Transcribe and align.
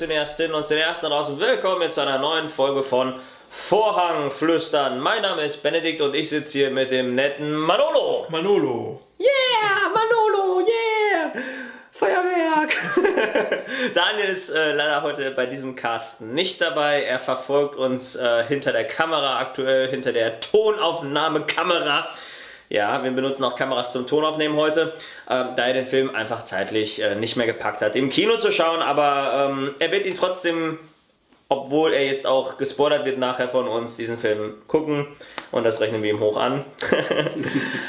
Cineastinnen 0.00 0.54
und 0.54 0.64
Cineasten 0.64 1.10
draußen. 1.10 1.38
Willkommen 1.38 1.82
jetzt 1.82 1.96
zu 1.96 2.00
einer 2.00 2.16
neuen 2.16 2.48
Folge 2.48 2.82
von 2.82 3.16
Vorhang 3.50 4.30
flüstern. 4.30 4.98
Mein 4.98 5.20
Name 5.20 5.44
ist 5.44 5.62
Benedikt 5.62 6.00
und 6.00 6.14
ich 6.14 6.30
sitze 6.30 6.52
hier 6.52 6.70
mit 6.70 6.90
dem 6.90 7.14
netten 7.14 7.52
Manolo. 7.52 8.26
Manolo. 8.30 9.02
Yeah, 9.20 9.90
Manolo, 9.92 10.60
yeah. 10.60 11.42
Feuerwerk! 11.90 12.74
Daniel 13.94 14.30
ist 14.30 14.48
äh, 14.48 14.72
leider 14.72 15.02
heute 15.02 15.32
bei 15.32 15.44
diesem 15.44 15.76
Cast 15.76 16.22
nicht 16.22 16.62
dabei. 16.62 17.02
Er 17.02 17.18
verfolgt 17.18 17.76
uns 17.76 18.16
äh, 18.16 18.44
hinter 18.48 18.72
der 18.72 18.86
Kamera 18.86 19.38
aktuell, 19.38 19.90
hinter 19.90 20.12
der 20.12 20.40
Tonaufnahmekamera. 20.40 22.08
Ja, 22.70 23.02
wir 23.02 23.10
benutzen 23.10 23.42
auch 23.42 23.56
Kameras 23.56 23.92
zum 23.92 24.06
Tonaufnehmen 24.06 24.56
heute, 24.56 24.92
ähm, 25.28 25.48
da 25.56 25.66
er 25.66 25.72
den 25.72 25.86
Film 25.86 26.14
einfach 26.14 26.44
zeitlich 26.44 27.02
äh, 27.02 27.16
nicht 27.16 27.36
mehr 27.36 27.46
gepackt 27.46 27.82
hat, 27.82 27.96
im 27.96 28.10
Kino 28.10 28.36
zu 28.36 28.52
schauen. 28.52 28.80
Aber 28.80 29.50
ähm, 29.50 29.74
er 29.80 29.90
wird 29.90 30.06
ihn 30.06 30.16
trotzdem, 30.16 30.78
obwohl 31.48 31.92
er 31.92 32.06
jetzt 32.06 32.28
auch 32.28 32.58
gespoilert 32.58 33.04
wird 33.04 33.18
nachher 33.18 33.48
von 33.48 33.66
uns, 33.66 33.96
diesen 33.96 34.18
Film 34.18 34.54
gucken. 34.68 35.08
Und 35.50 35.64
das 35.64 35.80
rechnen 35.80 36.04
wir 36.04 36.10
ihm 36.10 36.20
hoch 36.20 36.36
an. 36.36 36.64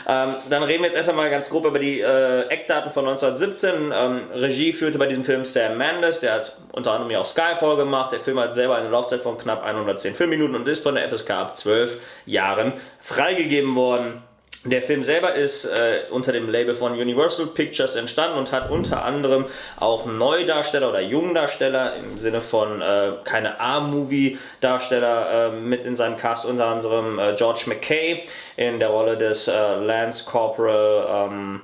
ähm, 0.07 0.35
dann 0.49 0.63
reden 0.63 0.81
wir 0.81 0.87
jetzt 0.87 0.95
erst 0.95 1.09
einmal 1.09 1.29
ganz 1.29 1.51
grob 1.51 1.65
über 1.65 1.77
die 1.77 2.01
äh, 2.01 2.47
Eckdaten 2.47 2.91
von 2.91 3.07
1917. 3.07 3.91
Ähm, 3.93 4.21
Regie 4.33 4.73
führte 4.73 4.97
bei 4.97 5.05
diesem 5.05 5.23
Film 5.23 5.45
Sam 5.45 5.77
Mendes, 5.77 6.21
der 6.21 6.33
hat 6.33 6.57
unter 6.71 6.93
anderem 6.93 7.11
ja 7.11 7.19
auch 7.19 7.25
Skyfall 7.27 7.77
gemacht. 7.77 8.13
Der 8.13 8.19
Film 8.19 8.39
hat 8.39 8.55
selber 8.55 8.77
eine 8.77 8.89
Laufzeit 8.89 9.21
von 9.21 9.37
knapp 9.37 9.63
110 9.63 10.15
Filmminuten 10.15 10.55
und 10.55 10.67
ist 10.67 10.81
von 10.81 10.95
der 10.95 11.07
FSK 11.07 11.29
ab 11.29 11.55
12 11.55 11.99
Jahren 12.25 12.73
freigegeben 12.99 13.75
worden. 13.75 14.23
Der 14.63 14.83
Film 14.83 15.03
selber 15.03 15.33
ist 15.33 15.65
äh, 15.65 16.01
unter 16.11 16.31
dem 16.31 16.47
Label 16.47 16.75
von 16.75 16.91
Universal 16.91 17.47
Pictures 17.47 17.95
entstanden 17.95 18.37
und 18.37 18.51
hat 18.51 18.69
unter 18.69 19.03
anderem 19.03 19.45
auch 19.79 20.05
Neudarsteller 20.05 20.89
oder 20.89 21.01
Jungdarsteller 21.01 21.95
im 21.95 22.19
Sinne 22.19 22.41
von 22.41 22.79
äh, 22.79 23.13
keine 23.23 23.59
A-Movie-Darsteller 23.59 25.47
äh, 25.47 25.51
mit 25.51 25.83
in 25.83 25.95
seinem 25.95 26.15
Cast, 26.15 26.45
unter 26.45 26.67
anderem 26.67 27.17
äh, 27.17 27.33
George 27.33 27.63
McKay 27.65 28.21
in 28.55 28.79
der 28.79 28.89
Rolle 28.89 29.17
des 29.17 29.47
äh, 29.47 29.51
Lance 29.51 30.25
Corporal 30.25 31.31
ähm, 31.31 31.61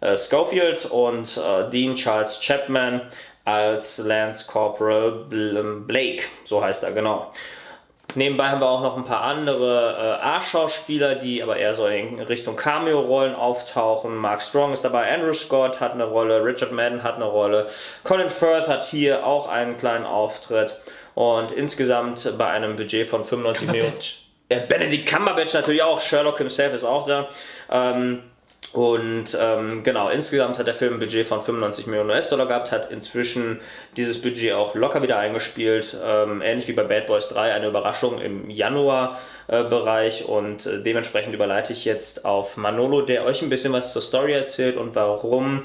äh, 0.00 0.16
Schofield 0.16 0.86
und 0.86 1.38
Dean 1.70 1.94
Charles 1.96 2.40
Chapman 2.40 3.02
als 3.44 3.98
Lance 3.98 4.46
Corporal 4.46 5.26
Blake, 5.28 6.22
so 6.46 6.64
heißt 6.64 6.82
er 6.82 6.92
genau. 6.92 7.30
Nebenbei 8.14 8.48
haben 8.48 8.60
wir 8.60 8.68
auch 8.68 8.82
noch 8.82 8.96
ein 8.96 9.04
paar 9.04 9.22
andere 9.22 10.18
äh, 10.20 10.24
A-Schauspieler, 10.24 11.14
die 11.14 11.42
aber 11.42 11.56
eher 11.56 11.74
so 11.74 11.86
in 11.86 12.20
Richtung 12.20 12.56
Cameo-Rollen 12.56 13.34
auftauchen. 13.34 14.16
Mark 14.16 14.42
Strong 14.42 14.72
ist 14.72 14.84
dabei, 14.84 15.12
Andrew 15.12 15.32
Scott 15.32 15.80
hat 15.80 15.92
eine 15.92 16.04
Rolle, 16.04 16.44
Richard 16.44 16.72
Madden 16.72 17.02
hat 17.02 17.16
eine 17.16 17.24
Rolle, 17.24 17.68
Colin 18.04 18.30
Firth 18.30 18.68
hat 18.68 18.84
hier 18.84 19.26
auch 19.26 19.48
einen 19.48 19.76
kleinen 19.76 20.04
Auftritt 20.04 20.78
und 21.14 21.50
insgesamt 21.52 22.36
bei 22.36 22.48
einem 22.48 22.76
Budget 22.76 23.06
von 23.06 23.24
95 23.24 23.66
Millionen. 23.68 23.94
Ja, 24.50 24.58
Benedict 24.58 25.08
Cumberbatch 25.08 25.54
natürlich 25.54 25.82
auch, 25.82 26.00
Sherlock 26.00 26.38
himself 26.38 26.74
ist 26.74 26.84
auch 26.84 27.06
da. 27.06 27.28
Ähm, 27.70 28.24
und 28.72 29.36
ähm, 29.38 29.82
genau, 29.82 30.08
insgesamt 30.08 30.58
hat 30.58 30.66
der 30.66 30.74
Film 30.74 30.94
ein 30.94 30.98
Budget 30.98 31.26
von 31.26 31.42
95 31.42 31.86
Millionen 31.86 32.08
US-Dollar 32.08 32.46
gehabt, 32.46 32.72
hat 32.72 32.90
inzwischen 32.90 33.60
dieses 33.96 34.22
Budget 34.22 34.54
auch 34.54 34.74
locker 34.74 35.02
wieder 35.02 35.18
eingespielt, 35.18 35.94
ähm, 36.02 36.40
ähnlich 36.40 36.68
wie 36.68 36.72
bei 36.72 36.84
Bad 36.84 37.06
Boys 37.06 37.28
3, 37.28 37.52
eine 37.52 37.66
Überraschung 37.66 38.18
im 38.18 38.48
Januar-Bereich 38.48 40.22
äh, 40.22 40.24
und 40.24 40.64
äh, 40.64 40.82
dementsprechend 40.82 41.34
überleite 41.34 41.74
ich 41.74 41.84
jetzt 41.84 42.24
auf 42.24 42.56
Manolo, 42.56 43.02
der 43.02 43.24
euch 43.24 43.42
ein 43.42 43.50
bisschen 43.50 43.74
was 43.74 43.92
zur 43.92 44.00
Story 44.00 44.32
erzählt 44.32 44.78
und 44.78 44.94
warum 44.94 45.64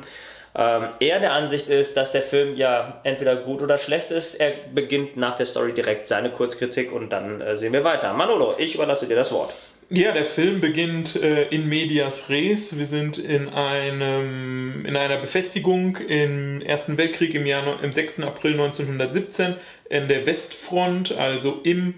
ähm, 0.54 0.88
er 1.00 1.20
der 1.22 1.32
Ansicht 1.32 1.70
ist, 1.70 1.96
dass 1.96 2.12
der 2.12 2.24
Film 2.24 2.58
ja 2.58 3.00
entweder 3.04 3.38
gut 3.38 3.62
oder 3.62 3.78
schlecht 3.78 4.12
ist. 4.12 4.36
Er 4.36 4.52
beginnt 4.74 5.16
nach 5.16 5.38
der 5.38 5.46
Story 5.46 5.72
direkt 5.72 6.10
seine 6.10 6.32
Kurzkritik 6.32 6.92
und 6.92 7.12
dann 7.12 7.40
äh, 7.40 7.56
sehen 7.56 7.72
wir 7.72 7.86
weiter. 7.86 8.12
Manolo, 8.12 8.56
ich 8.58 8.76
überlasse 8.76 9.08
dir 9.08 9.16
das 9.16 9.32
Wort. 9.32 9.56
Ja, 9.90 10.12
der 10.12 10.26
Film 10.26 10.60
beginnt 10.60 11.16
äh, 11.16 11.48
in 11.48 11.70
medias 11.70 12.30
res. 12.30 12.78
Wir 12.78 12.86
sind 12.86 13.18
in 13.18 13.48
einem 13.48 14.86
in 14.86 14.98
einer 14.98 15.16
Befestigung 15.16 15.96
im 15.96 16.62
Ersten 16.62 16.98
Weltkrieg 16.98 17.34
im 17.34 17.46
Jahr 17.46 17.82
im 17.82 17.94
6. 17.94 18.20
April 18.20 18.52
1917 18.54 19.56
in 19.90 20.10
der 20.10 20.26
Westfront, 20.26 21.14
also 21.14 21.62
im 21.64 21.94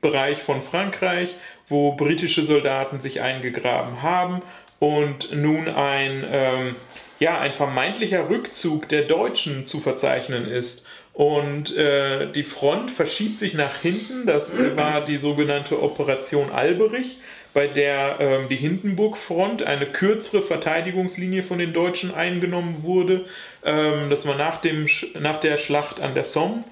Bereich 0.00 0.38
von 0.38 0.62
Frankreich, 0.62 1.34
wo 1.68 1.92
britische 1.92 2.42
Soldaten 2.42 3.00
sich 3.00 3.20
eingegraben 3.20 4.00
haben 4.00 4.40
und 4.78 5.30
nun 5.34 5.68
ein 5.68 6.24
ähm, 6.30 6.76
ja 7.18 7.38
ein 7.38 7.52
vermeintlicher 7.52 8.30
Rückzug 8.30 8.88
der 8.88 9.02
Deutschen 9.02 9.66
zu 9.66 9.80
verzeichnen 9.80 10.48
ist. 10.48 10.85
Und 11.16 11.74
äh, 11.74 12.30
die 12.30 12.44
Front 12.44 12.90
verschiebt 12.90 13.38
sich 13.38 13.54
nach 13.54 13.78
hinten. 13.78 14.26
Das 14.26 14.54
war 14.76 15.02
die 15.02 15.16
sogenannte 15.16 15.82
Operation 15.82 16.50
Alberich, 16.50 17.16
bei 17.54 17.68
der 17.68 18.18
ähm, 18.20 18.50
die 18.50 18.56
Hindenburg-Front, 18.56 19.62
eine 19.62 19.86
kürzere 19.86 20.42
Verteidigungslinie 20.42 21.42
von 21.42 21.58
den 21.58 21.72
Deutschen 21.72 22.12
eingenommen 22.12 22.82
wurde. 22.82 23.24
Ähm, 23.64 24.10
das 24.10 24.26
war 24.26 24.36
nach, 24.36 24.60
dem, 24.60 24.88
nach 25.18 25.40
der 25.40 25.56
Schlacht 25.56 26.00
an 26.00 26.14
der 26.14 26.24
Somme. 26.24 26.64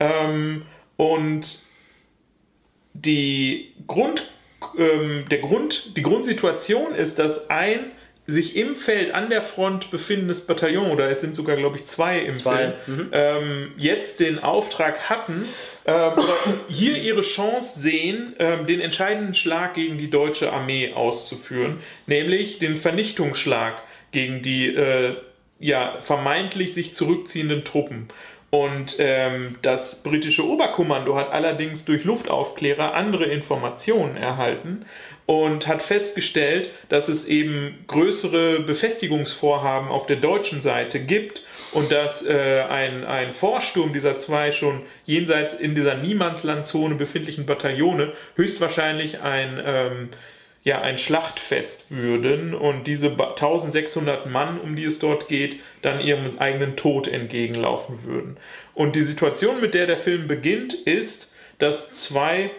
Ähm, 0.00 0.62
und 0.96 1.62
die 2.94 3.74
Grund, 3.86 4.32
ähm, 4.78 5.26
der 5.30 5.40
Grund, 5.40 5.94
die 5.94 6.02
Grundsituation 6.02 6.94
ist, 6.94 7.18
dass 7.18 7.50
ein 7.50 7.92
sich 8.32 8.56
im 8.56 8.76
Feld 8.76 9.12
an 9.14 9.30
der 9.30 9.42
Front 9.42 9.90
befindendes 9.90 10.46
Bataillon, 10.46 10.90
oder 10.90 11.10
es 11.10 11.20
sind 11.20 11.34
sogar, 11.36 11.56
glaube 11.56 11.76
ich, 11.76 11.86
zwei 11.86 12.20
im 12.20 12.34
zwei. 12.34 12.74
Feld, 12.84 12.88
mhm. 12.88 13.08
ähm, 13.12 13.72
jetzt 13.76 14.20
den 14.20 14.38
Auftrag 14.38 15.10
hatten, 15.10 15.46
ähm, 15.86 16.12
hier 16.68 16.96
ihre 16.96 17.22
Chance 17.22 17.80
sehen, 17.80 18.34
ähm, 18.38 18.66
den 18.66 18.80
entscheidenden 18.80 19.34
Schlag 19.34 19.74
gegen 19.74 19.98
die 19.98 20.10
deutsche 20.10 20.52
Armee 20.52 20.92
auszuführen, 20.92 21.78
nämlich 22.06 22.58
den 22.58 22.76
Vernichtungsschlag 22.76 23.82
gegen 24.12 24.42
die 24.42 24.68
äh, 24.68 25.16
ja, 25.58 25.98
vermeintlich 26.00 26.74
sich 26.74 26.94
zurückziehenden 26.94 27.64
Truppen. 27.64 28.08
Und 28.50 28.96
ähm, 28.98 29.58
das 29.62 30.02
britische 30.02 30.44
Oberkommando 30.44 31.14
hat 31.14 31.30
allerdings 31.30 31.84
durch 31.84 32.02
Luftaufklärer 32.02 32.94
andere 32.94 33.26
Informationen 33.26 34.16
erhalten 34.16 34.86
und 35.26 35.68
hat 35.68 35.82
festgestellt, 35.82 36.70
dass 36.88 37.08
es 37.08 37.28
eben 37.28 37.84
größere 37.86 38.58
Befestigungsvorhaben 38.58 39.88
auf 39.88 40.06
der 40.06 40.16
deutschen 40.16 40.62
Seite 40.62 40.98
gibt 40.98 41.44
und 41.70 41.92
dass 41.92 42.26
äh, 42.26 42.62
ein, 42.68 43.04
ein 43.04 43.30
Vorsturm 43.30 43.92
dieser 43.92 44.16
zwei 44.16 44.50
schon 44.50 44.82
jenseits 45.04 45.54
in 45.54 45.76
dieser 45.76 45.94
Niemandslandzone 45.94 46.96
befindlichen 46.96 47.46
Bataillone 47.46 48.14
höchstwahrscheinlich 48.34 49.20
ein 49.20 49.62
ähm, 49.64 50.08
ja 50.62 50.82
ein 50.82 50.98
Schlachtfest 50.98 51.90
würden 51.90 52.54
und 52.54 52.86
diese 52.86 53.10
1600 53.10 54.26
Mann, 54.26 54.60
um 54.60 54.76
die 54.76 54.84
es 54.84 54.98
dort 54.98 55.28
geht, 55.28 55.60
dann 55.82 56.00
ihrem 56.00 56.26
eigenen 56.38 56.76
Tod 56.76 57.08
entgegenlaufen 57.08 58.04
würden. 58.04 58.36
Und 58.74 58.94
die 58.94 59.02
Situation, 59.02 59.60
mit 59.60 59.74
der 59.74 59.86
der 59.86 59.96
Film 59.96 60.28
beginnt, 60.28 60.74
ist, 60.74 61.32
dass 61.58 61.92
zwei 61.92 62.50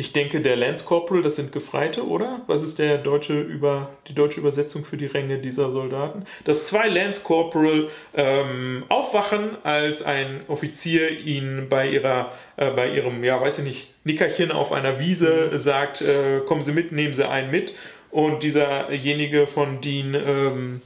ich 0.00 0.12
denke, 0.12 0.40
der 0.40 0.54
Lance 0.54 0.84
Corporal, 0.84 1.22
das 1.22 1.34
sind 1.34 1.50
Gefreite, 1.50 2.06
oder? 2.06 2.42
Was 2.46 2.62
ist 2.62 2.78
der 2.78 2.98
deutsche 2.98 3.40
über, 3.40 3.90
die 4.06 4.14
deutsche 4.14 4.38
Übersetzung 4.38 4.84
für 4.84 4.96
die 4.96 5.06
Ränge 5.06 5.38
dieser 5.38 5.72
Soldaten? 5.72 6.24
Dass 6.44 6.64
zwei 6.64 6.86
Lance 6.86 7.20
Corporal 7.24 7.88
ähm, 8.14 8.84
aufwachen, 8.88 9.56
als 9.64 10.02
ein 10.02 10.42
Offizier 10.46 11.10
ihnen 11.10 11.68
bei 11.68 11.90
ihrer, 11.90 12.32
äh, 12.56 12.70
bei 12.70 12.88
ihrem, 12.90 13.24
ja, 13.24 13.40
weiß 13.40 13.58
ich 13.58 13.64
nicht, 13.64 13.94
Nickerchen 14.08 14.50
auf 14.50 14.72
einer 14.72 14.98
Wiese 14.98 15.50
mhm. 15.52 15.58
sagt, 15.58 16.00
äh, 16.00 16.40
kommen 16.46 16.62
Sie 16.62 16.72
mit, 16.72 16.92
nehmen 16.92 17.14
Sie 17.14 17.28
einen 17.28 17.50
mit. 17.50 17.74
Und 18.10 18.42
dieserjenige 18.42 19.46
von 19.46 19.80
Dean, 19.82 20.14
ähm, 20.14 20.80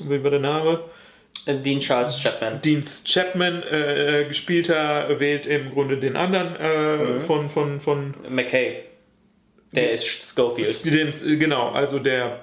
wie 0.00 0.22
war 0.22 0.30
der 0.30 0.40
Name? 0.40 0.80
Dean 1.46 1.80
Charles 1.80 2.20
Chapman. 2.20 2.60
Dean 2.60 2.84
Chapman 3.04 3.62
äh, 3.62 4.26
gespielter 4.28 5.18
wählt 5.18 5.46
im 5.46 5.70
Grunde 5.70 5.96
den 5.96 6.16
anderen 6.16 6.56
äh, 6.56 6.96
mhm. 6.96 7.20
von, 7.20 7.48
von, 7.48 7.80
von 7.80 8.14
McKay. 8.28 8.82
Der 9.72 9.92
ist 9.92 10.06
Schofield. 10.06 10.84
Den, 10.84 11.38
genau, 11.38 11.70
also 11.70 11.98
der 11.98 12.40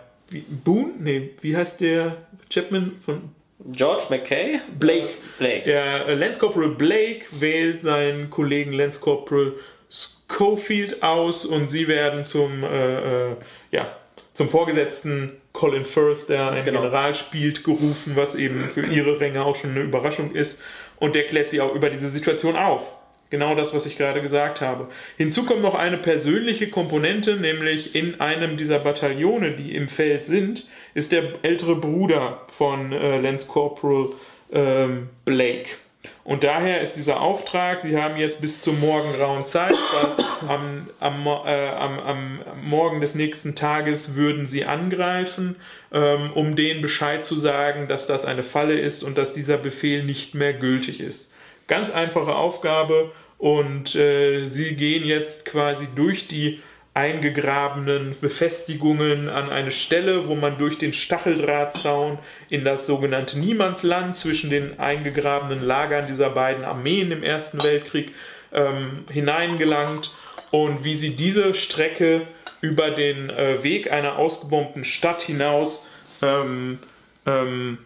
Boone? 0.63 0.93
Nee, 0.99 1.31
wie 1.41 1.55
heißt 1.55 1.81
der 1.81 2.17
Chapman 2.49 2.93
von 3.03 3.29
George 3.71 4.03
McKay? 4.09 4.59
Blake. 4.79 5.15
Blake. 5.37 5.63
Der 5.65 6.07
äh, 6.07 6.13
Lance 6.15 6.39
Corporal 6.39 6.69
Blake 6.69 7.25
wählt 7.31 7.79
seinen 7.79 8.29
Kollegen 8.29 8.73
Lance 8.73 8.99
Corporal 8.99 9.53
Schofield 9.89 11.03
aus 11.03 11.45
und 11.45 11.69
sie 11.69 11.87
werden 11.87 12.25
zum 12.25 12.63
äh, 12.63 13.29
äh 13.29 13.35
ja, 13.71 13.95
zum 14.33 14.49
Vorgesetzten 14.49 15.31
Colin 15.53 15.85
Firth, 15.85 16.27
der 16.29 16.51
einen 16.51 16.65
genau. 16.65 16.81
General 16.81 17.15
spielt, 17.15 17.63
gerufen, 17.63 18.15
was 18.15 18.35
eben 18.35 18.69
für 18.69 18.85
ihre 18.85 19.19
Ränge 19.19 19.43
auch 19.45 19.55
schon 19.55 19.71
eine 19.71 19.81
Überraschung 19.81 20.33
ist. 20.33 20.59
Und 20.97 21.15
der 21.15 21.23
klärt 21.23 21.49
sie 21.49 21.61
auch 21.61 21.73
über 21.73 21.89
diese 21.89 22.09
Situation 22.09 22.55
auf. 22.55 22.83
Genau 23.29 23.55
das, 23.55 23.73
was 23.73 23.85
ich 23.85 23.97
gerade 23.97 24.21
gesagt 24.21 24.61
habe. 24.61 24.87
Hinzu 25.17 25.45
kommt 25.45 25.61
noch 25.61 25.73
eine 25.73 25.97
persönliche 25.97 26.69
Komponente, 26.69 27.37
nämlich 27.37 27.95
in 27.95 28.19
einem 28.21 28.57
dieser 28.57 28.79
Bataillone, 28.79 29.51
die 29.51 29.75
im 29.75 29.87
Feld 29.87 30.25
sind, 30.25 30.67
ist 30.93 31.11
der 31.11 31.23
ältere 31.41 31.75
Bruder 31.75 32.41
von 32.47 32.91
äh, 32.91 33.19
Lance 33.19 33.47
Corporal 33.47 34.09
ähm, 34.51 35.09
Blake. 35.25 35.69
Und 36.23 36.43
daher 36.43 36.81
ist 36.81 36.93
dieser 36.93 37.21
Auftrag, 37.21 37.81
Sie 37.81 37.97
haben 37.97 38.17
jetzt 38.17 38.41
bis 38.41 38.61
zum 38.61 38.79
morgengrauen 38.79 39.45
Zeit, 39.45 39.75
am, 40.47 40.89
am, 40.99 41.27
äh, 41.27 41.69
am, 41.69 41.99
am, 41.99 42.39
Morgen 42.61 43.01
des 43.01 43.15
nächsten 43.15 43.55
Tages 43.55 44.15
würden 44.15 44.45
Sie 44.45 44.65
angreifen, 44.65 45.55
ähm, 45.91 46.31
um 46.33 46.55
denen 46.55 46.81
Bescheid 46.81 47.23
zu 47.23 47.35
sagen, 47.35 47.87
dass 47.87 48.07
das 48.07 48.25
eine 48.25 48.43
Falle 48.43 48.79
ist 48.79 49.03
und 49.03 49.17
dass 49.17 49.33
dieser 49.33 49.57
Befehl 49.57 50.03
nicht 50.03 50.35
mehr 50.35 50.53
gültig 50.53 50.99
ist. 50.99 51.31
Ganz 51.67 51.91
einfache 51.91 52.35
Aufgabe 52.35 53.11
und 53.37 53.95
äh, 53.95 54.47
Sie 54.47 54.75
gehen 54.75 55.03
jetzt 55.03 55.45
quasi 55.45 55.87
durch 55.95 56.27
die 56.27 56.61
eingegrabenen 56.95 58.15
Befestigungen 58.21 59.27
an 59.27 59.49
eine 59.49 59.71
Stelle, 59.71 60.29
wo 60.29 60.35
man 60.35 60.57
durch 60.57 60.77
den 60.77 60.93
Stacheldrahtzaun 60.93 62.19
in 62.49 62.63
das 62.63 62.87
sogenannte 62.87 63.37
Niemandsland 63.37 64.15
zwischen 64.15 64.49
den 64.49 64.79
eingegrabenen 64.79 65.59
Lagern 65.59 66.07
dieser 66.07 66.29
beiden 66.29 66.63
Armeen 66.63 67.11
im 67.11 67.21
Ersten 67.21 67.61
Weltkrieg 67.61 68.13
ähm, 68.53 69.03
hineingelangt. 69.09 70.13
Und 70.51 70.85
wie 70.85 70.95
sie 70.95 71.17
diese 71.17 71.53
Strecke 71.53 72.27
über 72.61 72.91
den 72.91 73.29
äh, 73.29 73.61
Weg 73.61 73.91
einer 73.91 74.17
ausgebombten 74.17 74.85
Stadt 74.85 75.21
hinaus 75.21 75.85
ähm, 76.21 76.79
ähm, 77.25 77.79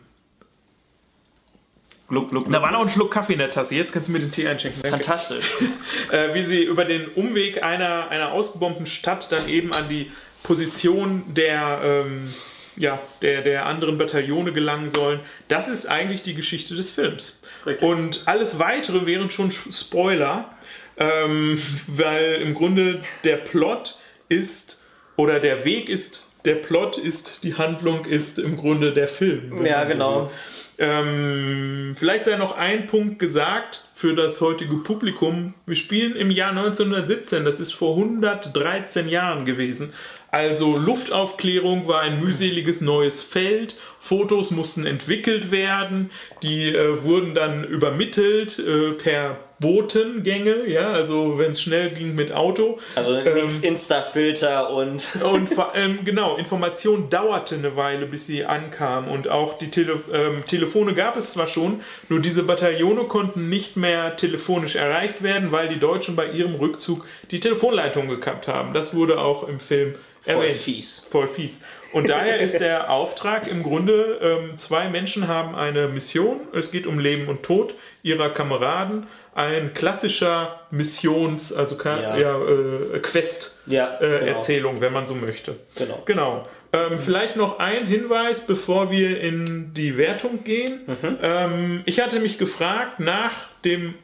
Gluck, 2.10 2.30
gluck, 2.30 2.46
gluck. 2.46 2.54
Da 2.54 2.62
war 2.62 2.72
noch 2.72 2.82
ein 2.82 2.90
Schluck 2.90 3.12
Kaffee 3.12 3.34
in 3.34 3.40
der 3.40 3.52
Tasse. 3.52 3.76
Jetzt 3.76 3.94
kannst 3.94 4.10
du 4.10 4.14
mir 4.14 4.20
den 4.20 4.32
Tee 4.32 4.48
einschenken. 4.48 4.82
Danke. 4.82 4.98
Fantastisch. 4.98 5.46
äh, 6.12 6.34
wie 6.34 6.44
sie 6.44 6.64
über 6.64 6.84
den 6.86 7.08
Umweg 7.08 7.64
einer, 7.64 8.10
einer 8.10 8.32
ausgebombten 8.32 8.88
Stadt 8.88 9.32
dann 9.32 9.48
eben 9.48 9.74
an 9.74 9.88
die 9.90 10.12
Position 10.42 11.24
der, 11.28 11.82
ähm, 11.84 12.34
ja, 12.76 13.00
der, 13.22 13.44
der 13.44 13.68
anderen 13.68 13.98
Bataillone 14.00 14.52
gelangen 14.54 14.90
sollen. 14.90 15.20
Das 15.48 15.68
ist 15.68 15.86
eigentlich 15.86 16.24
die 16.24 16.34
Geschichte 16.34 16.76
des 16.76 16.90
Films. 16.90 17.40
Richtig. 17.66 17.88
Und 17.88 18.24
alles 18.26 18.58
weitere 18.58 19.06
wären 19.06 19.30
schon 19.30 19.52
Spoiler, 19.52 20.50
ähm, 20.98 21.62
weil 21.88 22.42
im 22.42 22.56
Grunde 22.56 23.02
der 23.24 23.38
Plot 23.38 23.98
ist 24.30 24.80
oder 25.16 25.40
der 25.40 25.64
Weg 25.64 25.90
ist, 25.90 26.26
der 26.46 26.56
Plot 26.56 26.98
ist, 26.98 27.44
die 27.44 27.56
Handlung 27.56 28.06
ist 28.06 28.40
im 28.40 28.58
Grunde 28.58 28.94
der 28.94 29.08
Film. 29.08 29.64
Ja, 29.64 29.84
genau. 29.84 30.26
So 30.26 30.32
ähm, 30.80 31.94
vielleicht 31.98 32.24
sei 32.24 32.38
noch 32.38 32.56
ein 32.56 32.88
Punkt 32.88 33.20
gesagt 33.20 33.84
für 33.94 34.16
das 34.16 34.40
heutige 34.40 34.78
Publikum. 34.78 35.54
Wir 35.66 35.76
spielen 35.76 36.16
im 36.16 36.32
Jahr 36.32 36.52
1917, 36.52 37.44
das 37.44 37.60
ist 37.60 37.74
vor 37.74 37.98
113 37.98 39.10
Jahren 39.10 39.44
gewesen. 39.44 39.92
Also 40.32 40.76
Luftaufklärung 40.76 41.88
war 41.88 42.02
ein 42.02 42.24
mühseliges 42.24 42.80
neues 42.80 43.22
Feld, 43.22 43.76
Fotos 44.00 44.52
mussten 44.52 44.86
entwickelt 44.86 45.52
werden, 45.52 46.12
die 46.44 46.74
äh, 46.74 47.04
wurden 47.04 47.34
dann 47.34 47.66
übermittelt 47.66 48.58
äh, 48.58 48.92
per 48.92 49.38
Botengänge, 49.60 50.68
ja, 50.68 50.92
also 50.92 51.38
wenn 51.38 51.52
es 51.52 51.62
schnell 51.62 51.92
ging 51.92 52.16
mit 52.16 52.32
Auto. 52.32 52.80
Also 52.96 53.14
ähm, 53.14 53.36
nichts 53.36 53.60
Insta-Filter 53.60 54.70
und. 54.70 55.08
und 55.24 55.50
ähm, 55.76 56.00
genau, 56.06 56.38
Information 56.38 57.10
dauerte 57.10 57.56
eine 57.56 57.76
Weile, 57.76 58.06
bis 58.06 58.26
sie 58.26 58.46
ankam. 58.46 59.10
Und 59.10 59.28
auch 59.28 59.58
die 59.58 59.70
Tele 59.70 60.02
ähm, 60.14 60.44
Telefone 60.46 60.94
gab 60.94 61.18
es 61.18 61.32
zwar 61.32 61.48
schon, 61.48 61.82
nur 62.08 62.22
diese 62.22 62.44
Bataillone 62.44 63.06
konnten 63.06 63.50
nicht 63.50 63.76
mehr 63.76 64.16
telefonisch 64.16 64.76
erreicht 64.76 65.24
werden, 65.24 65.52
weil 65.52 65.68
die 65.68 65.80
Deutschen 65.80 66.16
bei 66.16 66.28
ihrem 66.28 66.56
Rückzug 66.56 67.06
die 67.32 67.40
Telefonleitung 67.40 68.08
gekappt 68.08 68.48
haben. 68.48 68.74
Das 68.74 68.94
wurde 68.94 69.20
auch 69.20 69.48
im 69.48 69.60
Film 69.60 69.96
Voll 70.22 70.34
erwähnt. 70.36 70.58
fies. 70.58 71.04
Voll 71.10 71.28
fies. 71.28 71.60
Und 71.92 72.10
daher 72.10 72.40
ist 72.40 72.60
der 72.60 72.92
Auftrag 72.92 73.48
im 73.48 73.64
Grunde, 73.64 74.20
ähm, 74.22 74.58
zwei 74.58 74.90
Menschen 74.90 75.28
haben 75.28 75.56
eine 75.56 75.88
Mission. 75.88 76.42
Es 76.54 76.72
geht 76.72 76.86
um 76.86 77.00
Leben 77.00 77.28
und 77.28 77.44
Tod 77.44 77.74
ihrer 78.04 78.30
Kameraden 78.30 79.08
ein 79.40 79.74
klassischer 79.74 80.60
Missions-, 80.70 81.54
also 81.54 81.78
ja. 81.84 82.18
ja 82.18 82.40
äh, 82.40 83.00
Quest-Erzählung, 83.00 84.74
genau. 84.74 84.86
wenn 84.86 84.94
man 84.94 85.08
so 85.08 85.16
möchte. 85.16 85.56
Genau. 85.78 86.04
genau. 86.06 86.48
Ähm, 86.74 86.94
mhm. 86.94 87.00
Vielleicht 87.00 87.38
noch 87.38 87.58
ein 87.58 87.88
Hinweis, 87.88 88.46
bevor 88.46 88.92
wir 88.92 89.22
in 89.22 89.74
die 89.74 89.98
Wertung 89.98 90.44
gehen. 90.44 90.82
Mhm. 90.86 91.18
Ähm, 91.22 91.82
ich 91.86 92.02
hatte 92.02 92.20
mich 92.20 92.38
gefragt, 92.38 93.00
nach 93.00 93.32
dem 93.64 93.96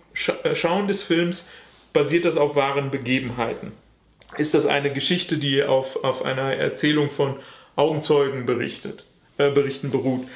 äh, 0.43 0.55
Schauen 0.55 0.87
des 0.87 1.03
Films, 1.03 1.49
basiert 1.91 2.23
das 2.23 2.37
auf 2.37 2.55
wahren 2.55 2.89
Begebenheiten? 2.89 3.73
Ist 4.37 4.53
das 4.53 4.65
eine 4.65 4.91
Geschichte, 4.91 5.37
die 5.37 5.63
auf, 5.63 6.01
auf 6.03 6.23
einer 6.23 6.55
Erzählung 6.55 7.09
von 7.09 7.35
Augenzeugen 7.75 8.45
berichtet, 8.45 9.03
äh, 9.37 9.51
Berichten 9.51 9.91
beruht? 9.91 10.27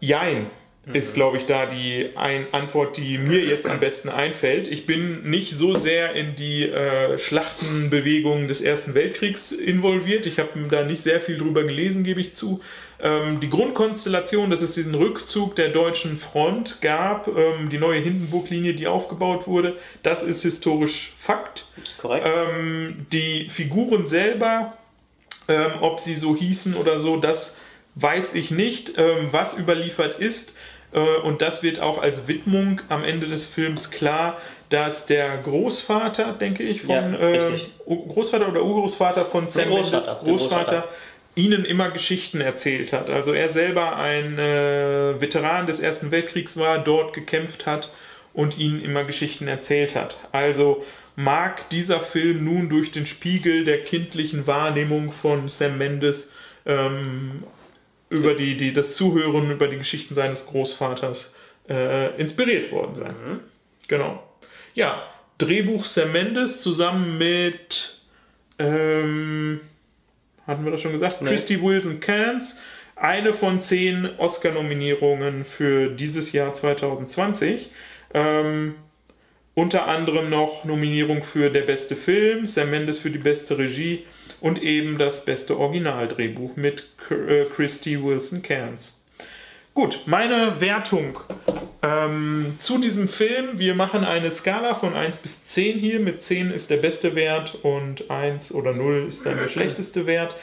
Jein 0.00 0.50
ist, 0.92 1.14
glaube 1.14 1.38
ich, 1.38 1.46
da 1.46 1.66
die 1.66 2.10
ein 2.14 2.46
Antwort, 2.52 2.96
die 2.96 3.16
mir 3.16 3.42
jetzt 3.44 3.66
am 3.66 3.80
besten 3.80 4.10
einfällt. 4.10 4.68
Ich 4.68 4.86
bin 4.86 5.30
nicht 5.30 5.54
so 5.54 5.74
sehr 5.74 6.12
in 6.12 6.36
die 6.36 6.68
äh, 6.68 7.16
Schlachtenbewegungen 7.18 8.48
des 8.48 8.60
Ersten 8.60 8.94
Weltkriegs 8.94 9.50
involviert. 9.52 10.26
Ich 10.26 10.38
habe 10.38 10.50
da 10.70 10.84
nicht 10.84 11.02
sehr 11.02 11.20
viel 11.20 11.38
drüber 11.38 11.62
gelesen, 11.64 12.04
gebe 12.04 12.20
ich 12.20 12.34
zu. 12.34 12.60
Ähm, 13.00 13.40
die 13.40 13.48
Grundkonstellation, 13.48 14.50
dass 14.50 14.60
es 14.60 14.74
diesen 14.74 14.94
Rückzug 14.94 15.56
der 15.56 15.70
deutschen 15.70 16.16
Front 16.16 16.80
gab, 16.82 17.28
ähm, 17.28 17.70
die 17.70 17.78
neue 17.78 18.00
Hindenburg-Linie, 18.00 18.74
die 18.74 18.86
aufgebaut 18.86 19.46
wurde, 19.46 19.76
das 20.02 20.22
ist 20.22 20.42
historisch 20.42 21.12
Fakt. 21.16 21.66
Korrekt. 21.98 22.26
Ähm, 22.26 23.06
die 23.10 23.48
Figuren 23.48 24.04
selber, 24.04 24.76
ähm, 25.48 25.72
ob 25.80 26.00
sie 26.00 26.14
so 26.14 26.36
hießen 26.36 26.74
oder 26.74 26.98
so, 26.98 27.16
das 27.16 27.56
weiß 27.96 28.34
ich 28.34 28.50
nicht. 28.50 28.94
Ähm, 28.96 29.28
was 29.30 29.56
überliefert 29.56 30.18
ist, 30.18 30.50
äh, 30.50 30.52
und 31.00 31.42
das 31.42 31.62
wird 31.62 31.80
auch 31.80 32.00
als 32.00 32.28
Widmung 32.28 32.80
am 32.88 33.02
Ende 33.04 33.26
des 33.26 33.46
Films 33.46 33.90
klar, 33.90 34.38
dass 34.68 35.06
der 35.06 35.38
Großvater, 35.38 36.32
denke 36.32 36.62
ich, 36.62 36.82
von 36.82 37.14
ja, 37.14 37.48
äh, 37.48 37.58
Großvater 37.86 38.48
oder 38.48 38.62
Urgroßvater 38.62 39.24
von 39.24 39.48
Sam 39.48 39.68
Großvater, 39.68 39.96
Mendes, 39.96 40.20
Großvater, 40.20 40.24
Großvater, 40.24 40.88
ihnen 41.36 41.64
immer 41.64 41.90
Geschichten 41.90 42.40
erzählt 42.40 42.92
hat. 42.92 43.10
Also 43.10 43.32
er 43.32 43.48
selber 43.50 43.96
ein 43.96 44.38
äh, 44.38 45.20
Veteran 45.20 45.66
des 45.66 45.80
Ersten 45.80 46.10
Weltkriegs 46.10 46.56
war, 46.56 46.78
dort 46.78 47.12
gekämpft 47.12 47.66
hat 47.66 47.92
und 48.32 48.58
ihnen 48.58 48.80
immer 48.80 49.04
Geschichten 49.04 49.48
erzählt 49.48 49.94
hat. 49.94 50.16
Also 50.32 50.84
mag 51.16 51.68
dieser 51.70 52.00
Film 52.00 52.44
nun 52.44 52.68
durch 52.68 52.90
den 52.90 53.06
Spiegel 53.06 53.64
der 53.64 53.82
kindlichen 53.82 54.46
Wahrnehmung 54.46 55.12
von 55.12 55.48
Sam 55.48 55.78
Mendes 55.78 56.30
ähm, 56.66 57.44
über 58.14 58.34
die, 58.34 58.56
die, 58.56 58.72
das 58.72 58.96
Zuhören 58.96 59.50
über 59.50 59.68
die 59.68 59.78
Geschichten 59.78 60.14
seines 60.14 60.46
Großvaters 60.46 61.32
äh, 61.68 62.18
inspiriert 62.20 62.72
worden 62.72 62.94
sein. 62.94 63.14
Mhm. 63.26 63.40
Genau. 63.88 64.22
Ja, 64.74 65.02
Drehbuch 65.38 65.84
Sam 65.84 66.12
Mendes 66.12 66.62
zusammen 66.62 67.18
mit, 67.18 67.98
ähm, 68.58 69.60
hatten 70.46 70.64
wir 70.64 70.72
das 70.72 70.80
schon 70.80 70.92
gesagt, 70.92 71.22
nee. 71.22 71.28
Christy 71.28 71.62
Wilson 71.62 72.00
Cairns. 72.00 72.58
Eine 72.96 73.34
von 73.34 73.60
zehn 73.60 74.08
Oscar-Nominierungen 74.18 75.44
für 75.44 75.88
dieses 75.88 76.30
Jahr 76.32 76.54
2020. 76.54 77.72
Ähm, 78.14 78.76
unter 79.54 79.86
anderem 79.86 80.30
noch 80.30 80.64
Nominierung 80.64 81.24
für 81.24 81.50
der 81.50 81.62
beste 81.62 81.96
Film, 81.96 82.46
Sam 82.46 82.70
Mendes 82.70 82.98
für 82.98 83.10
die 83.10 83.18
beste 83.18 83.58
Regie 83.58 84.04
und 84.44 84.62
eben 84.62 84.98
das 84.98 85.24
beste 85.24 85.58
Originaldrehbuch 85.58 86.54
mit 86.56 86.86
äh, 87.08 87.46
Christy 87.46 88.04
Wilson 88.04 88.42
Cairns. 88.42 89.02
Gut, 89.72 90.02
meine 90.04 90.60
Wertung 90.60 91.18
ähm, 91.82 92.56
zu 92.58 92.76
diesem 92.76 93.08
Film. 93.08 93.58
Wir 93.58 93.74
machen 93.74 94.04
eine 94.04 94.30
Skala 94.32 94.74
von 94.74 94.92
1 94.92 95.16
bis 95.16 95.46
10 95.46 95.78
hier. 95.78 95.98
Mit 95.98 96.20
10 96.20 96.50
ist 96.50 96.68
der 96.68 96.76
beste 96.76 97.14
Wert 97.14 97.54
und 97.62 98.10
1 98.10 98.52
oder 98.52 98.74
0 98.74 99.06
ist 99.08 99.24
dann 99.24 99.38
der 99.38 99.48
schlechteste 99.48 100.04
Wert. 100.04 100.36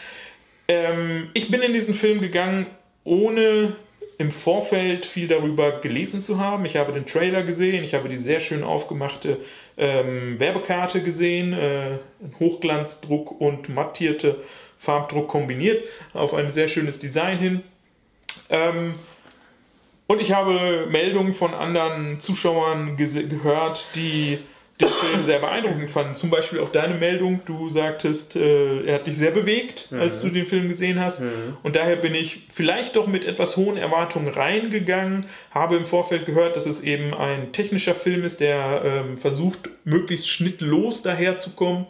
Ähm, 0.68 1.30
ich 1.36 1.52
bin 1.52 1.62
in 1.62 1.74
diesen 1.74 1.94
Film 1.94 2.22
gegangen, 2.22 2.66
ohne 3.04 3.76
im 4.22 4.30
Vorfeld 4.30 5.08
viel 5.08 5.28
darüber 5.28 5.82
gelesen 5.82 6.22
zu 6.22 6.40
haben. 6.40 6.64
Ich 6.66 6.76
habe 6.78 6.94
den 6.94 7.08
Trailer 7.08 7.42
gesehen, 7.42 7.84
ich 7.84 7.96
habe 7.96 8.08
die 8.08 8.20
sehr 8.20 8.40
schön 8.40 8.64
aufgemachte 8.64 9.40
ähm, 9.78 10.40
Werbekarte 10.40 11.02
gesehen, 11.02 11.54
äh, 11.54 11.98
Hochglanzdruck 12.40 13.42
und 13.42 13.70
mattierte 13.70 14.44
Farbdruck 14.78 15.28
kombiniert, 15.28 15.84
auf 16.14 16.36
ein 16.36 16.52
sehr 16.52 16.68
schönes 16.68 17.00
Design 17.00 17.40
hin. 17.40 17.64
Ähm, 18.52 18.94
und 20.06 20.22
ich 20.22 20.32
habe 20.34 20.86
Meldungen 20.92 21.34
von 21.34 21.56
anderen 21.56 22.22
Zuschauern 22.22 22.98
gehört, 22.98 23.88
die 23.96 24.38
den 24.82 24.90
Film 24.90 25.26
sehr 25.26 25.40
beeindruckend 25.40 25.90
fanden. 25.90 26.16
Zum 26.16 26.30
Beispiel 26.30 26.60
auch 26.60 26.72
deine 26.72 26.96
Meldung, 26.96 27.42
du 27.46 27.70
sagtest, 27.70 28.36
äh, 28.36 28.86
er 28.86 28.96
hat 28.96 29.08
dich 29.08 29.18
sehr 29.18 29.32
bewegt, 29.32 29.92
mhm. 29.92 30.00
als 30.00 30.22
du 30.22 30.30
den 30.30 30.46
Film 30.46 30.68
gesehen 30.68 31.00
hast. 31.00 31.22
Mhm. 31.22 31.58
Und 31.64 31.76
daher 31.76 31.96
bin 31.96 32.16
ich 32.16 32.48
vielleicht 32.50 32.96
doch 32.96 33.08
mit 33.08 33.26
etwas 33.26 33.58
hohen 33.58 33.78
Erwartungen 33.78 34.28
reingegangen, 34.28 35.26
habe 35.52 35.78
im 35.78 35.86
Vorfeld 35.86 36.26
gehört, 36.26 36.56
dass 36.56 36.66
es 36.66 36.82
eben 36.82 37.14
ein 37.14 37.54
technischer 37.54 37.96
Film 37.96 38.24
ist, 38.24 38.40
der 38.40 38.82
ähm, 38.84 39.18
versucht, 39.18 39.70
möglichst 39.84 40.30
schnittlos 40.30 41.02
daherzukommen. 41.02 41.86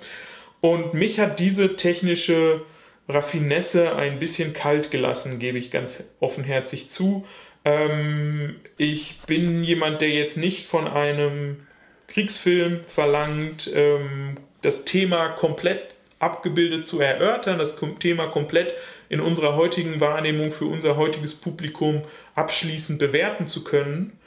Und 0.59 0.93
mich 0.93 1.19
hat 1.19 1.39
diese 1.39 1.75
technische 1.75 2.61
Raffinesse 3.09 3.95
ein 3.95 4.19
bisschen 4.19 4.53
kalt 4.53 4.91
gelassen, 4.91 5.39
gebe 5.39 5.57
ich 5.57 5.71
ganz 5.71 6.03
offenherzig 6.19 6.89
zu. 6.89 7.25
Ähm, 7.65 8.55
ich 8.77 9.17
bin 9.27 9.63
jemand, 9.63 10.01
der 10.01 10.09
jetzt 10.09 10.37
nicht 10.37 10.65
von 10.65 10.87
einem 10.87 11.67
Kriegsfilm 12.13 12.81
verlangt, 12.87 13.71
ähm, 13.73 14.37
das 14.61 14.85
Thema 14.85 15.29
komplett 15.29 15.95
abgebildet 16.19 16.85
zu 16.85 16.99
erörtern, 16.99 17.57
das 17.57 17.75
Thema 17.99 18.27
komplett 18.27 18.73
in 19.09 19.19
unserer 19.19 19.55
heutigen 19.55 19.99
Wahrnehmung 19.99 20.51
für 20.51 20.65
unser 20.65 20.95
heutiges 20.95 21.33
Publikum 21.33 22.03
abschließend 22.35 22.99
bewerten 22.99 23.47
zu 23.47 23.63
können. 23.63 24.19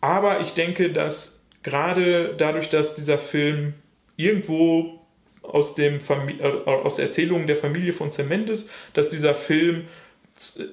Aber 0.00 0.40
ich 0.40 0.54
denke, 0.54 0.90
dass 0.90 1.40
gerade 1.62 2.34
dadurch, 2.36 2.68
dass 2.68 2.94
dieser 2.96 3.18
Film 3.18 3.74
irgendwo 4.16 5.00
aus, 5.42 5.74
dem 5.74 6.00
Famili 6.00 6.40
äh, 6.40 6.64
aus 6.66 6.96
der 6.96 7.06
Erzählung 7.06 7.46
der 7.46 7.56
Familie 7.56 7.92
von 7.92 8.10
Cement 8.10 8.50
ist, 8.50 8.68
dass 8.94 9.10
dieser 9.10 9.34
Film 9.34 9.86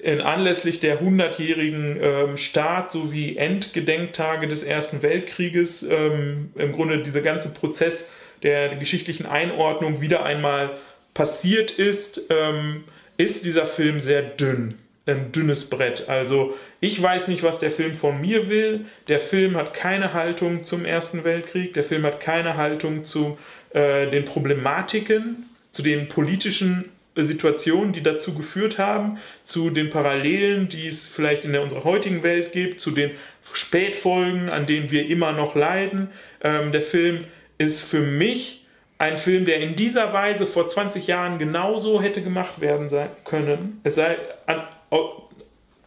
in 0.02 0.20
anlässlich 0.22 0.80
der 0.80 1.02
100-jährigen 1.02 1.98
ähm, 2.02 2.38
Start 2.38 2.92
sowie 2.92 3.38
Endgedenktage 3.38 4.48
des 4.48 4.64
Ersten 4.64 5.02
Weltkrieges 5.02 5.84
ähm, 5.84 6.52
im 6.56 6.74
Grunde 6.74 7.02
dieser 7.02 7.22
ganze 7.22 7.54
Prozess 7.54 8.10
der 8.44 8.76
geschichtlichen 8.76 9.26
Einordnung 9.26 10.02
wieder 10.02 10.24
einmal 10.24 10.78
passiert 11.14 11.72
ist, 11.72 12.24
ähm, 12.30 12.84
ist 13.18 13.46
dieser 13.46 13.66
Film 13.66 14.00
sehr 14.00 14.22
dünn. 14.22 14.76
Ein 15.06 15.32
dünnes 15.34 15.70
Brett. 15.70 16.08
Also 16.08 16.56
ich 16.80 17.02
weiß 17.02 17.28
nicht, 17.28 17.44
was 17.44 17.60
der 17.60 17.72
Film 17.72 17.94
von 17.96 18.22
mir 18.22 18.50
will. 18.50 18.86
Der 19.10 19.20
Film 19.20 19.58
hat 19.58 19.74
keine 19.74 20.14
Haltung 20.14 20.64
zum 20.64 20.86
Ersten 20.86 21.26
Weltkrieg. 21.26 21.74
Der 21.74 21.84
Film 21.84 22.04
hat 22.04 22.22
keine 22.22 22.56
Haltung 22.56 23.04
zu 23.04 23.38
äh, 23.72 24.10
den 24.10 24.24
Problematiken, 24.24 25.50
zu 25.72 25.82
den 25.82 26.08
politischen 26.08 26.90
Situationen, 27.16 27.94
die 27.94 28.02
dazu 28.02 28.34
geführt 28.34 28.78
haben, 28.80 29.20
zu 29.44 29.70
den 29.70 29.90
Parallelen, 29.90 30.70
die 30.70 30.88
es 30.88 31.08
vielleicht 31.08 31.46
in 31.46 31.52
der, 31.54 31.62
unserer 31.62 31.84
heutigen 31.84 32.24
Welt 32.24 32.52
gibt, 32.52 32.82
zu 32.82 32.92
den 32.92 33.12
Spätfolgen, 33.54 34.50
an 34.50 34.66
denen 34.66 34.90
wir 34.90 35.08
immer 35.08 35.32
noch 35.32 35.56
leiden. 35.56 36.10
Ähm, 36.42 36.72
der 36.72 36.82
Film 36.82 37.26
ist 37.58 37.82
für 37.82 38.00
mich 38.00 38.66
ein 38.98 39.18
Film, 39.18 39.46
der 39.46 39.60
in 39.60 39.76
dieser 39.76 40.14
Weise 40.14 40.46
vor 40.46 40.68
20 40.68 41.08
Jahren 41.08 41.38
genauso 41.38 42.02
hätte 42.02 42.22
gemacht 42.22 42.62
werden 42.62 42.90
sein 42.90 43.10
können. 43.26 43.82
Es 43.84 43.96
sei 43.96 44.18
an, 44.46 44.64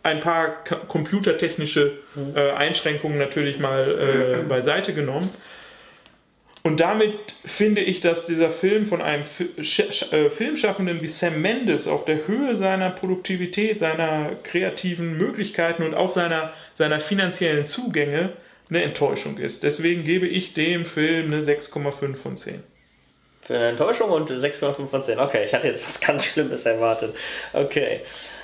ein 0.03 0.21
paar 0.21 0.65
computertechnische 0.89 1.99
mhm. 2.15 2.37
äh, 2.37 2.51
Einschränkungen 2.53 3.19
natürlich 3.19 3.59
mal 3.59 4.43
äh, 4.43 4.49
beiseite 4.49 4.95
genommen. 4.95 5.31
Und 6.67 6.81
damit 6.81 7.37
finde 7.45 7.81
ich, 7.81 8.01
dass 8.01 8.27
dieser 8.27 8.51
Film 8.51 8.87
von 8.87 9.01
einem 9.01 9.23
äh, 9.23 10.31
Filmschaffenden 10.31 11.01
wie 11.01 11.07
Sam 11.07 11.41
Mendes 11.41 11.87
auf 11.87 12.05
der 12.05 12.27
Höhe 12.27 12.57
seiner 12.57 12.91
Produktivität, 12.91 13.79
seiner 13.79 14.33
kreativen 14.43 15.17
Möglichkeiten 15.17 15.85
und 15.85 15.95
auch 15.95 16.11
seiner, 16.11 16.53
seiner 16.77 16.99
finanziellen 16.99 17.67
Zugänge 17.67 18.33
eine 18.69 18.83
Enttäuschung 18.83 19.39
ist. 19.39 19.63
Deswegen 19.63 20.03
gebe 20.03 20.27
ich 20.27 20.55
dem 20.55 20.87
Film 20.87 21.27
eine 21.27 21.41
6,5 21.41 22.17
von 22.17 22.37
10. 22.37 22.65
Für 23.43 23.55
eine 23.55 23.69
Enttäuschung 23.69 24.11
und 24.11 24.29
6,5 24.29 24.89
von 24.89 25.05
10. 25.05 25.21
Okay, 25.21 25.45
ich 25.45 25.55
hatte 25.55 25.69
jetzt 25.69 25.87
was 25.87 26.01
ganz 26.01 26.25
Schlimmes 26.25 26.67
erwartet. 26.67 27.15
Okay. 27.53 28.01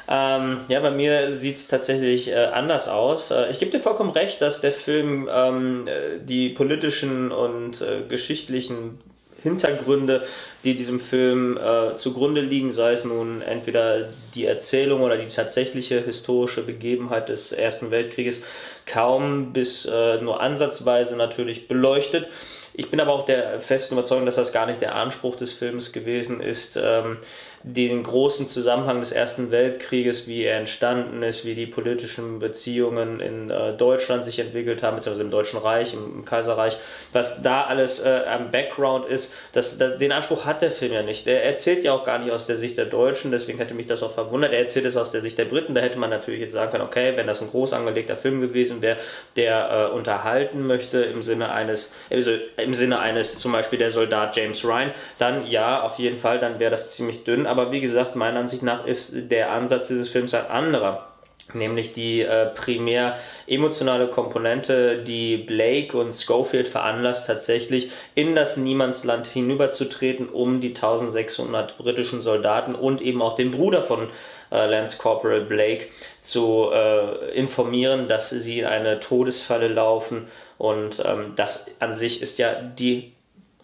Ähm, 0.09 0.61
ja, 0.69 0.81
bei 0.81 0.91
mir 0.91 1.33
sieht 1.37 1.57
es 1.57 1.69
tatsächlich 1.69 2.29
äh, 2.29 2.35
anders 2.35 2.89
aus. 2.89 3.31
Äh, 3.31 3.51
ich 3.51 3.59
gebe 3.59 3.71
dir 3.71 3.81
vollkommen 3.81 4.11
recht, 4.11 4.43
dass 4.43 4.61
der 4.61 4.73
Film 4.73 5.29
ähm, 5.33 5.87
äh, 5.87 6.19
die 6.21 6.49
politischen 6.49 7.31
und 7.31 7.81
äh, 7.81 8.03
geschichtlichen 8.09 8.99
Hintergründe, 9.43 10.25
die 10.65 10.77
diesem 10.77 11.01
Film 11.01 11.57
äh, 11.57 11.97
zugrunde 11.97 12.41
liegen, 12.41 12.71
sei 12.71 12.93
es 12.93 13.05
nun 13.05 13.43
entweder 13.43 14.11
die 14.35 14.47
Erzählung 14.47 15.03
oder 15.03 15.17
die 15.17 15.27
tatsächliche 15.27 16.01
historische 16.01 16.63
Begebenheit 16.63 17.29
des 17.29 17.53
Ersten 17.53 17.91
Weltkrieges, 17.91 18.43
kaum 18.87 19.53
bis 19.53 19.85
äh, 19.85 20.21
nur 20.21 20.41
ansatzweise 20.41 21.17
natürlich 21.17 21.69
beleuchtet. 21.69 22.29
Ich 22.75 22.91
bin 22.91 23.01
aber 23.01 23.13
auch 23.13 23.27
der 23.27 23.61
festen 23.61 23.95
Überzeugung, 23.95 24.25
dass 24.25 24.37
das 24.37 24.53
gar 24.53 24.67
nicht 24.67 24.81
der 24.81 24.95
Anspruch 24.95 25.37
des 25.37 25.53
Films 25.53 25.93
gewesen 25.93 26.41
ist, 26.41 26.79
ähm, 26.83 27.19
den 27.64 28.02
großen 28.02 28.49
Zusammenhang 28.49 29.00
des 29.00 29.12
Ersten 29.12 29.52
Weltkrieges, 29.52 30.26
wie 30.26 30.42
er 30.42 30.59
entstanden 30.59 31.23
ist, 31.23 31.45
wie 31.45 31.54
die 31.54 31.66
politischen 31.66 32.40
Beziehungen 32.40 33.21
in 33.21 33.50
äh, 33.50 33.73
Deutschland 33.75 34.25
sich 34.25 34.40
entwickelt 34.40 34.83
haben, 34.83 34.97
beziehungsweise 34.97 35.25
im 35.25 35.31
Deutschen 35.31 35.61
Reich, 35.61 35.95
im, 35.95 36.04
im 36.16 36.25
Kaiserreich, 36.25 36.76
was 37.12 37.40
da 37.42 37.62
alles 37.62 38.00
äh, 38.00 38.23
am 38.28 38.50
Background 38.50 39.07
ist, 39.07 39.33
das, 39.52 39.78
das, 39.78 39.99
den 39.99 40.11
Anspruch 40.11 40.45
hat 40.45 40.61
der 40.61 40.73
Film 40.73 40.92
ja 40.92 41.02
nicht. 41.02 41.26
Er 41.28 41.45
erzählt 41.45 41.85
ja 41.85 41.92
auch 41.92 42.04
gar 42.04 42.19
nicht 42.19 42.33
aus 42.33 42.47
der 42.47 42.57
Sicht 42.57 42.78
der 42.78 42.87
Deutschen, 42.87 43.31
deswegen 43.31 43.59
hätte 43.59 43.75
mich 43.75 43.87
das 43.87 44.02
auch 44.02 44.12
verwundert. 44.12 44.52
Er 44.52 44.61
erzählt 44.61 44.87
es 44.87 44.97
aus 44.97 45.12
der 45.12 45.21
Sicht 45.21 45.38
der 45.38 45.45
Briten, 45.45 45.75
da 45.75 45.83
hätte 45.83 45.99
man 45.99 46.11
natürlich 46.11 46.40
jetzt 46.40 46.52
sagen 46.52 46.73
können, 46.73 46.85
okay, 46.85 47.12
wenn 47.14 47.28
das 47.28 47.40
ein 47.40 47.50
groß 47.50 47.75
angelegter 47.75 48.16
Film 48.16 48.40
gewesen 48.40 48.83
wäre, 48.83 48.97
der 49.37 49.90
äh, 49.92 49.95
unterhalten 49.95 50.66
möchte 50.66 50.99
im 50.99 51.23
Sinne 51.23 51.52
eines, 51.52 51.92
also 52.11 52.33
im 52.57 52.75
Sinne 52.75 52.99
eines 52.99 53.38
zum 53.38 53.52
Beispiel 53.52 53.78
der 53.78 53.92
Soldat 53.92 54.37
James 54.37 54.64
Ryan, 54.64 54.90
dann 55.21 55.47
ja, 55.47 55.83
auf 55.83 56.00
jeden 56.00 56.19
Fall, 56.19 56.40
dann 56.40 56.59
wäre 56.59 56.73
das 56.73 56.97
ziemlich 56.97 57.23
dünn 57.23 57.47
aber 57.53 57.71
wie 57.71 57.83
gesagt, 57.83 58.17
meiner 58.17 58.41
Ansicht 58.41 58.63
nach 58.63 58.87
ist 58.87 59.13
der 59.13 59.53
Ansatz 59.53 59.89
dieses 59.89 60.09
Films 60.09 60.33
ein 60.33 60.47
anderer. 60.47 61.09
Nämlich 61.53 61.93
die 61.93 62.23
äh, 62.23 62.47
primär 62.47 63.19
emotionale 63.47 64.09
Komponente, 64.09 65.03
die 65.03 65.37
Blake 65.37 65.95
und 65.99 66.15
Schofield 66.15 66.67
veranlasst, 66.67 67.27
tatsächlich 67.27 67.91
in 68.15 68.35
das 68.35 68.57
Niemandsland 68.57 69.27
hinüberzutreten, 69.27 70.31
um 70.31 70.63
die 70.63 70.69
1600 70.69 71.77
britischen 71.77 72.23
Soldaten 72.23 72.75
und 72.75 73.03
eben 73.03 73.21
auch 73.21 73.37
den 73.37 73.51
Bruder 73.51 73.83
von 73.83 74.09
äh, 74.51 74.67
Lance 74.67 74.97
Corporal 74.97 75.43
Blake 75.43 75.89
zu 76.23 76.71
äh, 76.73 77.35
informieren, 77.35 78.09
dass 78.09 78.31
sie 78.31 78.61
in 78.61 78.67
eine 78.67 78.99
Todesfalle 79.01 79.69
laufen. 79.69 80.29
Und 80.57 81.03
ähm, 81.05 81.35
das 81.37 81.67
an 81.81 81.93
sich 81.93 82.23
ist 82.23 82.39
ja 82.39 82.55
die 82.63 83.13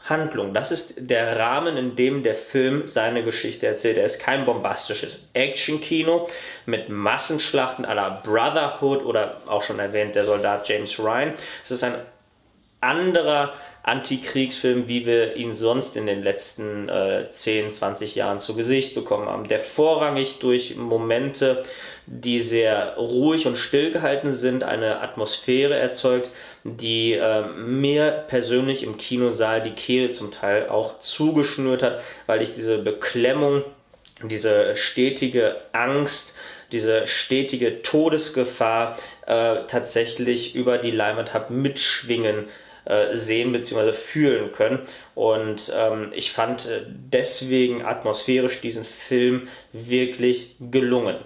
Handlung. 0.09 0.55
Das 0.55 0.71
ist 0.71 0.95
der 0.97 1.39
Rahmen, 1.39 1.77
in 1.77 1.97
dem 1.97 2.23
der 2.23 2.35
Film 2.35 2.87
seine 2.87 3.23
Geschichte 3.23 3.67
erzählt. 3.67 3.99
Er 3.99 4.05
ist 4.05 4.21
kein 4.21 4.45
bombastisches 4.45 5.29
Action-Kino 5.35 6.29
mit 6.67 6.89
Massenschlachten 6.89 7.85
la 7.85 8.21
Brotherhood 8.23 9.05
oder 9.05 9.43
auch 9.47 9.63
schon 9.63 9.79
erwähnt 9.79 10.15
der 10.15 10.25
Soldat 10.25 10.69
James 10.69 10.99
Ryan. 10.99 11.35
Es 11.63 11.71
ist 11.71 11.85
ein 11.85 11.95
anderer 12.81 13.55
Antikriegsfilm, 13.83 14.87
wie 14.87 15.07
wir 15.07 15.37
ihn 15.37 15.55
sonst 15.55 15.97
in 15.97 16.07
den 16.07 16.23
letzten 16.23 16.89
äh, 16.89 17.31
10, 17.31 17.73
20 17.73 18.15
Jahren 18.15 18.39
zu 18.39 18.55
Gesicht 18.55 18.95
bekommen 18.95 19.29
haben, 19.29 19.49
der 19.49 19.59
vorrangig 19.59 20.39
durch 20.41 20.77
Momente, 20.77 21.65
die 22.07 22.41
sehr 22.41 22.97
ruhig 22.97 23.47
und 23.47 23.57
still 23.57 23.91
gehalten 23.91 24.33
sind, 24.33 24.63
eine 24.63 25.01
Atmosphäre 25.01 25.75
erzeugt, 25.75 26.31
die 26.65 27.15
äh, 27.15 27.47
mir 27.47 28.25
persönlich 28.29 28.83
im 28.83 28.99
Kinosaal 28.99 29.63
die 29.63 29.73
Kehle 29.73 30.11
zum 30.11 30.31
Teil 30.31 30.69
auch 30.69 30.99
zugeschnürt 30.99 31.83
hat, 31.83 32.01
weil 32.27 32.43
ich 32.43 32.55
diese 32.55 32.79
Beklemmung, 32.79 33.65
diese 34.23 34.77
stetige 34.77 35.57
Angst, 35.73 36.35
diese 36.73 37.07
stetige 37.07 37.83
Todesgefahr 37.83 38.97
äh, 39.27 39.65
tatsächlich 39.67 40.55
über 40.55 40.77
die 40.77 40.91
Leinwand 40.91 41.33
habe 41.33 41.55
mitschwingen 41.55 42.49
äh, 42.89 43.17
sehen 43.17 43.53
bzw. 43.53 43.93
fühlen 43.93 44.51
können. 44.53 44.81
Und 45.15 45.73
ähm, 45.75 46.13
ich 46.15 46.33
fand 46.33 46.67
äh, 46.67 46.83
deswegen 46.89 47.85
atmosphärisch 47.85 48.61
diesen 48.61 48.85
Film 48.85 49.49
wirklich 49.73 50.57
gelungen 50.59 51.17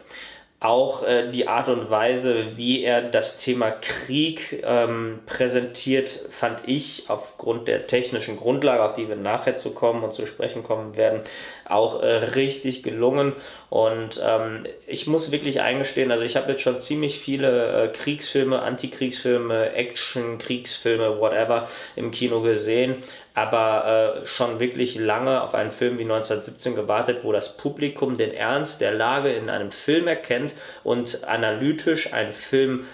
auch 0.62 1.02
äh, 1.02 1.30
die 1.30 1.48
Art 1.48 1.68
und 1.68 1.90
Weise, 1.90 2.56
wie 2.56 2.84
er 2.84 3.02
das 3.02 3.38
Thema 3.38 3.70
Krieg 3.70 4.62
ähm, 4.64 5.20
präsentiert, 5.26 6.20
fand 6.30 6.60
ich 6.66 7.04
aufgrund 7.08 7.66
der 7.66 7.86
technischen 7.86 8.36
Grundlage, 8.36 8.84
auf 8.84 8.94
die 8.94 9.08
wir 9.08 9.16
nachher 9.16 9.56
zu 9.56 9.70
kommen 9.70 10.04
und 10.04 10.14
zu 10.14 10.24
sprechen 10.26 10.62
kommen 10.62 10.96
werden, 10.96 11.22
auch 11.68 12.02
äh, 12.02 12.06
richtig 12.06 12.82
gelungen. 12.82 13.32
Und 13.70 14.20
ähm, 14.22 14.66
ich 14.86 15.06
muss 15.06 15.32
wirklich 15.32 15.60
eingestehen, 15.60 16.12
also 16.12 16.22
ich 16.22 16.36
habe 16.36 16.52
jetzt 16.52 16.62
schon 16.62 16.78
ziemlich 16.78 17.18
viele 17.18 17.84
äh, 17.84 17.88
Kriegsfilme, 17.88 18.62
Antikriegsfilme, 18.62 19.72
Action, 19.72 20.38
Kriegsfilme, 20.38 21.18
whatever 21.18 21.68
im 21.96 22.12
Kino 22.12 22.40
gesehen 22.40 23.02
aber 23.34 24.22
äh, 24.22 24.26
schon 24.26 24.60
wirklich 24.60 24.96
lange 24.96 25.42
auf 25.42 25.54
einen 25.54 25.70
Film 25.70 25.98
wie 25.98 26.02
1917 26.02 26.74
gewartet, 26.74 27.20
wo 27.22 27.32
das 27.32 27.56
Publikum 27.56 28.16
den 28.16 28.32
Ernst 28.34 28.80
der 28.80 28.92
Lage 28.92 29.32
in 29.32 29.48
einem 29.48 29.72
Film 29.72 30.06
erkennt 30.06 30.54
und 30.84 31.24
analytisch 31.24 32.12
einen 32.12 32.32
Film 32.32 32.86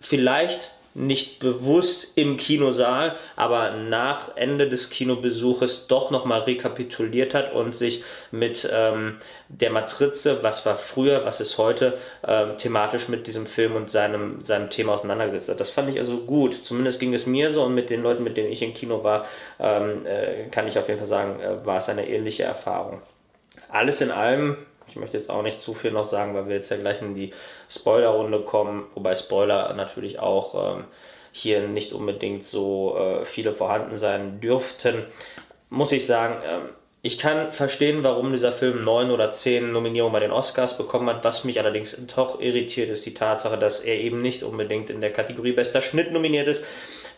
vielleicht 0.00 0.72
nicht 0.98 1.38
bewusst 1.38 2.12
im 2.16 2.36
Kinosaal, 2.36 3.16
aber 3.36 3.70
nach 3.70 4.36
Ende 4.36 4.68
des 4.68 4.90
Kinobesuches 4.90 5.86
doch 5.86 6.10
nochmal 6.10 6.40
rekapituliert 6.40 7.34
hat 7.34 7.52
und 7.52 7.74
sich 7.74 8.02
mit 8.30 8.68
ähm, 8.70 9.18
der 9.48 9.70
Matrize, 9.70 10.42
was 10.42 10.66
war 10.66 10.76
früher, 10.76 11.24
was 11.24 11.40
ist 11.40 11.56
heute, 11.56 11.98
ähm, 12.26 12.58
thematisch 12.58 13.08
mit 13.08 13.26
diesem 13.26 13.46
Film 13.46 13.76
und 13.76 13.90
seinem, 13.90 14.44
seinem 14.44 14.70
Thema 14.70 14.94
auseinandergesetzt 14.94 15.48
hat. 15.48 15.60
Das 15.60 15.70
fand 15.70 15.88
ich 15.88 15.98
also 15.98 16.18
gut. 16.18 16.64
Zumindest 16.64 16.98
ging 16.98 17.14
es 17.14 17.26
mir 17.26 17.50
so 17.50 17.62
und 17.62 17.74
mit 17.74 17.90
den 17.90 18.02
Leuten, 18.02 18.24
mit 18.24 18.36
denen 18.36 18.50
ich 18.50 18.62
im 18.62 18.74
Kino 18.74 19.04
war, 19.04 19.26
ähm, 19.60 20.04
äh, 20.04 20.48
kann 20.50 20.66
ich 20.66 20.78
auf 20.78 20.88
jeden 20.88 20.98
Fall 20.98 21.06
sagen, 21.06 21.40
äh, 21.40 21.64
war 21.64 21.78
es 21.78 21.88
eine 21.88 22.08
ähnliche 22.08 22.42
Erfahrung. 22.42 23.00
Alles 23.70 24.00
in 24.00 24.10
allem 24.10 24.56
Ich 24.88 24.96
möchte 24.96 25.16
jetzt 25.16 25.30
auch 25.30 25.42
nicht 25.42 25.60
zu 25.60 25.74
viel 25.74 25.92
noch 25.92 26.04
sagen, 26.04 26.34
weil 26.34 26.48
wir 26.48 26.56
jetzt 26.56 26.70
ja 26.70 26.76
gleich 26.76 27.00
in 27.02 27.14
die 27.14 27.32
Spoilerrunde 27.68 28.40
kommen, 28.40 28.86
wobei 28.94 29.14
Spoiler 29.14 29.72
natürlich 29.74 30.18
auch 30.18 30.76
ähm, 30.76 30.84
hier 31.32 31.66
nicht 31.66 31.92
unbedingt 31.92 32.44
so 32.44 32.96
äh, 32.96 33.24
viele 33.24 33.52
vorhanden 33.52 33.96
sein 33.96 34.40
dürften. 34.40 35.04
Muss 35.70 35.92
ich 35.92 36.06
sagen, 36.06 36.42
ähm, 36.44 36.62
ich 37.00 37.18
kann 37.18 37.52
verstehen, 37.52 38.02
warum 38.02 38.32
dieser 38.32 38.50
Film 38.50 38.82
neun 38.82 39.10
oder 39.10 39.30
zehn 39.30 39.70
Nominierungen 39.70 40.12
bei 40.12 40.20
den 40.20 40.32
Oscars 40.32 40.76
bekommen 40.76 41.08
hat. 41.08 41.24
Was 41.24 41.44
mich 41.44 41.58
allerdings 41.60 41.96
doch 42.14 42.40
irritiert, 42.40 42.90
ist 42.90 43.06
die 43.06 43.14
Tatsache, 43.14 43.56
dass 43.56 43.80
er 43.80 43.94
eben 43.96 44.20
nicht 44.20 44.42
unbedingt 44.42 44.90
in 44.90 45.00
der 45.00 45.12
Kategorie 45.12 45.52
bester 45.52 45.80
Schnitt 45.80 46.12
nominiert 46.12 46.48
ist, 46.48 46.64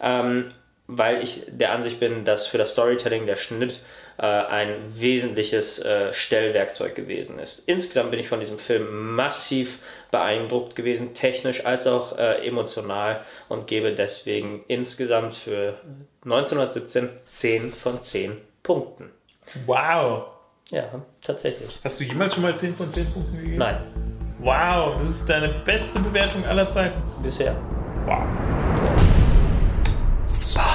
ähm, 0.03 0.51
weil 0.87 1.23
ich 1.23 1.45
der 1.49 1.73
Ansicht 1.73 1.99
bin, 1.99 2.25
dass 2.25 2.47
für 2.47 2.59
das 2.59 2.73
Storytelling 2.73 3.25
der 3.25 3.37
Schnitt 3.37 3.81
äh, 4.21 4.27
ein 4.27 5.01
wesentliches 5.01 5.79
äh, 5.79 6.13
Stellwerkzeug 6.13 6.95
gewesen 6.95 7.39
ist. 7.39 7.63
Insgesamt 7.65 8.11
bin 8.11 8.21
ich 8.21 8.29
von 8.29 8.39
diesem 8.39 8.59
Film 8.59 9.15
massiv 9.15 9.79
beeindruckt 10.11 10.77
gewesen, 10.77 11.15
technisch 11.15 11.65
als 11.65 11.87
auch 11.87 12.19
äh, 12.19 12.47
emotional 12.47 13.25
und 13.49 13.67
gebe 13.67 13.95
deswegen 13.95 14.63
insgesamt 14.69 15.37
für 15.37 15.81
1917 16.25 17.09
10 17.25 17.73
von 17.73 18.03
10 18.03 18.37
Punkten. 18.63 19.11
Wow. 19.65 20.27
Ja, 20.69 21.03
tatsächlich. 21.23 21.79
Hast 21.83 21.99
du 21.99 22.05
jemals 22.05 22.35
schon 22.35 22.43
mal 22.43 22.55
10 22.55 22.75
von 22.75 22.93
10 22.93 23.13
Punkten 23.13 23.37
gegeben? 23.39 23.57
Nein. 23.57 23.79
Wow, 24.41 24.99
das 24.99 25.09
ist 25.09 25.29
deine 25.31 25.49
beste 25.65 25.99
Bewertung 25.99 26.45
aller 26.45 26.69
Zeiten. 26.69 27.01
Bisher. 27.23 27.57
Wow. 28.05 28.25
Spoiler 30.27 30.70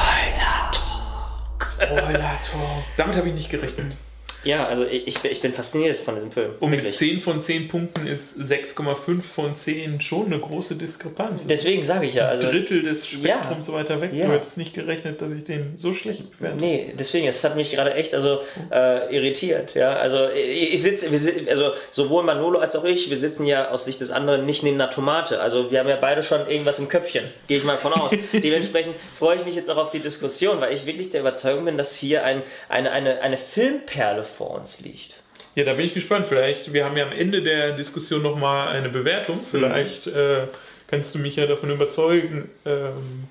Talk. 1.77 1.89
Spoiler 1.99 2.19
Talk. 2.19 2.83
Damit 2.97 3.15
habe 3.17 3.29
ich 3.29 3.35
nicht 3.35 3.49
gerechnet. 3.49 3.95
Ja, 4.45 4.67
also 4.67 4.85
ich, 4.85 5.23
ich 5.23 5.41
bin 5.41 5.53
fasziniert 5.53 5.99
von 5.99 6.15
diesem 6.15 6.31
Film. 6.31 6.51
Und 6.59 6.69
mit 6.69 6.93
10 6.93 7.19
von 7.19 7.41
10 7.41 7.67
Punkten 7.67 8.05
ist 8.05 8.37
6,5 8.37 9.21
von 9.21 9.55
10 9.55 10.01
schon 10.01 10.27
eine 10.27 10.39
große 10.39 10.75
Diskrepanz. 10.75 11.47
Deswegen 11.47 11.83
sage 11.83 12.05
ich 12.05 12.13
ja. 12.13 12.27
Also, 12.27 12.47
ein 12.47 12.53
Drittel 12.53 12.83
des 12.83 13.07
Spektrums 13.07 13.67
ja, 13.67 13.73
weiter 13.73 14.01
weg. 14.01 14.11
Ja. 14.13 14.27
Du 14.27 14.33
hättest 14.33 14.57
nicht 14.57 14.75
gerechnet, 14.75 15.21
dass 15.21 15.31
ich 15.31 15.43
den 15.43 15.77
so 15.77 15.93
schlecht 15.93 16.37
bewerte. 16.37 16.57
Nee, 16.57 16.93
deswegen, 16.97 17.27
es 17.27 17.43
hat 17.43 17.55
mich 17.55 17.71
gerade 17.71 17.95
echt 17.95 18.13
also 18.13 18.41
äh, 18.71 19.13
irritiert. 19.15 19.73
Ja, 19.73 19.95
also 19.95 20.29
ich, 20.29 20.73
ich 20.73 20.81
sitze, 20.81 21.07
also 21.49 21.71
sowohl 21.89 22.23
Manolo 22.23 22.59
als 22.59 22.75
auch 22.75 22.83
ich, 22.83 23.09
wir 23.09 23.17
sitzen 23.17 23.45
ja 23.45 23.69
aus 23.71 23.85
Sicht 23.85 23.99
des 23.99 24.11
anderen 24.11 24.45
nicht 24.45 24.61
neben 24.61 24.79
einer 24.79 24.91
Tomate. 24.91 25.41
Also 25.41 25.71
wir 25.71 25.79
haben 25.79 25.89
ja 25.89 25.97
beide 25.99 26.21
schon 26.21 26.47
irgendwas 26.47 26.77
im 26.77 26.87
Köpfchen. 26.87 27.25
Gehe 27.47 27.57
ich 27.57 27.63
mal 27.63 27.77
von 27.77 27.93
aus. 27.93 28.11
Dementsprechend 28.33 28.95
freue 29.17 29.37
ich 29.37 29.45
mich 29.45 29.55
jetzt 29.55 29.71
auch 29.71 29.77
auf 29.77 29.89
die 29.89 29.99
Diskussion, 29.99 30.61
weil 30.61 30.73
ich 30.73 30.85
wirklich 30.85 31.09
der 31.09 31.21
Überzeugung 31.21 31.65
bin, 31.65 31.77
dass 31.77 31.95
hier 31.95 32.23
ein, 32.23 32.43
eine, 32.69 32.91
eine, 32.91 33.21
eine 33.21 33.37
Filmperle 33.37 34.23
vor 34.35 34.51
uns 34.51 34.79
liegt. 34.81 35.15
Ja, 35.55 35.63
da 35.63 35.73
bin 35.73 35.85
ich 35.85 35.93
gespannt. 35.93 36.27
Vielleicht, 36.27 36.73
wir 36.73 36.85
haben 36.85 36.97
ja 36.97 37.05
am 37.05 37.13
Ende 37.13 37.41
der 37.41 37.71
Diskussion 37.71 38.21
nochmal 38.21 38.69
eine 38.69 38.89
Bewertung. 38.89 39.39
Vielleicht 39.49 40.07
äh, 40.07 40.47
kannst 40.87 41.15
du 41.15 41.19
mich 41.19 41.37
ja 41.37 41.47
davon 41.47 41.71
überzeugen. 41.71 42.49
Ähm, 42.65 43.27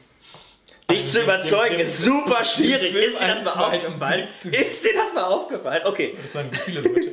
Dich 0.91 1.11
zu 1.11 1.23
überzeugen 1.23 1.79
ist 1.79 2.03
super 2.03 2.45
schwierig. 2.45 2.95
Ist 2.95 3.19
dir 3.19 3.27
das 3.27 3.43
mal 3.43 3.53
aufgefallen? 3.53 4.29
Ist 4.45 4.85
dir 4.85 4.93
das 4.95 5.15
mal 5.15 5.25
aufgefallen? 5.25 5.83
Okay. 5.87 6.15
Das 6.21 6.33
sagen 6.33 6.51
so 6.53 6.59
viele 6.61 6.81
Leute. 6.83 7.13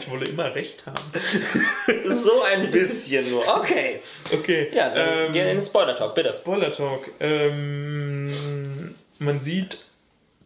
ich, 0.00 0.10
wolle 0.10 0.26
immer 0.26 0.54
recht 0.54 0.84
haben. 0.84 0.96
So 2.14 2.42
ein 2.42 2.70
bisschen 2.70 3.30
nur. 3.30 3.46
Okay. 3.46 4.00
Okay. 4.32 4.70
Ja, 4.72 4.90
dann 4.90 5.26
ähm, 5.26 5.32
gehen 5.32 5.48
in 5.48 5.56
den 5.58 5.64
Spoiler-Talk, 5.64 6.14
bitte. 6.14 6.32
Spoiler-Talk. 6.32 7.10
Ähm, 7.20 8.94
man 9.18 9.40
sieht 9.40 9.84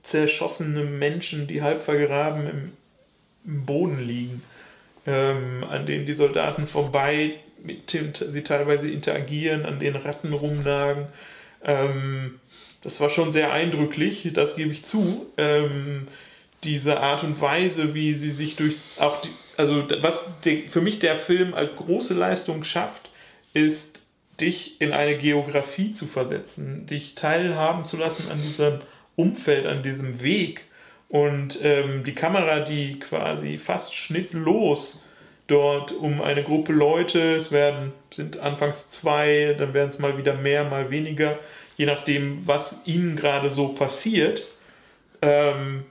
zerschossene 0.03 0.85
Menschen, 0.85 1.47
die 1.47 1.62
halb 1.62 1.83
vergraben 1.83 2.47
im, 2.47 2.73
im 3.45 3.65
Boden 3.65 4.01
liegen, 4.05 4.43
ähm, 5.07 5.65
an 5.69 5.87
denen 5.87 6.07
die 6.07 6.15
Soldaten 6.15 6.67
vorbei 6.67 7.35
mit 7.62 7.91
sie 7.91 8.43
teilweise 8.43 8.91
interagieren, 8.91 9.65
an 9.65 9.79
denen 9.79 9.97
Ratten 9.97 10.33
rumnagen. 10.33 11.07
Ähm, 11.65 12.41
das 12.83 13.01
war 13.01 13.11
schon 13.11 13.31
sehr 13.31 13.53
eindrücklich, 13.53 14.29
das 14.35 14.57
gebe 14.57 14.73
ich 14.73 14.85
zu. 14.85 15.27
Ähm, 15.37 16.09
diese 16.65 17.01
Art 17.01 17.25
und 17.25 17.41
Weise, 17.41 17.95
wie 17.95 18.15
sie 18.15 18.31
sich 18.31 18.57
durch 18.57 18.77
auch 18.99 19.21
die, 19.21 19.31
also 19.57 19.85
was 20.01 20.29
die, 20.45 20.69
für 20.69 20.81
mich 20.81 20.99
der 20.99 21.17
Film 21.17 21.55
als 21.55 21.77
große 21.77 22.15
Leistung 22.15 22.65
schafft, 22.65 23.11
ist 23.55 24.01
dich 24.41 24.81
in 24.81 24.93
eine 24.93 25.17
Geografie 25.19 25.93
zu 25.93 26.07
versetzen, 26.07 26.87
dich 26.87 27.15
teilhaben 27.15 27.85
zu 27.85 27.97
lassen 27.97 28.31
an 28.31 28.41
diesem 28.41 28.81
Umfeld, 29.16 29.66
an 29.66 29.83
diesem 29.83 30.22
Weg. 30.22 30.64
Und 31.09 31.59
ähm, 31.62 32.05
die 32.05 32.14
Kamera, 32.14 32.61
die 32.61 32.98
quasi 32.98 33.59
fast 33.59 33.94
schnittlos 33.94 35.03
dort 35.46 35.92
um 35.92 36.22
eine 36.22 36.42
Gruppe 36.42 36.72
Leute, 36.72 37.35
es 37.35 37.53
werden, 37.53 37.92
sind 38.12 38.38
anfangs 38.38 38.88
zwei, 38.88 39.55
dann 39.59 39.75
werden 39.75 39.90
es 39.90 39.98
mal 39.98 40.16
wieder 40.16 40.35
mehr, 40.35 40.64
mal 40.64 40.90
weniger, 40.90 41.38
je 41.77 41.87
nachdem, 41.87 42.46
was 42.46 42.81
ihnen 42.87 43.16
gerade 43.16 43.51
so 43.51 43.68
passiert. 43.68 44.46
Ähm, 45.20 45.85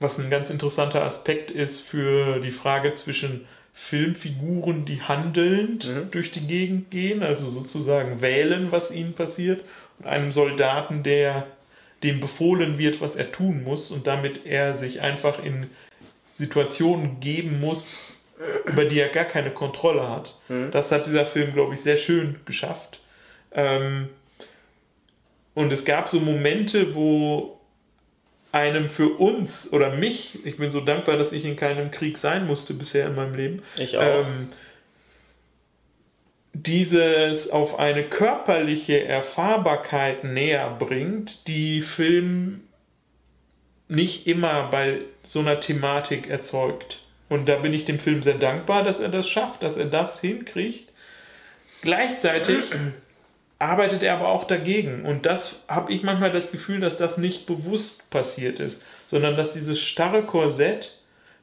was 0.00 0.18
ein 0.18 0.30
ganz 0.30 0.50
interessanter 0.50 1.02
Aspekt 1.02 1.50
ist 1.50 1.80
für 1.80 2.40
die 2.40 2.50
Frage 2.50 2.94
zwischen 2.94 3.46
Filmfiguren, 3.72 4.84
die 4.84 5.02
handelnd 5.02 5.88
mhm. 5.88 6.10
durch 6.10 6.30
die 6.30 6.46
Gegend 6.46 6.90
gehen, 6.90 7.22
also 7.22 7.48
sozusagen 7.48 8.20
wählen, 8.20 8.70
was 8.70 8.92
ihnen 8.92 9.14
passiert, 9.14 9.64
und 9.98 10.06
einem 10.06 10.30
Soldaten, 10.30 11.02
der 11.02 11.46
dem 12.02 12.20
befohlen 12.20 12.78
wird, 12.78 13.00
was 13.00 13.16
er 13.16 13.32
tun 13.32 13.64
muss 13.64 13.90
und 13.90 14.06
damit 14.06 14.46
er 14.46 14.74
sich 14.74 15.00
einfach 15.00 15.42
in 15.42 15.70
Situationen 16.36 17.20
geben 17.20 17.60
muss, 17.60 17.98
über 18.66 18.84
die 18.84 18.98
er 18.98 19.08
gar 19.08 19.24
keine 19.24 19.50
Kontrolle 19.50 20.08
hat. 20.08 20.36
Mhm. 20.48 20.70
Das 20.70 20.90
hat 20.90 21.06
dieser 21.06 21.24
Film, 21.24 21.52
glaube 21.54 21.74
ich, 21.74 21.80
sehr 21.80 21.96
schön 21.96 22.40
geschafft. 22.44 23.00
Ähm, 23.52 24.08
und 25.54 25.72
es 25.72 25.84
gab 25.84 26.08
so 26.08 26.18
Momente, 26.18 26.94
wo 26.94 27.60
einem 28.50 28.88
für 28.88 29.08
uns 29.08 29.72
oder 29.72 29.90
mich, 29.90 30.44
ich 30.44 30.56
bin 30.56 30.70
so 30.70 30.80
dankbar, 30.80 31.16
dass 31.16 31.32
ich 31.32 31.44
in 31.44 31.56
keinem 31.56 31.90
Krieg 31.90 32.18
sein 32.18 32.46
musste 32.46 32.74
bisher 32.74 33.06
in 33.06 33.14
meinem 33.14 33.34
Leben, 33.34 33.62
ich 33.76 33.96
auch. 33.96 34.02
Ähm, 34.02 34.48
dieses 36.54 37.50
auf 37.50 37.78
eine 37.78 38.04
körperliche 38.04 39.04
Erfahrbarkeit 39.04 40.24
näher 40.24 40.74
bringt, 40.78 41.46
die 41.48 41.82
Film 41.82 42.62
nicht 43.88 44.26
immer 44.26 44.68
bei 44.70 45.00
so 45.24 45.40
einer 45.40 45.60
Thematik 45.60 46.30
erzeugt. 46.30 47.00
Und 47.28 47.48
da 47.48 47.56
bin 47.56 47.74
ich 47.74 47.84
dem 47.84 47.98
Film 47.98 48.22
sehr 48.22 48.38
dankbar, 48.38 48.84
dass 48.84 49.00
er 49.00 49.08
das 49.08 49.28
schafft, 49.28 49.62
dass 49.62 49.76
er 49.76 49.86
das 49.86 50.20
hinkriegt. 50.20 50.90
Gleichzeitig 51.82 52.64
arbeitet 53.58 54.02
er 54.02 54.14
aber 54.14 54.28
auch 54.28 54.44
dagegen. 54.44 55.04
Und 55.04 55.26
das 55.26 55.60
habe 55.66 55.92
ich 55.92 56.02
manchmal 56.02 56.30
das 56.30 56.52
Gefühl, 56.52 56.80
dass 56.80 56.96
das 56.96 57.18
nicht 57.18 57.46
bewusst 57.46 58.08
passiert 58.10 58.60
ist, 58.60 58.80
sondern 59.08 59.36
dass 59.36 59.52
dieses 59.52 59.80
starre 59.80 60.22
Korsett 60.22 60.98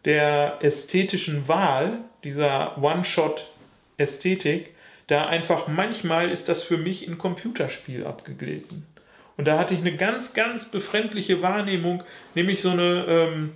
der 0.05 0.59
ästhetischen 0.61 1.47
Wahl, 1.47 1.99
dieser 2.23 2.81
One-Shot-Ästhetik, 2.81 4.73
da 5.11 5.27
einfach 5.27 5.67
manchmal 5.67 6.31
ist 6.31 6.47
das 6.47 6.63
für 6.63 6.77
mich 6.77 7.05
ein 7.05 7.17
Computerspiel 7.17 8.05
abgeglitten. 8.05 8.87
Und 9.35 9.45
da 9.45 9.59
hatte 9.59 9.73
ich 9.73 9.81
eine 9.81 9.97
ganz, 9.97 10.33
ganz 10.33 10.71
befremdliche 10.71 11.41
Wahrnehmung, 11.41 12.03
nämlich 12.33 12.61
so 12.61 12.69
eine, 12.69 13.05
ähm, 13.09 13.51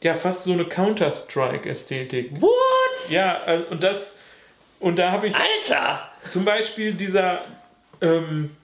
ja, 0.00 0.14
fast 0.14 0.44
so 0.44 0.52
eine 0.52 0.64
Counter-Strike-Ästhetik. 0.64 2.40
What? 2.40 3.10
Ja, 3.10 3.46
äh, 3.46 3.58
und 3.68 3.82
das, 3.82 4.18
und 4.80 4.98
da 4.98 5.12
habe 5.12 5.26
ich. 5.26 5.34
Alter! 5.34 6.08
Zum 6.26 6.46
Beispiel 6.46 6.94
dieser, 6.94 7.42
ähm, 8.00 8.56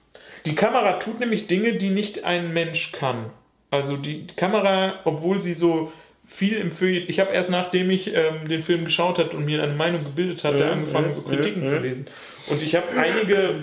die 0.45 0.55
Kamera 0.55 0.93
tut 0.93 1.19
nämlich 1.19 1.45
Dinge, 1.45 1.73
die 1.73 1.91
nicht 1.91 2.23
ein 2.23 2.53
Mensch 2.53 2.91
kann. 2.91 3.29
Also 3.69 3.97
die 3.97 4.25
Kamera, 4.25 4.99
obwohl 5.03 5.43
sie 5.43 5.53
so 5.53 5.91
viel 6.27 6.57
im 6.57 6.71
Feuilleton. 6.71 7.09
Ich 7.09 7.19
habe 7.19 7.31
erst 7.31 7.49
nachdem 7.49 7.89
ich 7.89 8.13
ähm, 8.13 8.47
den 8.47 8.63
Film 8.63 8.85
geschaut 8.85 9.19
habe 9.19 9.35
und 9.35 9.45
mir 9.45 9.61
eine 9.61 9.73
Meinung 9.73 10.03
gebildet 10.03 10.43
hatte, 10.43 10.59
ja, 10.59 10.71
angefangen, 10.71 11.09
ja, 11.09 11.13
so 11.13 11.21
Kritiken 11.21 11.63
ja, 11.63 11.69
zu 11.69 11.79
lesen. 11.79 12.07
Und 12.47 12.61
ich 12.61 12.75
habe 12.75 12.87
einige, 12.97 13.55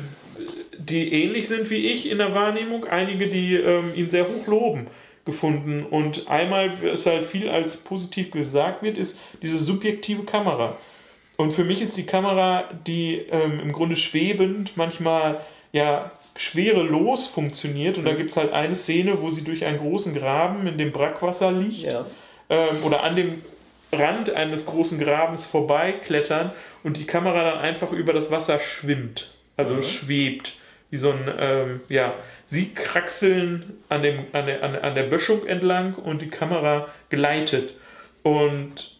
die 0.78 1.12
ähnlich 1.12 1.48
sind 1.48 1.70
wie 1.70 1.88
ich 1.88 2.10
in 2.10 2.18
der 2.18 2.34
Wahrnehmung, 2.34 2.84
einige, 2.84 3.26
die 3.26 3.54
ähm, 3.54 3.92
ihn 3.94 4.08
sehr 4.08 4.28
hoch 4.28 4.46
loben, 4.46 4.86
gefunden. 5.24 5.84
Und 5.84 6.28
einmal, 6.28 6.72
was 6.82 7.06
halt 7.06 7.24
viel 7.24 7.48
als 7.48 7.78
positiv 7.78 8.30
gesagt 8.30 8.82
wird, 8.82 8.98
ist 8.98 9.18
diese 9.42 9.58
subjektive 9.58 10.24
Kamera. 10.24 10.76
Und 11.36 11.52
für 11.52 11.64
mich 11.64 11.80
ist 11.82 11.96
die 11.96 12.06
Kamera, 12.06 12.64
die 12.86 13.22
ähm, 13.30 13.60
im 13.60 13.72
Grunde 13.72 13.96
schwebend, 13.96 14.76
manchmal 14.76 15.40
ja 15.72 16.12
schwerelos 16.36 17.26
funktioniert. 17.26 17.98
Und 17.98 18.04
da 18.04 18.12
mhm. 18.12 18.18
gibt 18.18 18.30
es 18.30 18.36
halt 18.36 18.52
eine 18.52 18.74
Szene, 18.74 19.20
wo 19.20 19.30
sie 19.30 19.42
durch 19.42 19.64
einen 19.64 19.78
großen 19.78 20.14
Graben 20.14 20.66
in 20.66 20.78
dem 20.78 20.92
Brackwasser 20.92 21.50
liegt. 21.52 21.82
Ja 21.82 22.06
ähm, 22.52 22.84
oder 22.84 23.02
an 23.02 23.16
dem 23.16 23.42
Rand 23.92 24.30
eines 24.30 24.66
großen 24.66 24.98
Grabens 25.00 25.44
vorbeiklettern 25.44 26.52
und 26.84 26.96
die 26.96 27.06
Kamera 27.06 27.50
dann 27.50 27.58
einfach 27.58 27.90
über 27.92 28.12
das 28.12 28.30
Wasser 28.30 28.60
schwimmt, 28.60 29.32
also 29.56 29.74
mhm. 29.74 29.82
schwebt, 29.82 30.56
wie 30.90 30.98
so 30.98 31.10
ein, 31.10 31.30
ähm, 31.38 31.80
ja, 31.88 32.14
sie 32.46 32.74
kraxeln 32.74 33.78
an, 33.88 34.02
dem, 34.02 34.26
an, 34.32 34.46
der, 34.46 34.84
an, 34.84 34.94
der 34.94 35.04
Böschung 35.04 35.46
entlang 35.46 35.94
und 35.94 36.20
die 36.20 36.28
Kamera 36.28 36.88
gleitet. 37.08 37.74
Und 38.22 38.98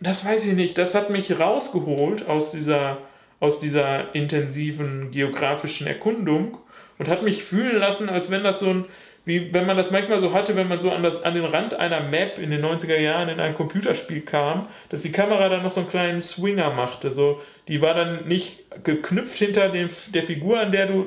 das 0.00 0.24
weiß 0.24 0.46
ich 0.46 0.54
nicht, 0.54 0.76
das 0.76 0.94
hat 0.94 1.10
mich 1.10 1.38
rausgeholt 1.38 2.28
aus 2.28 2.50
dieser, 2.50 2.98
aus 3.38 3.60
dieser 3.60 4.14
intensiven 4.14 5.12
geografischen 5.12 5.86
Erkundung 5.86 6.58
und 6.98 7.08
hat 7.08 7.22
mich 7.22 7.44
fühlen 7.44 7.76
lassen, 7.76 8.08
als 8.08 8.30
wenn 8.30 8.42
das 8.42 8.58
so 8.58 8.70
ein, 8.70 8.84
wie 9.26 9.54
wenn 9.54 9.64
man 9.66 9.76
das 9.76 9.90
manchmal 9.90 10.20
so 10.20 10.34
hatte, 10.34 10.54
wenn 10.54 10.68
man 10.68 10.80
so 10.80 10.90
an, 10.90 11.02
das, 11.02 11.22
an 11.22 11.34
den 11.34 11.46
Rand 11.46 11.74
einer 11.74 12.00
Map 12.00 12.38
in 12.38 12.50
den 12.50 12.62
90er 12.62 12.98
Jahren 12.98 13.30
in 13.30 13.40
ein 13.40 13.54
Computerspiel 13.54 14.20
kam, 14.20 14.68
dass 14.90 15.00
die 15.00 15.12
Kamera 15.12 15.48
dann 15.48 15.62
noch 15.62 15.72
so 15.72 15.80
einen 15.80 15.88
kleinen 15.88 16.20
Swinger 16.20 16.70
machte. 16.70 17.10
So, 17.10 17.40
die 17.66 17.80
war 17.80 17.94
dann 17.94 18.28
nicht 18.28 18.64
geknüpft 18.84 19.38
hinter 19.38 19.70
dem, 19.70 19.88
der 20.12 20.22
Figur, 20.24 20.60
an 20.60 20.72
der 20.72 20.88
du 20.88 21.06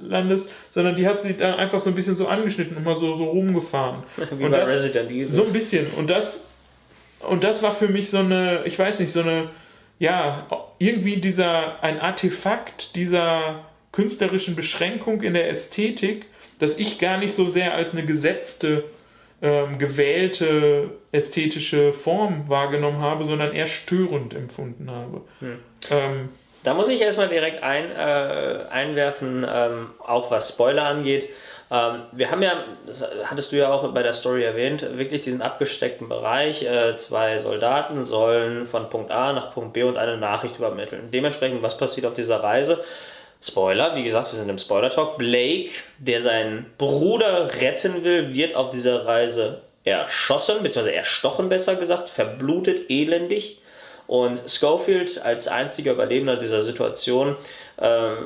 landest, 0.00 0.50
sondern 0.70 0.96
die 0.96 1.06
hat 1.06 1.22
sie 1.22 1.36
dann 1.36 1.54
einfach 1.54 1.80
so 1.80 1.90
ein 1.90 1.94
bisschen 1.94 2.16
so 2.16 2.28
angeschnitten 2.28 2.76
und 2.78 2.84
mal 2.84 2.96
so, 2.96 3.14
so 3.14 3.24
rumgefahren. 3.24 4.04
Wie 4.16 4.44
und 4.44 4.50
bei 4.50 4.60
das, 4.60 4.70
Resident 4.70 5.10
Evil. 5.10 5.30
So 5.30 5.44
ein 5.44 5.52
bisschen. 5.52 5.88
Und 5.88 6.08
das, 6.08 6.42
und 7.20 7.44
das 7.44 7.62
war 7.62 7.74
für 7.74 7.88
mich 7.88 8.08
so 8.08 8.18
eine, 8.18 8.62
ich 8.64 8.78
weiß 8.78 9.00
nicht, 9.00 9.12
so 9.12 9.20
eine, 9.20 9.50
ja, 9.98 10.46
irgendwie 10.78 11.18
dieser, 11.18 11.84
ein 11.84 12.00
Artefakt 12.00 12.96
dieser 12.96 13.66
künstlerischen 13.92 14.56
Beschränkung 14.56 15.20
in 15.20 15.34
der 15.34 15.50
Ästhetik, 15.50 16.24
dass 16.60 16.78
ich 16.78 16.98
gar 16.98 17.18
nicht 17.18 17.34
so 17.34 17.48
sehr 17.48 17.74
als 17.74 17.90
eine 17.90 18.04
gesetzte, 18.04 18.84
ähm, 19.42 19.78
gewählte 19.78 20.90
ästhetische 21.10 21.92
Form 21.92 22.48
wahrgenommen 22.48 23.00
habe, 23.00 23.24
sondern 23.24 23.52
eher 23.52 23.66
störend 23.66 24.34
empfunden 24.34 24.90
habe. 24.90 25.22
Hm. 25.40 25.58
Ähm, 25.90 26.28
da 26.62 26.74
muss 26.74 26.88
ich 26.88 27.00
erstmal 27.00 27.28
direkt 27.28 27.62
ein, 27.62 27.90
äh, 27.90 28.64
einwerfen, 28.70 29.46
ähm, 29.50 29.90
auch 29.98 30.30
was 30.30 30.50
Spoiler 30.50 30.84
angeht. 30.84 31.30
Ähm, 31.70 32.02
wir 32.12 32.30
haben 32.30 32.42
ja, 32.42 32.64
das 32.86 33.02
hattest 33.24 33.52
du 33.52 33.56
ja 33.56 33.72
auch 33.72 33.94
bei 33.94 34.02
der 34.02 34.12
Story 34.12 34.44
erwähnt, 34.44 34.82
wirklich 34.98 35.22
diesen 35.22 35.40
abgesteckten 35.40 36.08
Bereich. 36.08 36.62
Äh, 36.62 36.94
zwei 36.96 37.38
Soldaten 37.38 38.04
sollen 38.04 38.66
von 38.66 38.90
Punkt 38.90 39.10
A 39.10 39.32
nach 39.32 39.54
Punkt 39.54 39.72
B 39.72 39.84
und 39.84 39.96
eine 39.96 40.18
Nachricht 40.18 40.58
übermitteln. 40.58 41.10
Dementsprechend, 41.10 41.62
was 41.62 41.78
passiert 41.78 42.06
auf 42.06 42.14
dieser 42.14 42.42
Reise? 42.42 42.84
Spoiler, 43.42 43.96
wie 43.96 44.04
gesagt, 44.04 44.32
wir 44.32 44.38
sind 44.38 44.50
im 44.50 44.58
Spoiler-Talk. 44.58 45.16
Blake, 45.16 45.70
der 45.98 46.20
seinen 46.20 46.66
Bruder 46.76 47.50
retten 47.60 48.04
will, 48.04 48.34
wird 48.34 48.54
auf 48.54 48.70
dieser 48.70 49.06
Reise 49.06 49.62
erschossen, 49.84 50.62
beziehungsweise 50.62 50.94
erstochen, 50.94 51.48
besser 51.48 51.76
gesagt, 51.76 52.10
verblutet, 52.10 52.90
elendig. 52.90 53.58
Und 54.06 54.42
Schofield 54.50 55.22
als 55.22 55.48
einziger 55.48 55.92
Überlebender 55.92 56.36
dieser 56.36 56.64
Situation 56.64 57.36
äh, 57.76 58.16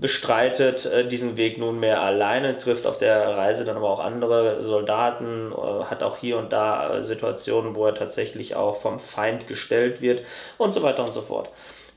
bestreitet 0.00 0.84
äh, 0.86 1.06
diesen 1.08 1.36
Weg 1.36 1.56
nunmehr 1.56 2.00
alleine, 2.02 2.58
trifft 2.58 2.86
auf 2.86 2.98
der 2.98 3.36
Reise 3.36 3.64
dann 3.64 3.76
aber 3.76 3.88
auch 3.88 4.00
andere 4.00 4.62
Soldaten, 4.64 5.52
äh, 5.52 5.84
hat 5.84 6.02
auch 6.02 6.18
hier 6.18 6.36
und 6.36 6.52
da 6.52 6.98
äh, 6.98 7.04
Situationen, 7.04 7.76
wo 7.76 7.86
er 7.86 7.94
tatsächlich 7.94 8.56
auch 8.56 8.76
vom 8.76 8.98
Feind 8.98 9.46
gestellt 9.46 10.02
wird 10.02 10.22
und 10.58 10.72
so 10.72 10.82
weiter 10.82 11.04
und 11.04 11.12
so 11.12 11.22
fort. 11.22 11.48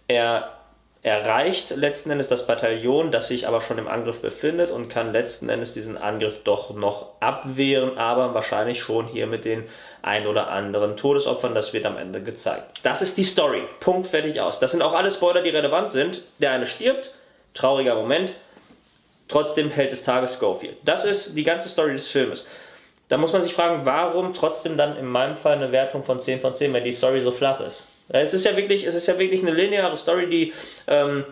Er 0.08 0.61
erreicht 1.04 1.72
letzten 1.72 2.12
Endes 2.12 2.28
das 2.28 2.46
Bataillon, 2.46 3.10
das 3.10 3.28
sich 3.28 3.48
aber 3.48 3.62
schon 3.62 3.80
im 3.80 3.88
Angriff 3.88 4.22
befindet 4.22 4.70
und 4.70 4.88
kann 4.88 5.12
letzten 5.12 5.50
Endes 5.50 5.74
diesen 5.74 5.98
Angriff 5.98 6.44
doch 6.44 6.76
noch 6.76 7.10
abwehren, 7.20 7.98
aber 7.98 8.36
wahrscheinlich 8.36 8.82
schon 8.82 9.08
hier 9.08 9.26
mit 9.26 9.44
den 9.44 9.68
ein 10.04 10.28
oder 10.28 10.50
anderen 10.50 10.98
Todesopfern, 10.98 11.56
das 11.56 11.74
wird 11.74 11.86
am 11.86 11.98
Ende 11.98 12.22
gezeigt. 12.22 12.80
Das 12.84 13.02
ist 13.02 13.18
die 13.18 13.24
Story. 13.24 13.64
Punkt, 13.80 14.08
fertig 14.08 14.40
aus. 14.42 14.60
Das 14.60 14.72
sind 14.72 14.84
auch 14.84 14.94
alle 14.94 15.10
Spoiler, 15.10 15.42
die 15.42 15.50
relevant 15.50 15.92
sind. 15.92 16.22
Der 16.38 16.52
eine 16.52 16.68
stirbt, 16.68 17.12
trauriger 17.56 17.96
Moment, 17.96 18.34
trotzdem 19.28 19.72
hält 19.72 19.92
des 19.92 20.04
Tages 20.04 20.38
Schofield. 20.40 20.78
Das 20.86 21.04
ist 21.04 21.36
die 21.36 21.44
ganze 21.44 21.68
Story 21.68 21.94
des 21.94 22.10
Filmes. 22.10 22.48
Da 23.10 23.18
muss 23.18 23.34
man 23.34 23.42
sich 23.42 23.54
fragen, 23.54 23.86
warum 23.86 24.34
trotzdem 24.34 24.78
dann 24.78 24.96
in 24.98 25.06
meinem 25.06 25.36
Fall 25.36 25.56
eine 25.56 25.72
Wertung 25.72 26.04
von 26.04 26.20
10 26.20 26.40
von 26.40 26.54
10, 26.54 26.72
wenn 26.74 26.84
die 26.84 26.92
Story 26.92 27.22
so 27.22 27.32
flach 27.32 27.60
ist. 27.60 27.88
Es 28.14 28.34
ist 28.34 28.46
ja 28.46 28.56
wirklich, 28.58 28.86
es 28.86 28.96
ist 28.96 29.08
ja 29.08 29.18
wirklich 29.18 29.42
eine 29.42 29.52
lineare 29.52 29.96
Story, 29.98 30.30
die 30.30 30.54
ähm, 30.88 31.24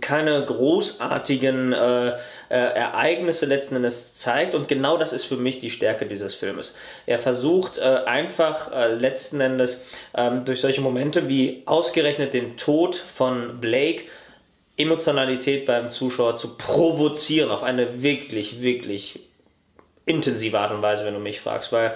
keine 0.00 0.44
großartigen 0.44 1.72
äh, 1.72 2.08
äh, 2.08 2.14
Ereignisse 2.48 3.46
letzten 3.46 3.76
Endes 3.76 4.14
zeigt 4.14 4.54
und 4.54 4.68
genau 4.68 4.96
das 4.96 5.12
ist 5.12 5.24
für 5.24 5.36
mich 5.36 5.60
die 5.60 5.70
Stärke 5.70 6.06
dieses 6.06 6.34
Filmes. 6.34 6.74
Er 7.06 7.18
versucht 7.18 7.78
äh, 7.78 7.82
einfach 7.82 8.72
äh, 8.72 8.94
letzten 8.94 9.40
Endes 9.40 9.80
ähm, 10.14 10.44
durch 10.44 10.60
solche 10.60 10.80
Momente 10.80 11.28
wie 11.28 11.62
ausgerechnet 11.66 12.34
den 12.34 12.56
Tod 12.56 12.96
von 12.96 13.60
Blake 13.60 14.04
Emotionalität 14.76 15.64
beim 15.66 15.88
Zuschauer 15.88 16.34
zu 16.34 16.56
provozieren 16.56 17.50
auf 17.50 17.62
eine 17.62 18.02
wirklich, 18.02 18.60
wirklich 18.60 19.20
intensive 20.04 20.58
Art 20.58 20.70
und 20.70 20.82
Weise, 20.82 21.04
wenn 21.04 21.14
du 21.14 21.20
mich 21.20 21.40
fragst, 21.40 21.72
weil 21.72 21.94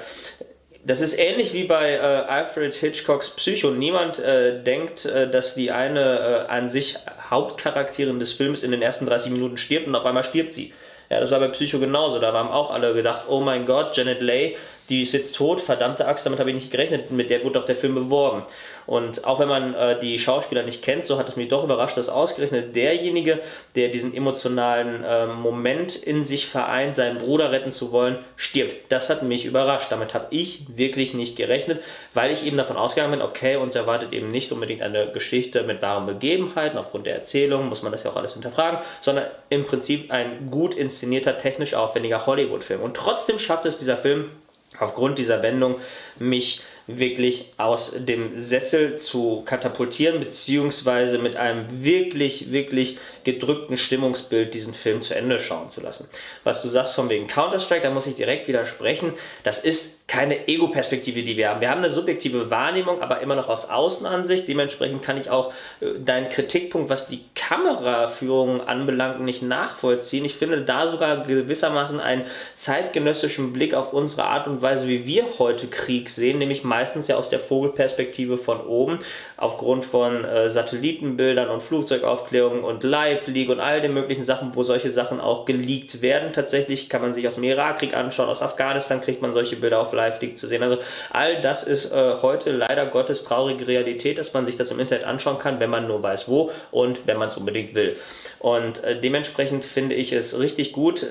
das 0.85 1.01
ist 1.01 1.19
ähnlich 1.19 1.53
wie 1.53 1.65
bei 1.65 1.93
äh, 1.93 1.99
Alfred 1.99 2.75
Hitchcocks 2.75 3.31
Psycho. 3.31 3.71
Niemand 3.71 4.19
äh, 4.19 4.63
denkt, 4.63 5.05
äh, 5.05 5.31
dass 5.31 5.55
die 5.55 5.71
eine 5.71 6.47
äh, 6.49 6.51
an 6.51 6.69
sich 6.69 6.97
Hauptcharakterin 7.29 8.19
des 8.19 8.33
Films 8.33 8.63
in 8.63 8.71
den 8.71 8.81
ersten 8.81 9.07
30 9.07 9.31
Minuten 9.31 9.57
stirbt 9.57 9.87
und 9.87 9.95
auf 9.95 10.07
einmal 10.07 10.25
stirbt 10.25 10.55
sie. 10.55 10.73
Ja, 11.11 11.21
das 11.21 11.31
war 11.31 11.41
bei 11.41 11.49
Psycho 11.49 11.79
genauso. 11.79 12.19
Da 12.19 12.33
haben 12.33 12.49
auch 12.49 12.71
alle 12.71 12.95
gedacht, 12.95 13.23
oh 13.29 13.41
mein 13.41 13.67
Gott, 13.67 13.97
Janet 13.97 14.23
Leigh 14.23 14.57
die 14.91 15.03
ist 15.03 15.13
jetzt 15.13 15.37
tot, 15.37 15.61
verdammte 15.61 16.07
Axt, 16.07 16.27
damit 16.27 16.41
habe 16.41 16.51
ich 16.51 16.57
nicht 16.57 16.71
gerechnet, 16.71 17.13
mit 17.13 17.31
der 17.31 17.45
wurde 17.45 17.61
doch 17.61 17.67
der 17.67 17.77
Film 17.77 17.95
beworben. 17.95 18.43
Und 18.87 19.25
auch 19.25 19.39
wenn 19.39 19.47
man 19.47 19.73
äh, 19.75 20.01
die 20.01 20.19
Schauspieler 20.19 20.65
nicht 20.65 20.83
kennt, 20.83 21.05
so 21.05 21.17
hat 21.17 21.29
es 21.29 21.37
mich 21.37 21.49
doch 21.49 21.63
überrascht, 21.63 21.97
dass 21.97 22.09
ausgerechnet 22.09 22.75
derjenige, 22.75 23.39
der 23.77 23.89
diesen 23.89 24.13
emotionalen 24.13 25.05
äh, 25.05 25.27
Moment 25.27 25.95
in 25.95 26.25
sich 26.25 26.49
vereint, 26.49 26.97
seinen 26.97 27.19
Bruder 27.19 27.53
retten 27.53 27.71
zu 27.71 27.93
wollen, 27.93 28.19
stirbt. 28.35 28.91
Das 28.91 29.09
hat 29.09 29.23
mich 29.23 29.45
überrascht. 29.45 29.93
Damit 29.93 30.13
habe 30.13 30.27
ich 30.31 30.65
wirklich 30.77 31.15
nicht 31.15 31.37
gerechnet, 31.37 31.81
weil 32.15 32.33
ich 32.33 32.45
eben 32.45 32.57
davon 32.57 32.77
ausgegangen 32.77 33.13
bin, 33.13 33.23
okay, 33.23 33.55
uns 33.55 33.77
erwartet 33.77 34.13
eben 34.13 34.33
nicht 34.33 34.51
unbedingt 34.51 34.83
eine 34.83 35.13
Geschichte 35.13 35.63
mit 35.63 35.83
wahren 35.83 36.07
Begebenheiten, 36.07 36.77
aufgrund 36.77 37.07
der 37.07 37.15
Erzählung 37.15 37.69
muss 37.69 37.83
man 37.83 37.93
das 37.93 38.03
ja 38.03 38.11
auch 38.11 38.17
alles 38.17 38.33
hinterfragen, 38.33 38.81
sondern 39.01 39.27
im 39.51 39.67
Prinzip 39.67 40.11
ein 40.11 40.51
gut 40.51 40.75
inszenierter, 40.75 41.39
technisch 41.39 41.75
aufwendiger 41.75 42.27
Hollywood-Film. 42.27 42.81
Und 42.81 42.97
trotzdem 42.97 43.39
schafft 43.39 43.67
es 43.67 43.79
dieser 43.79 43.97
Film, 43.97 44.31
aufgrund 44.81 45.19
dieser 45.19 45.43
Wendung 45.43 45.77
mich 46.19 46.63
wirklich 46.99 47.53
aus 47.57 47.93
dem 47.97 48.39
Sessel 48.39 48.97
zu 48.97 49.43
katapultieren, 49.45 50.19
beziehungsweise 50.19 51.19
mit 51.19 51.37
einem 51.37 51.85
wirklich, 51.85 52.51
wirklich 52.51 52.99
gedrückten 53.23 53.79
Stimmungsbild 53.79 54.55
diesen 54.55 54.75
Film 54.75 55.03
zu 55.03 55.15
Ende 55.15 55.39
schauen 55.39 55.71
zu 55.71 55.81
lassen. 55.81 56.09
Was 56.43 56.63
du 56.63 56.69
sagst 56.69 56.95
von 56.95 57.09
wegen 57.09 57.29
Counter-Strike, 57.29 57.83
da 57.83 57.91
muss 57.91 58.09
ich 58.09 58.17
direkt 58.17 58.49
widersprechen. 58.49 59.13
Das 59.45 59.61
ist 59.61 60.00
keine 60.11 60.49
Ego-Perspektive, 60.49 61.23
die 61.23 61.37
wir 61.37 61.51
haben. 61.51 61.61
Wir 61.61 61.71
haben 61.71 61.85
eine 61.85 61.91
subjektive 61.91 62.51
Wahrnehmung, 62.51 63.01
aber 63.01 63.21
immer 63.21 63.37
noch 63.37 63.49
aus 63.49 63.71
Außenansicht. 63.71 64.49
Dementsprechend 64.49 65.03
kann 65.03 65.21
ich 65.21 65.31
auch 65.31 65.53
äh, 65.81 66.01
deinen 66.05 66.29
Kritikpunkt, 66.31 66.91
was 66.91 67.07
die 67.07 67.21
Kameraführung 67.37 68.61
anbelangt, 68.61 69.21
nicht 69.21 69.43
nachvollziehen. 69.43 70.25
Ich 70.25 70.35
finde 70.35 70.63
da 70.63 70.89
sogar 70.89 71.19
gewissermaßen 71.23 72.01
einen 72.01 72.25
zeitgenössischen 72.57 73.53
Blick 73.53 73.73
auf 73.73 73.93
unsere 73.93 74.25
Art 74.25 74.49
und 74.49 74.61
Weise, 74.63 74.89
wie 74.89 75.07
wir 75.07 75.39
heute 75.39 75.69
Krieg 75.69 76.11
sehen, 76.11 76.39
nämlich 76.39 76.65
meistens 76.65 77.07
ja 77.07 77.15
aus 77.15 77.29
der 77.29 77.39
Vogelperspektive 77.39 78.37
von 78.37 78.61
oben, 78.63 78.99
aufgrund 79.37 79.85
von 79.85 80.25
äh, 80.25 80.51
Satellitenbildern 80.51 81.49
und 81.49 81.63
Flugzeugaufklärungen 81.63 82.65
und 82.65 82.83
Live-Leak 82.83 83.49
und 83.49 83.61
all 83.61 83.81
den 83.81 83.95
möglichen 83.95 84.25
Sachen, 84.25 84.57
wo 84.57 84.65
solche 84.65 84.91
Sachen 84.91 85.21
auch 85.21 85.45
geleakt 85.45 86.03
werden. 86.03 86.33
Tatsächlich 86.33 86.89
kann 86.89 87.01
man 87.01 87.15
sich 87.15 87.29
aus 87.29 87.37
dem 87.37 87.45
Irakkrieg 87.45 87.95
anschauen, 87.95 88.29
aus 88.29 88.43
Afghanistan 88.43 89.01
kriegt 89.01 89.23
man 89.23 89.33
solche 89.33 89.55
Bilder 89.55 89.79
auf 89.79 89.93
Live 90.01 90.21
League 90.21 90.39
zu 90.39 90.49
sehen. 90.49 90.63
Also 90.63 90.79
all 91.11 91.43
das 91.43 91.63
ist 91.63 91.93
äh, 91.93 92.15
heute 92.23 92.51
leider 92.53 92.87
Gottes 92.87 93.23
traurige 93.23 93.67
Realität, 93.67 94.19
dass 94.19 94.33
man 94.33 94.47
sich 94.47 94.57
das 94.57 94.71
im 94.71 94.81
Internet 94.81 95.05
anschauen 95.05 95.39
kann, 95.39 95.61
wenn 95.61 95.71
man 95.71 95.87
nur 95.87 96.03
weiß 96.03 96.29
wo 96.29 96.51
und 96.71 97.07
wenn 97.07 97.19
man 97.19 97.29
es 97.29 97.37
unbedingt 97.37 97.75
will. 97.75 97.97
Und 98.39 98.83
äh, 98.83 98.99
dementsprechend 98.99 99.65
finde 99.65 99.95
ich 99.95 100.13
es 100.13 100.39
richtig 100.39 100.73
gut, 100.73 101.07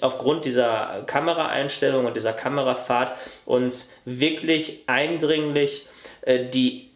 aufgrund 0.00 0.44
dieser 0.44 1.04
Kameraeinstellung 1.06 2.06
und 2.06 2.16
dieser 2.16 2.32
Kamerafahrt 2.32 3.12
uns 3.46 3.90
wirklich 4.04 4.80
eindringlich 4.86 5.86
äh, 6.22 6.46
die 6.50 6.90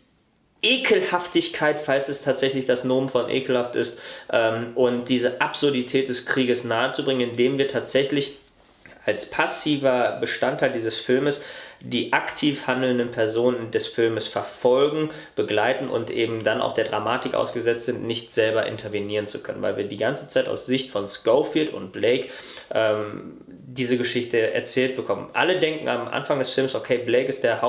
Ekelhaftigkeit, 0.62 1.78
falls 1.78 2.08
es 2.08 2.22
tatsächlich 2.22 2.66
das 2.66 2.82
Nomen 2.82 3.08
von 3.08 3.28
ekelhaft 3.30 3.76
ist, 3.76 3.98
ähm, 4.32 4.72
und 4.74 5.08
diese 5.08 5.40
Absurdität 5.40 6.08
des 6.08 6.26
Krieges 6.26 6.64
nahezubringen, 6.64 7.30
indem 7.30 7.58
wir 7.58 7.68
tatsächlich 7.68 8.38
als 9.06 9.30
passiver 9.30 10.18
Bestandteil 10.20 10.72
dieses 10.72 10.98
Filmes 10.98 11.40
die 11.80 12.12
aktiv 12.12 12.66
handelnden 12.66 13.10
Personen 13.10 13.70
des 13.70 13.86
Filmes 13.86 14.26
verfolgen, 14.26 15.10
begleiten 15.34 15.88
und 15.88 16.10
eben 16.10 16.42
dann 16.42 16.60
auch 16.60 16.74
der 16.74 16.84
Dramatik 16.84 17.34
ausgesetzt 17.34 17.86
sind, 17.86 18.02
nicht 18.04 18.32
selber 18.32 18.66
intervenieren 18.66 19.26
zu 19.26 19.42
können, 19.42 19.62
weil 19.62 19.76
wir 19.76 19.84
die 19.84 19.96
ganze 19.96 20.28
Zeit 20.28 20.48
aus 20.48 20.66
Sicht 20.66 20.90
von 20.90 21.06
Schofield 21.06 21.72
und 21.72 21.92
Blake 21.92 22.28
ähm, 22.72 23.36
diese 23.48 23.98
Geschichte 23.98 24.52
erzählt 24.52 24.96
bekommen. 24.96 25.28
Alle 25.32 25.60
denken 25.60 25.88
am 25.88 26.08
Anfang 26.08 26.38
des 26.38 26.50
Films, 26.50 26.74
okay, 26.74 26.98
Blake 26.98 27.28
ist 27.28 27.44
der 27.44 27.62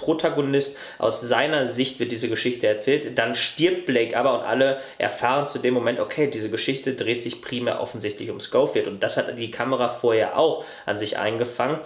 Hauptprotagonist, 0.00 0.76
aus 0.98 1.20
seiner 1.20 1.66
Sicht 1.66 2.00
wird 2.00 2.12
diese 2.12 2.28
Geschichte 2.28 2.66
erzählt, 2.66 3.18
dann 3.18 3.34
stirbt 3.34 3.86
Blake 3.86 4.16
aber 4.16 4.38
und 4.38 4.44
alle 4.44 4.80
erfahren 4.98 5.46
zu 5.46 5.58
dem 5.58 5.74
Moment, 5.74 6.00
okay, 6.00 6.28
diese 6.28 6.50
Geschichte 6.50 6.94
dreht 6.94 7.22
sich 7.22 7.42
primär 7.42 7.80
offensichtlich 7.80 8.30
um 8.30 8.40
Schofield 8.40 8.88
und 8.88 9.02
das 9.02 9.16
hat 9.16 9.36
die 9.38 9.50
Kamera 9.50 9.88
vorher 9.88 10.38
auch 10.38 10.64
an 10.86 10.98
sich 10.98 11.18
eingefangen 11.18 11.80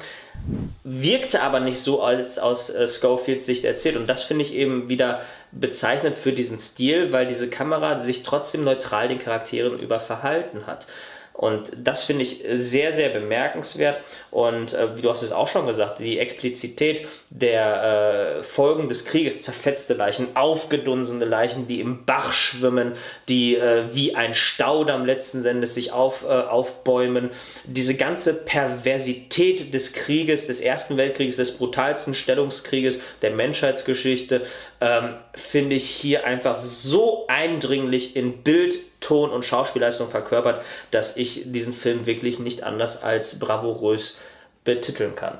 wirkte 0.82 1.42
aber 1.42 1.60
nicht 1.60 1.78
so 1.78 2.02
als 2.02 2.38
aus 2.38 2.68
äh, 2.68 2.88
Schofields 2.88 3.46
Sicht 3.46 3.64
erzählt. 3.64 3.96
Und 3.96 4.08
das 4.08 4.24
finde 4.24 4.44
ich 4.44 4.52
eben 4.52 4.88
wieder 4.88 5.22
bezeichnend 5.52 6.16
für 6.16 6.32
diesen 6.32 6.58
Stil, 6.58 7.12
weil 7.12 7.26
diese 7.26 7.48
Kamera 7.48 8.00
sich 8.00 8.24
trotzdem 8.24 8.64
neutral 8.64 9.08
den 9.08 9.20
Charakteren 9.20 9.78
über 9.78 10.00
verhalten 10.00 10.66
hat. 10.66 10.86
Und 11.34 11.72
das 11.76 12.04
finde 12.04 12.22
ich 12.22 12.44
sehr, 12.54 12.92
sehr 12.92 13.08
bemerkenswert. 13.08 14.00
Und 14.30 14.72
äh, 14.72 14.96
wie 14.96 15.02
du 15.02 15.10
hast 15.10 15.22
es 15.22 15.32
auch 15.32 15.48
schon 15.48 15.66
gesagt, 15.66 15.98
die 15.98 16.20
Explizität 16.20 17.08
der 17.28 18.38
äh, 18.38 18.42
Folgen 18.44 18.88
des 18.88 19.04
Krieges, 19.04 19.42
zerfetzte 19.42 19.94
Leichen, 19.94 20.36
aufgedunsene 20.36 21.24
Leichen, 21.24 21.66
die 21.66 21.80
im 21.80 22.04
Bach 22.04 22.32
schwimmen, 22.32 22.92
die 23.28 23.56
äh, 23.56 23.84
wie 23.92 24.14
ein 24.14 24.32
Staudamm 24.32 25.04
letzten 25.04 25.44
Endes 25.44 25.74
sich 25.74 25.90
auf, 25.90 26.22
äh, 26.22 26.28
aufbäumen. 26.28 27.30
Diese 27.64 27.96
ganze 27.96 28.32
Perversität 28.32 29.74
des 29.74 29.92
Krieges, 29.92 30.46
des 30.46 30.60
Ersten 30.60 30.96
Weltkrieges, 30.96 31.34
des 31.36 31.58
brutalsten 31.58 32.14
Stellungskrieges 32.14 33.00
der 33.22 33.32
Menschheitsgeschichte, 33.32 34.42
ähm, 34.84 35.14
finde 35.34 35.76
ich 35.76 35.88
hier 35.88 36.26
einfach 36.26 36.58
so 36.58 37.26
eindringlich 37.26 38.16
in 38.16 38.42
Bild 38.42 38.74
Ton 39.00 39.30
und 39.30 39.42
Schauspielleistung 39.42 40.10
verkörpert, 40.10 40.62
dass 40.90 41.16
ich 41.16 41.44
diesen 41.46 41.72
Film 41.72 42.04
wirklich 42.04 42.38
nicht 42.38 42.62
anders 42.64 43.02
als 43.02 43.38
bravourös 43.38 44.18
betiteln 44.62 45.14
kann. 45.14 45.38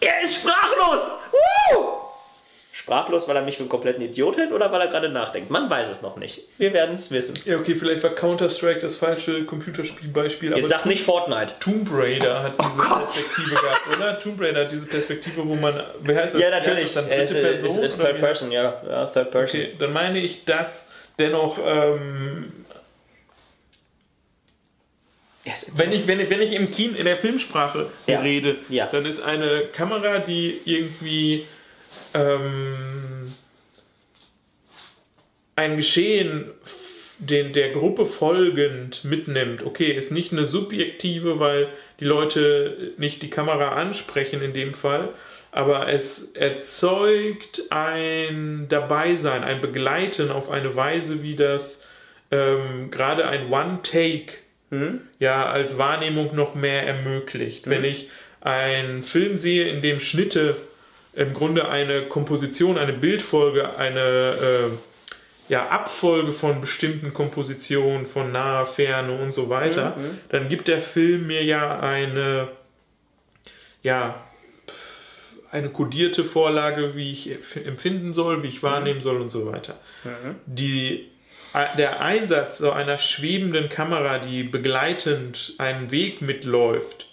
Er 0.00 0.22
ist 0.22 0.34
sprachlos! 0.34 1.17
Sprachlos, 2.88 3.28
weil 3.28 3.36
er 3.36 3.42
mich 3.42 3.56
für 3.56 3.64
einen 3.64 3.68
kompletten 3.68 4.02
Idiot 4.02 4.38
hält 4.38 4.50
oder 4.50 4.72
weil 4.72 4.80
er 4.80 4.86
gerade 4.86 5.10
nachdenkt? 5.10 5.50
Man 5.50 5.68
weiß 5.68 5.88
es 5.90 6.00
noch 6.00 6.16
nicht. 6.16 6.40
Wir 6.56 6.72
werden 6.72 6.94
es 6.94 7.10
wissen. 7.10 7.38
Ja, 7.44 7.58
okay, 7.58 7.74
vielleicht 7.74 8.02
war 8.02 8.14
Counter-Strike 8.14 8.80
das 8.80 8.96
falsche 8.96 9.44
Computerspielbeispiel. 9.44 10.56
Jetzt 10.56 10.70
sag 10.70 10.86
nicht 10.86 11.02
Fortnite. 11.02 11.52
Tomb 11.60 11.86
Raider 11.92 12.42
hat 12.44 12.54
diese 12.58 12.70
oh 12.70 12.98
Perspektive 12.98 13.50
gehabt, 13.50 13.94
oder? 13.94 14.18
Tomb 14.18 14.40
Raider 14.40 14.64
hat 14.64 14.72
diese 14.72 14.86
Perspektive, 14.86 15.46
wo 15.46 15.54
man. 15.54 15.74
Wie 16.02 16.16
heißt 16.16 16.34
das? 16.34 16.40
Ja, 16.40 16.48
natürlich. 16.48 16.94
Dann 16.94 17.10
dritte 17.10 17.34
Person, 17.34 17.70
ist, 17.70 17.78
ist 17.78 17.98
Third 17.98 18.20
Person, 18.20 18.52
ja. 18.52 18.82
ja. 18.88 19.04
Third 19.04 19.32
Person. 19.32 19.60
Okay, 19.60 19.74
dann 19.78 19.92
meine 19.92 20.18
ich, 20.20 20.46
dass 20.46 20.90
dennoch, 21.18 21.58
ähm, 21.62 22.52
wenn 25.74 25.92
ich, 25.92 26.06
wenn, 26.06 26.30
wenn 26.30 26.40
ich 26.40 26.54
im 26.54 26.70
Kino, 26.70 26.96
in 26.96 27.04
der 27.04 27.18
Filmsprache 27.18 27.90
ja. 28.06 28.20
rede, 28.20 28.56
ja. 28.70 28.88
dann 28.90 29.04
ist 29.04 29.20
eine 29.22 29.64
Kamera, 29.74 30.20
die 30.20 30.58
irgendwie 30.64 31.44
ähm, 32.18 33.34
ein 35.56 35.76
Geschehen 35.76 36.50
den, 37.18 37.52
der 37.52 37.70
Gruppe 37.70 38.06
folgend 38.06 39.04
mitnimmt. 39.04 39.64
Okay, 39.64 39.90
ist 39.92 40.12
nicht 40.12 40.32
eine 40.32 40.44
subjektive, 40.44 41.40
weil 41.40 41.68
die 42.00 42.04
Leute 42.04 42.92
nicht 42.96 43.22
die 43.22 43.30
Kamera 43.30 43.72
ansprechen 43.72 44.40
in 44.40 44.52
dem 44.52 44.72
Fall, 44.72 45.14
aber 45.50 45.88
es 45.88 46.32
erzeugt 46.32 47.62
ein 47.70 48.66
Dabeisein, 48.68 49.42
ein 49.42 49.60
Begleiten 49.60 50.30
auf 50.30 50.50
eine 50.50 50.76
Weise, 50.76 51.22
wie 51.22 51.34
das 51.34 51.82
ähm, 52.30 52.90
gerade 52.90 53.26
ein 53.26 53.50
One-Take 53.50 54.34
mhm. 54.70 55.00
ja 55.18 55.46
als 55.50 55.76
Wahrnehmung 55.76 56.36
noch 56.36 56.54
mehr 56.54 56.86
ermöglicht. 56.86 57.66
Mhm. 57.66 57.70
Wenn 57.70 57.84
ich 57.84 58.10
einen 58.40 59.02
Film 59.02 59.36
sehe, 59.36 59.68
in 59.68 59.82
dem 59.82 59.98
Schnitte 59.98 60.56
im 61.18 61.34
Grunde 61.34 61.68
eine 61.68 62.02
Komposition, 62.02 62.78
eine 62.78 62.92
Bildfolge, 62.92 63.76
eine 63.76 64.00
äh, 64.00 65.52
ja, 65.52 65.68
Abfolge 65.68 66.30
von 66.30 66.60
bestimmten 66.60 67.12
Kompositionen, 67.12 68.06
von 68.06 68.30
nahe, 68.30 68.66
ferne 68.66 69.20
und 69.20 69.32
so 69.32 69.48
weiter, 69.48 69.96
mhm. 69.96 70.18
dann 70.28 70.48
gibt 70.48 70.68
der 70.68 70.80
Film 70.80 71.26
mir 71.26 71.42
ja 71.42 71.80
eine 71.80 72.48
ja, 73.82 74.22
eine 75.50 75.70
kodierte 75.70 76.24
Vorlage, 76.24 76.94
wie 76.94 77.10
ich 77.10 77.30
empfinden 77.66 78.12
soll, 78.12 78.42
wie 78.42 78.48
ich 78.48 78.62
wahrnehmen 78.62 79.00
soll 79.00 79.20
und 79.20 79.30
so 79.30 79.50
weiter. 79.50 79.80
Mhm. 80.04 80.36
Die, 80.46 81.08
der 81.78 82.00
Einsatz 82.00 82.58
so 82.58 82.70
einer 82.70 82.98
schwebenden 82.98 83.68
Kamera, 83.68 84.18
die 84.18 84.42
begleitend 84.44 85.54
einen 85.58 85.90
Weg 85.90 86.20
mitläuft, 86.20 87.06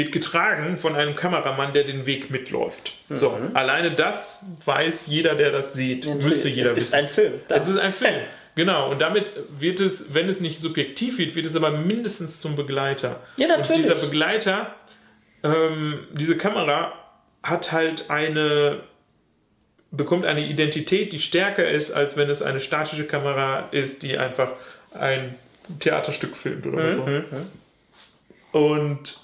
wird 0.00 0.12
getragen 0.12 0.78
von 0.78 0.96
einem 0.96 1.14
Kameramann, 1.14 1.74
der 1.74 1.84
den 1.84 2.06
Weg 2.06 2.30
mitläuft. 2.30 2.94
Mhm. 3.10 3.16
So, 3.18 3.38
alleine 3.52 3.94
das 3.94 4.42
weiß 4.64 5.06
jeder, 5.08 5.34
der 5.34 5.52
das 5.52 5.74
sieht, 5.74 6.06
ja, 6.06 6.14
müsste 6.14 6.48
jeder 6.48 6.74
wissen. 6.74 6.78
Es 6.78 6.84
ist 6.84 6.94
ein 6.94 7.08
Film. 7.08 7.34
Es 7.48 7.68
ist 7.68 7.78
ein 7.78 7.92
Film. 7.92 8.20
Genau, 8.54 8.90
und 8.90 9.00
damit 9.00 9.32
wird 9.58 9.78
es, 9.78 10.12
wenn 10.14 10.28
es 10.28 10.40
nicht 10.40 10.58
subjektiv 10.58 11.18
wird, 11.18 11.34
wird 11.34 11.46
es 11.46 11.54
aber 11.54 11.70
mindestens 11.70 12.40
zum 12.40 12.56
Begleiter. 12.56 13.20
Ja, 13.36 13.46
natürlich. 13.46 13.84
Und 13.84 13.94
dieser 13.94 14.06
Begleiter, 14.06 14.74
ähm, 15.44 16.06
diese 16.12 16.36
Kamera 16.36 16.92
hat 17.42 17.70
halt 17.70 18.08
eine 18.08 18.80
bekommt 19.92 20.24
eine 20.24 20.46
Identität, 20.46 21.12
die 21.12 21.18
stärker 21.18 21.68
ist, 21.68 21.90
als 21.90 22.16
wenn 22.16 22.30
es 22.30 22.42
eine 22.42 22.60
statische 22.60 23.04
Kamera 23.04 23.68
ist, 23.72 24.04
die 24.04 24.16
einfach 24.16 24.52
ein 24.94 25.34
Theaterstück 25.80 26.36
filmt 26.36 26.64
oder 26.66 26.84
mhm. 26.84 26.92
so. 26.92 27.06
Mhm. 27.06 27.24
Und 28.52 29.20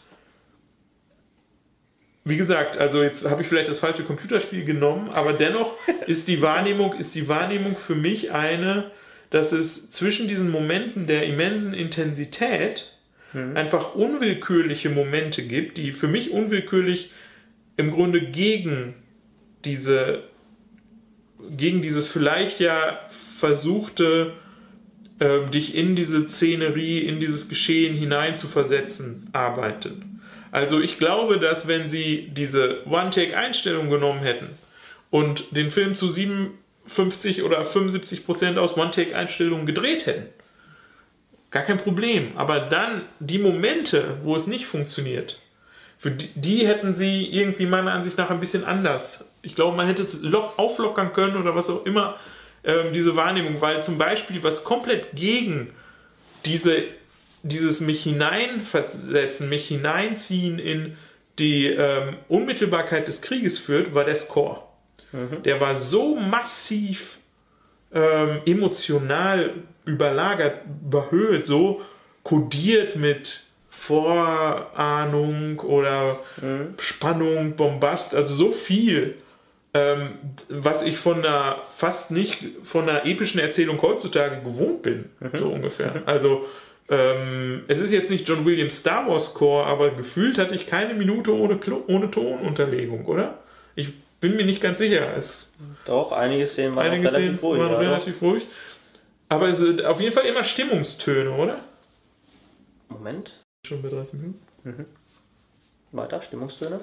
wie 2.27 2.37
gesagt, 2.37 2.77
also 2.77 3.05
jetzt 3.05 3.25
habe 3.25 3.43
ich 3.43 3.49
vielleicht 3.49 3.69
das 3.69 3.79
falsche 3.79 4.03
Computerspiel 4.03 4.65
genommen, 4.65 5.11
aber 5.11 5.33
dennoch 5.33 5.77
ist 6.09 6.27
die 6.27 6.43
Wahrnehmung, 6.43 6.95
ist 6.95 7.15
die 7.15 7.29
Wahrnehmung 7.29 7.77
für 7.77 7.95
mich 7.95 8.33
eine, 8.33 8.91
dass 9.31 9.53
es 9.53 9.91
zwischen 9.91 10.27
diesen 10.27 10.51
Momenten 10.51 11.07
der 11.07 11.25
immensen 11.25 11.73
Intensität 11.73 12.93
mhm. 13.33 13.57
einfach 13.57 13.95
unwillkürliche 13.95 14.91
Momente 14.91 15.47
gibt, 15.47 15.79
die 15.79 15.93
für 15.93 16.09
mich 16.09 16.33
unwillkürlich 16.33 17.13
im 17.77 17.93
Grunde 17.93 18.21
gegen 18.21 18.95
diese, 19.65 20.25
gegen 21.57 21.81
dieses 21.81 22.09
vielleicht 22.09 22.59
ja 22.59 22.99
versuchte, 23.09 24.33
äh, 25.21 25.49
dich 25.49 25.77
in 25.77 25.95
diese 25.95 26.29
Szenerie, 26.29 27.01
in 27.01 27.21
dieses 27.21 27.49
Geschehen 27.49 27.97
hinein 27.97 28.37
zu 28.37 28.49
versetzen, 28.49 29.29
arbeitet. 29.33 29.95
Also 30.57 30.81
ich 30.81 30.97
glaube, 30.97 31.39
dass 31.39 31.69
wenn 31.69 31.91
sie 31.91 32.31
diese 32.33 32.79
One-Take-Einstellung 32.87 33.91
genommen 33.91 34.21
hätten 34.21 34.57
und 35.11 35.55
den 35.55 35.71
Film 35.71 35.95
zu 35.95 36.09
57 36.09 37.43
oder 37.43 37.63
75 37.63 38.25
Prozent 38.25 38.57
aus 38.57 38.75
One-Take-Einstellungen 38.75 39.67
gedreht 39.67 40.07
hätten, 40.07 40.29
gar 41.51 41.65
kein 41.65 41.77
Problem. 41.77 42.39
Aber 42.39 42.59
dann 42.61 43.03
die 43.21 43.39
Momente, 43.39 44.17
wo 44.23 44.35
es 44.35 44.47
nicht 44.47 44.65
funktioniert, 44.65 45.39
für 45.99 46.13
die, 46.13 46.31
die, 46.35 46.67
hätten 46.67 46.95
sie 46.95 47.27
irgendwie 47.27 47.67
meiner 47.67 47.93
Ansicht 47.93 48.17
nach 48.17 48.31
ein 48.31 48.41
bisschen 48.41 48.65
anders. 48.65 49.27
Ich 49.43 49.57
glaube, 49.57 49.77
man 49.77 49.87
hätte 49.87 50.01
es 50.01 50.19
auflockern 50.57 51.13
können 51.13 51.37
oder 51.37 51.55
was 51.55 51.69
auch 51.69 51.85
immer, 51.85 52.17
ähm, 52.65 52.95
diese 52.95 53.15
Wahrnehmung, 53.15 53.61
weil 53.61 53.83
zum 53.83 53.99
Beispiel 53.99 54.43
was 54.43 54.65
komplett 54.65 55.15
gegen 55.15 55.75
diese, 56.47 56.85
dieses 57.49 57.81
mich 57.81 58.03
hineinversetzen, 58.03 59.49
mich 59.49 59.69
hineinziehen 59.69 60.59
in 60.59 60.97
die 61.39 61.67
ähm, 61.67 62.17
Unmittelbarkeit 62.29 63.09
des 63.09 63.21
Krieges 63.21 63.59
führt, 63.59 63.95
war 63.95 64.05
der 64.05 64.17
Score. 64.17 64.63
Mhm. 65.13 65.43
Der 65.45 65.61
war 65.61 65.77
so 65.77 66.17
massiv 66.17 67.19
ähm, 67.93 68.41
emotional 68.47 69.55
überlagert, 69.85 70.63
überhöht, 70.85 71.47
so 71.47 71.83
kodiert 72.23 72.97
mit 72.97 73.45
Vorahnung 73.69 75.61
oder 75.61 76.21
mhm. 76.41 76.75
Spannung, 76.79 77.57
Bombast, 77.57 78.15
also 78.15 78.35
so 78.35 78.51
viel, 78.51 79.17
ähm, 79.75 80.15
was 80.49 80.83
ich 80.83 80.97
von 80.97 81.19
einer 81.19 81.59
fast 81.71 82.11
nicht 82.11 82.43
von 82.63 82.89
einer 82.89 83.05
epischen 83.05 83.39
Erzählung 83.41 83.81
heutzutage 83.83 84.41
gewohnt 84.43 84.83
bin, 84.83 85.11
mhm. 85.21 85.39
so 85.39 85.49
ungefähr. 85.49 85.95
Mhm. 85.95 86.03
Also 86.07 86.47
ähm, 86.89 87.65
es 87.69 87.81
ist 87.81 87.93
jetzt 87.93 88.11
nicht 88.11 88.29
John 88.29 88.45
Williams 88.45 88.79
Star 88.79 89.09
Wars 89.09 89.35
Core, 89.35 89.67
aber 89.67 89.91
gefühlt 89.91 90.39
hatte 90.39 90.55
ich 90.55 90.67
keine 90.67 90.95
Minute 90.95 91.35
ohne, 91.35 91.59
ohne 91.89 92.11
Tonunterlegung, 92.11 93.07
oder? 93.07 93.39
Ich 93.75 93.93
bin 94.21 94.37
mir 94.37 94.45
nicht 94.45 94.61
ganz 94.61 94.79
sicher. 94.79 95.15
Es 95.17 95.53
Doch, 95.85 96.13
einige 96.13 96.47
Szenen 96.47 96.77
waren 96.77 96.87
einige 96.87 97.09
relativ 97.09 97.39
Szenen 97.39 97.39
ruhig. 97.41 97.61
Waren 97.61 97.73
ja, 97.73 97.79
relativ 97.79 98.23
ruhig. 98.23 98.47
Aber 99.29 99.49
es 99.49 99.59
sind 99.59 99.85
auf 99.85 100.01
jeden 100.01 100.15
Fall 100.15 100.25
immer 100.27 100.45
Stimmungstöne, 100.45 101.33
oder? 101.33 101.61
Moment. 102.89 103.45
Schon 103.67 103.83
bei 103.83 103.89
30 103.89 104.15
Minuten. 104.15 104.41
Mhm. 104.63 104.87
Weiter, 105.93 106.23
Stimmungstöne. 106.23 106.81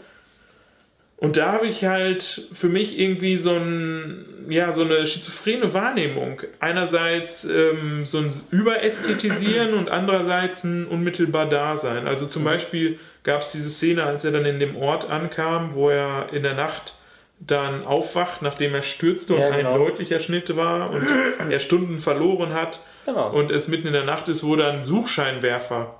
Und 1.24 1.38
da 1.38 1.54
habe 1.54 1.68
ich 1.68 1.86
halt 1.86 2.50
für 2.52 2.68
mich 2.68 3.00
irgendwie 3.00 3.38
so, 3.38 3.52
ein, 3.52 4.26
ja, 4.50 4.74
so 4.74 4.82
eine 4.82 5.08
schizophrene 5.08 5.74
Wahrnehmung. 5.74 6.42
Einerseits 6.60 7.46
ähm, 7.46 8.06
so 8.06 8.18
ein 8.18 8.34
Überästhetisieren 8.52 9.74
und 9.74 9.90
andererseits 9.90 10.66
ein 10.66 10.86
unmittelbar 10.86 11.48
Dasein. 11.48 12.08
Also 12.08 12.26
zum. 12.26 12.44
Beispiel 12.44 13.00
gab 13.24 13.42
es 13.42 13.52
diese 13.52 13.70
Szene, 13.70 14.04
als 14.04 14.26
er 14.26 14.34
dann 14.34 14.44
in 14.44 14.60
dem 14.60 14.76
Ort 14.76 15.10
ankam, 15.10 15.76
wo 15.76 15.90
er 15.90 16.28
in 16.34 16.44
der 16.44 16.56
Nacht 16.56 16.96
dann 17.40 17.86
aufwacht, 17.86 18.42
nachdem 18.42 18.76
er 18.76 18.82
stürzte 18.82 19.36
und 19.36 19.40
ja, 19.40 19.56
genau. 19.56 19.76
ein 19.76 19.80
deutlicher 19.80 20.20
Schnitt 20.20 20.54
war 20.58 20.90
und 20.92 21.08
er 21.50 21.60
Stunden 21.60 22.00
verloren 22.00 22.54
hat 22.54 22.82
genau. 23.06 23.32
und 23.32 23.50
es 23.50 23.70
mitten 23.70 23.88
in 23.88 23.94
der 23.94 24.04
Nacht 24.04 24.28
ist, 24.28 24.44
wo 24.44 24.58
dann 24.58 24.84
Suchscheinwerfer 24.84 25.96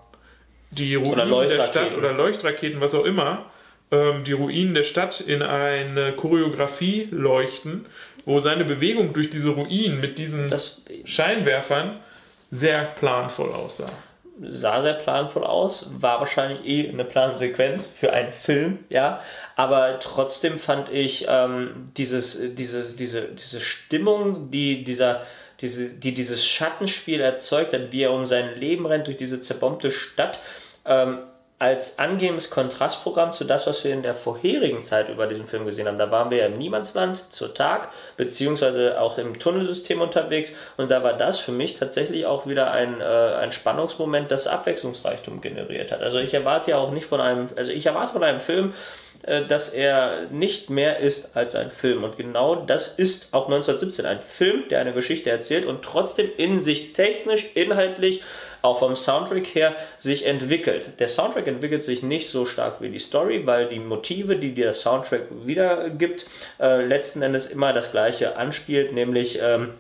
die 0.72 0.96
Ruinen 0.96 1.48
der 1.48 1.64
Stadt 1.64 1.96
oder 1.96 2.12
Leuchtraketen, 2.12 2.82
was 2.82 2.94
auch 2.94 3.06
immer, 3.06 3.46
ähm, 3.94 4.24
die 4.24 4.32
Ruinen 4.32 4.74
der 4.74 4.84
Stadt 4.84 5.22
in 5.22 5.44
eine 5.44 6.14
Choreografie 6.14 7.08
leuchten, 7.12 7.86
wo 8.26 8.40
seine 8.40 8.66
Bewegung 8.66 9.14
durch 9.14 9.30
diese 9.30 9.50
Ruinen 9.50 10.02
mit 10.02 10.18
diesen 10.18 10.50
das, 10.50 10.82
Scheinwerfern 11.06 12.00
sehr 12.50 12.86
planvoll 12.86 13.52
aussah. 13.52 13.92
Sah 14.42 14.82
sehr 14.82 14.96
planvoll 14.96 15.44
aus, 15.44 15.92
war 16.00 16.20
wahrscheinlich 16.20 16.66
eh 16.66 16.90
eine 16.90 17.06
Plansequenz 17.06 17.92
für 17.96 18.14
einen 18.14 18.34
Film, 18.34 18.80
ja. 18.90 19.22
Aber 19.56 20.00
trotzdem 20.00 20.58
fand 20.58 20.90
ich 20.90 21.28
ähm, 21.30 21.92
dieses, 21.96 22.40
dieses, 22.56 22.96
diese, 22.96 23.28
diese 23.28 23.62
Stimmung, 23.62 24.50
die 24.50 24.84
dieser, 24.84 25.22
diese, 25.62 25.90
die 25.90 26.16
dieses 26.16 26.44
Schattenspiel 26.48 27.22
erzeugt 27.22 27.74
hat, 27.74 27.92
wie 27.92 28.02
er 28.02 28.12
um 28.12 28.26
sein 28.26 28.60
Leben 28.60 28.88
rennt 28.88 29.06
durch 29.06 29.18
diese 29.18 29.40
zerbombte 29.40 29.92
Stadt, 29.92 30.40
ähm, 30.86 31.20
als 31.60 31.98
angenehmes 31.98 32.50
Kontrastprogramm 32.50 33.32
zu 33.32 33.46
das, 33.46 33.68
was 33.68 33.84
wir 33.84 33.94
in 33.94 34.04
der 34.04 34.14
vorherigen 34.14 34.84
Zeit 34.84 35.08
über 35.10 35.28
diesen 35.28 35.48
Film 35.48 35.66
gesehen 35.66 35.88
haben. 35.88 35.98
Da 35.98 36.12
waren 36.12 36.30
wir 36.30 36.40
ja 36.40 36.46
im 36.48 36.58
Niemandsland 36.58 37.32
zur 37.32 37.54
Tag, 37.54 37.90
beziehungsweise 38.18 39.00
auch 39.00 39.18
im 39.18 39.40
Tunnelsystem 39.40 40.02
unterwegs 40.02 40.52
und 40.78 40.92
da 40.92 41.04
war 41.04 41.14
das 41.14 41.40
für 41.40 41.52
mich 41.54 41.76
tatsächlich 41.76 42.26
auch 42.26 42.48
wieder 42.48 42.72
ein, 42.72 43.00
äh, 43.00 43.04
ein 43.04 43.52
Spannungsmoment, 43.52 44.30
das 44.30 44.48
Abwechslungsreichtum 44.48 45.42
generiert 45.42 45.92
hat. 45.92 46.02
Also 46.02 46.20
ich 46.20 46.34
erwarte 46.34 46.72
ja 46.72 46.78
auch 46.78 46.92
nicht 46.92 47.06
von 47.06 47.22
einem, 47.22 47.50
also 47.56 47.72
ich 47.72 47.86
erwarte 47.86 48.14
von 48.14 48.24
einem 48.24 48.42
Film, 48.42 48.74
äh, 49.24 49.46
dass 49.46 49.70
er 49.70 50.28
nicht 50.32 50.70
mehr 50.70 51.00
ist 51.00 51.36
als 51.36 51.56
ein 51.56 51.72
Film. 51.72 52.04
Und 52.04 52.18
genau 52.18 52.56
das 52.56 52.90
ist 52.90 53.30
auch 53.32 53.46
1917 53.46 54.06
ein 54.06 54.22
Film, 54.22 54.68
der 54.70 54.82
eine 54.82 54.92
Geschichte 54.92 55.30
erzählt 55.30 55.66
und 55.66 55.82
trotzdem 55.82 56.30
in 56.36 56.60
sich 56.60 56.92
technisch, 56.92 57.50
inhaltlich 57.54 58.22
auch 58.64 58.80
vom 58.80 58.96
Soundtrack 58.96 59.46
her 59.54 59.76
sich 59.98 60.26
entwickelt. 60.26 61.00
Der 61.00 61.10
Soundtrack 61.10 61.48
entwickelt 61.48 61.84
sich 61.84 62.02
nicht 62.02 62.30
so 62.30 62.46
stark 62.46 62.82
wie 62.82 62.90
die 62.90 62.98
Story, 63.00 63.46
weil 63.46 63.68
die 63.68 63.80
Motive, 63.80 64.38
die 64.38 64.56
der 64.56 64.74
Soundtrack 64.74 65.24
wiedergibt, 65.46 66.26
äh, 66.60 66.84
letzten 66.84 67.22
Endes 67.22 67.46
immer 67.46 67.74
das 67.74 67.92
gleiche 67.92 68.38
anspielt, 68.38 68.94
nämlich 68.94 69.40
ähm, 69.42 69.72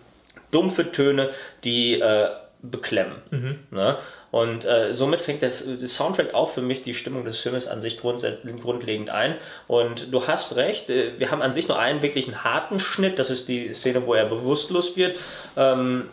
dumpfe 0.52 0.92
Töne, 0.92 1.30
die 1.64 2.00
äh, 2.00 2.30
beklemmen. 2.62 3.16
Mhm. 3.32 3.60
Ne? 3.72 3.98
Und 4.32 4.66
äh, 4.66 4.94
somit 4.94 5.22
fängt 5.22 5.44
der, 5.44 5.52
der, 5.52 5.88
Soundtrack 5.88 6.34
auch 6.34 6.50
für 6.50 6.62
mich 6.62 6.84
die 6.84 6.94
Stimmung 6.94 7.24
des 7.24 7.40
Filmes 7.40 7.68
an 7.68 7.80
sich 7.80 8.00
grundlegend 8.00 9.10
ein. 9.10 9.36
Und 9.68 10.12
du 10.12 10.28
hast 10.28 10.58
recht, 10.58 10.90
äh, 10.90 11.20
wir 11.20 11.32
haben 11.32 11.42
an 11.42 11.54
sich 11.54 11.70
nur 11.70 11.80
einen 11.80 12.02
wirklichen 12.02 12.44
harten 12.44 12.80
Schnitt, 12.80 13.18
das 13.18 13.30
ist 13.30 13.48
die 13.48 13.74
Szene, 13.74 14.06
wo 14.06 14.14
er 14.14 14.26
bewusstlos 14.26 14.98
wird. 14.98 15.16
Ähm, 15.56 16.10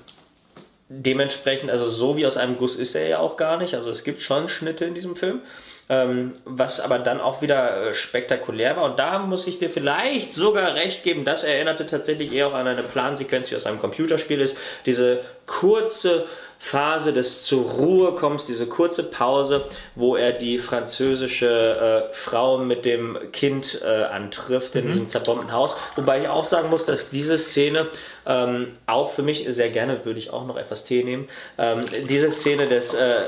dementsprechend, 0.93 1.71
also 1.71 1.89
so 1.89 2.17
wie 2.17 2.27
aus 2.27 2.37
einem 2.37 2.59
Guss 2.59 2.77
ist 2.77 2.97
er 2.97 3.07
ja 3.07 3.19
auch 3.21 3.37
gar 3.37 3.57
nicht. 3.57 3.75
Also 3.75 3.89
es 3.89 4.03
gibt 4.03 4.21
schon 4.21 4.49
Schnitte 4.49 4.85
in 4.85 4.95
diesem 4.95 5.15
Film, 5.15 5.41
ähm, 5.89 6.33
was 6.45 6.81
aber 6.81 6.99
dann 6.99 7.21
auch 7.21 7.43
wieder 7.43 7.91
äh, 7.91 7.95
spektakulär 7.95 8.77
war. 8.77 8.85
Und 8.85 8.99
da 8.99 9.21
muss 9.21 9.47
ich 9.47 9.61
dir 9.61 9.71
vielleicht 9.71 10.33
sogar 10.33 10.75
recht 10.75 11.05
geben, 11.05 11.25
das 11.25 11.45
erinnerte 11.45 11.87
tatsächlich 11.87 12.33
eher 12.33 12.49
auch 12.49 12.55
an 12.55 12.67
eine 12.67 12.83
Plansequenz, 12.83 13.49
die 13.49 13.57
aus 13.57 13.67
einem 13.67 13.79
Computerspiel 13.79 14.41
ist. 14.41 14.59
Diese 14.85 15.21
kurze 15.47 16.27
Phase 16.63 17.15
des 17.15 17.45
zur 17.45 17.65
Ruhe 17.71 18.15
kommens, 18.15 18.45
diese 18.45 18.67
kurze 18.67 19.03
Pause, 19.03 19.65
wo 19.95 20.15
er 20.15 20.33
die 20.33 20.59
französische 20.59 22.11
äh, 22.11 22.15
Frau 22.15 22.59
mit 22.59 22.85
dem 22.85 23.17
Kind 23.33 23.81
äh, 23.83 24.05
antrifft 24.05 24.77
in 24.77 24.85
mhm. 24.85 24.93
diesem 24.93 25.09
zerbombten 25.09 25.53
Haus. 25.53 25.75
Wobei 25.97 26.21
ich 26.21 26.29
auch 26.29 26.45
sagen 26.45 26.69
muss, 26.69 26.85
dass 26.85 27.09
diese 27.09 27.39
Szene 27.39 27.89
ähm, 28.27 28.77
auch 28.87 29.11
für 29.11 29.23
mich 29.23 29.47
sehr 29.49 29.71
gerne, 29.71 30.05
würde 30.05 30.19
ich 30.19 30.31
auch 30.35 30.47
noch 30.47 30.59
etwas 30.59 30.85
Tee 30.85 31.03
nehmen, 31.03 31.29
ähm, 31.57 31.87
diese 32.09 32.31
Szene 32.31 32.69
des 32.69 32.93
äh, 32.93 33.25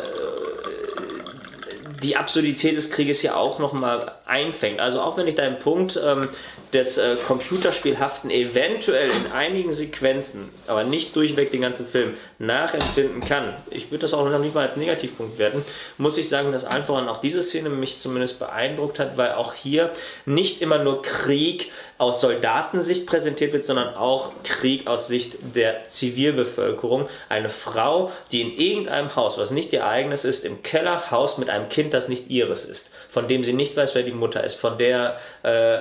die 2.03 2.17
Absurdität 2.17 2.77
des 2.77 2.91
Krieges 2.91 3.23
ja 3.23 3.37
auch 3.37 3.59
nochmal 3.59 4.13
einfängt. 4.27 4.81
Also 4.81 5.01
auch 5.01 5.17
wenn 5.17 5.27
ich 5.27 5.35
deinen 5.35 5.59
Punkt 5.59 5.99
ähm, 6.03 6.29
des 6.73 6.99
äh, 6.99 7.17
Computerspielhaften 7.27 8.31
eventuell 8.31 9.11
in 9.11 9.33
einigen 9.33 9.73
Sequenzen, 9.73 10.49
aber 10.67 10.85
nicht 10.85 11.15
durchweg 11.15 11.51
den 11.51 11.61
ganzen 11.61 11.87
Film, 11.87 12.15
nachempfinden 12.39 13.21
kann, 13.21 13.55
ich 13.71 13.91
würde 13.91 14.03
das 14.03 14.15
auch 14.15 14.29
noch 14.29 14.39
nicht 14.39 14.55
mal 14.55 14.65
als 14.65 14.77
Negativpunkt 14.77 15.39
werten, 15.39 15.65
muss 15.99 16.19
ich 16.19 16.29
sagen, 16.29 16.53
dass 16.53 16.65
einfach 16.65 17.07
auch 17.07 17.21
diese 17.21 17.43
Szene 17.43 17.69
mich 17.69 18.01
zumindest 18.01 18.39
beeindruckt 18.39 18.99
hat, 18.99 19.17
weil 19.17 19.33
auch 19.33 19.55
hier 19.55 19.93
nicht 20.25 20.63
immer 20.63 20.79
nur 20.79 21.03
Krieg 21.03 21.71
aus 21.99 22.21
Soldatensicht 22.21 23.07
präsentiert 23.07 23.53
wird, 23.53 23.65
sondern 23.65 23.95
auch 23.95 24.33
Krieg 24.43 24.87
aus 24.87 25.07
Sicht 25.07 25.37
der 25.55 25.89
Zivilbevölkerung. 25.89 27.09
Eine 27.29 27.51
Frau, 27.51 28.11
die 28.33 28.41
in 28.41 28.57
irgendeinem 28.59 29.15
Haus, 29.15 29.39
was 29.39 29.51
nicht 29.51 29.73
ihr 29.73 29.87
eigenes 29.87 30.25
ist, 30.25 30.45
im 30.45 30.63
Keller 30.63 31.11
haust 31.11 31.39
mit 31.39 31.51
einem 31.51 31.69
Kind, 31.69 31.95
das 31.95 32.09
nicht 32.09 32.31
ihres 32.31 32.65
ist, 32.65 32.91
von 33.09 33.29
dem 33.29 33.45
sie 33.45 33.53
nicht 33.53 33.77
weiß, 33.77 33.95
wer 33.95 34.03
die 34.03 34.13
Mutter 34.13 34.43
ist, 34.43 34.57
von 34.57 34.79
der 34.79 35.19
äh, 35.43 35.79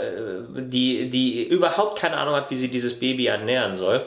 die, 0.56 1.10
die 1.10 1.44
überhaupt 1.44 2.00
keine 2.00 2.18
Ahnung 2.18 2.36
hat, 2.36 2.52
wie 2.52 2.56
sie 2.56 2.68
dieses 2.68 3.00
Baby 3.00 3.28
ernähren 3.28 3.78
soll. 3.78 4.06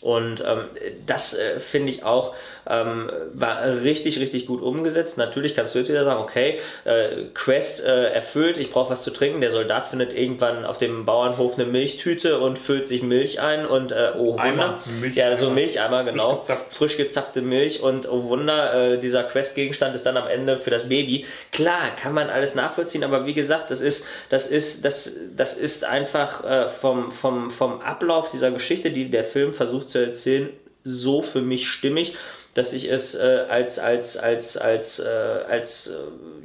Und 0.00 0.44
ähm, 0.46 0.64
das 1.06 1.34
äh, 1.34 1.58
finde 1.58 1.90
ich 1.92 2.04
auch 2.04 2.34
ähm, 2.68 3.10
war 3.32 3.62
richtig, 3.82 4.18
richtig 4.18 4.46
gut 4.46 4.62
umgesetzt. 4.62 5.18
Natürlich 5.18 5.54
kannst 5.54 5.74
du 5.74 5.78
jetzt 5.78 5.88
wieder 5.88 6.04
sagen, 6.04 6.20
okay, 6.20 6.58
äh, 6.84 7.24
Quest 7.34 7.84
äh, 7.84 8.10
erfüllt, 8.10 8.58
ich 8.58 8.70
brauche 8.70 8.90
was 8.90 9.02
zu 9.02 9.10
trinken. 9.10 9.40
Der 9.40 9.52
Soldat 9.52 9.86
findet 9.86 10.12
irgendwann 10.12 10.64
auf 10.64 10.78
dem 10.78 11.04
Bauernhof 11.04 11.58
eine 11.58 11.66
Milchtüte 11.66 12.38
und 12.38 12.58
füllt 12.58 12.88
sich 12.88 13.02
Milch 13.02 13.40
ein 13.40 13.66
und 13.66 13.92
äh, 13.92 14.12
oh 14.16 14.38
Wunder. 14.38 14.80
ja, 15.14 15.36
so 15.36 15.50
Milcheimer, 15.50 16.04
genau. 16.04 16.36
Frisch, 16.36 16.40
gezapft. 16.40 16.72
frisch 16.74 16.96
gezapfte 16.96 17.42
Milch 17.42 17.82
und 17.82 18.08
oh 18.08 18.24
Wunder, 18.24 18.94
äh, 18.94 18.98
dieser 18.98 19.24
Quest-Gegenstand 19.24 19.94
ist 19.94 20.04
dann 20.04 20.16
am 20.16 20.26
Ende 20.26 20.56
für 20.56 20.70
das 20.70 20.88
Baby. 20.88 21.24
Klar, 21.52 21.94
kann 22.00 22.14
man 22.14 22.30
alles 22.30 22.54
nachvollziehen, 22.54 23.04
aber 23.04 23.26
wie 23.26 23.34
gesagt, 23.34 23.70
das 23.70 23.80
ist, 23.80 24.04
das 24.28 24.46
ist, 24.46 24.84
das, 24.84 25.12
das 25.36 25.56
ist 25.56 25.84
einfach 25.84 26.44
äh, 26.44 26.68
vom, 26.68 27.12
vom, 27.12 27.50
vom 27.50 27.80
Ablauf 27.80 28.30
dieser 28.30 28.50
Geschichte, 28.50 28.90
die 28.90 29.10
der 29.10 29.24
Film 29.24 29.52
versucht 29.52 29.88
zu 29.88 29.98
erzählen, 29.98 30.50
so 30.84 31.22
für 31.22 31.42
mich 31.42 31.68
stimmig 31.68 32.14
dass 32.56 32.72
ich 32.72 32.90
es 32.90 33.14
äh, 33.14 33.44
als 33.50 33.78
als 33.78 34.16
als 34.16 34.56
als 34.56 34.98
äh, 34.98 35.04
als 35.06 35.88
äh, 35.88 35.92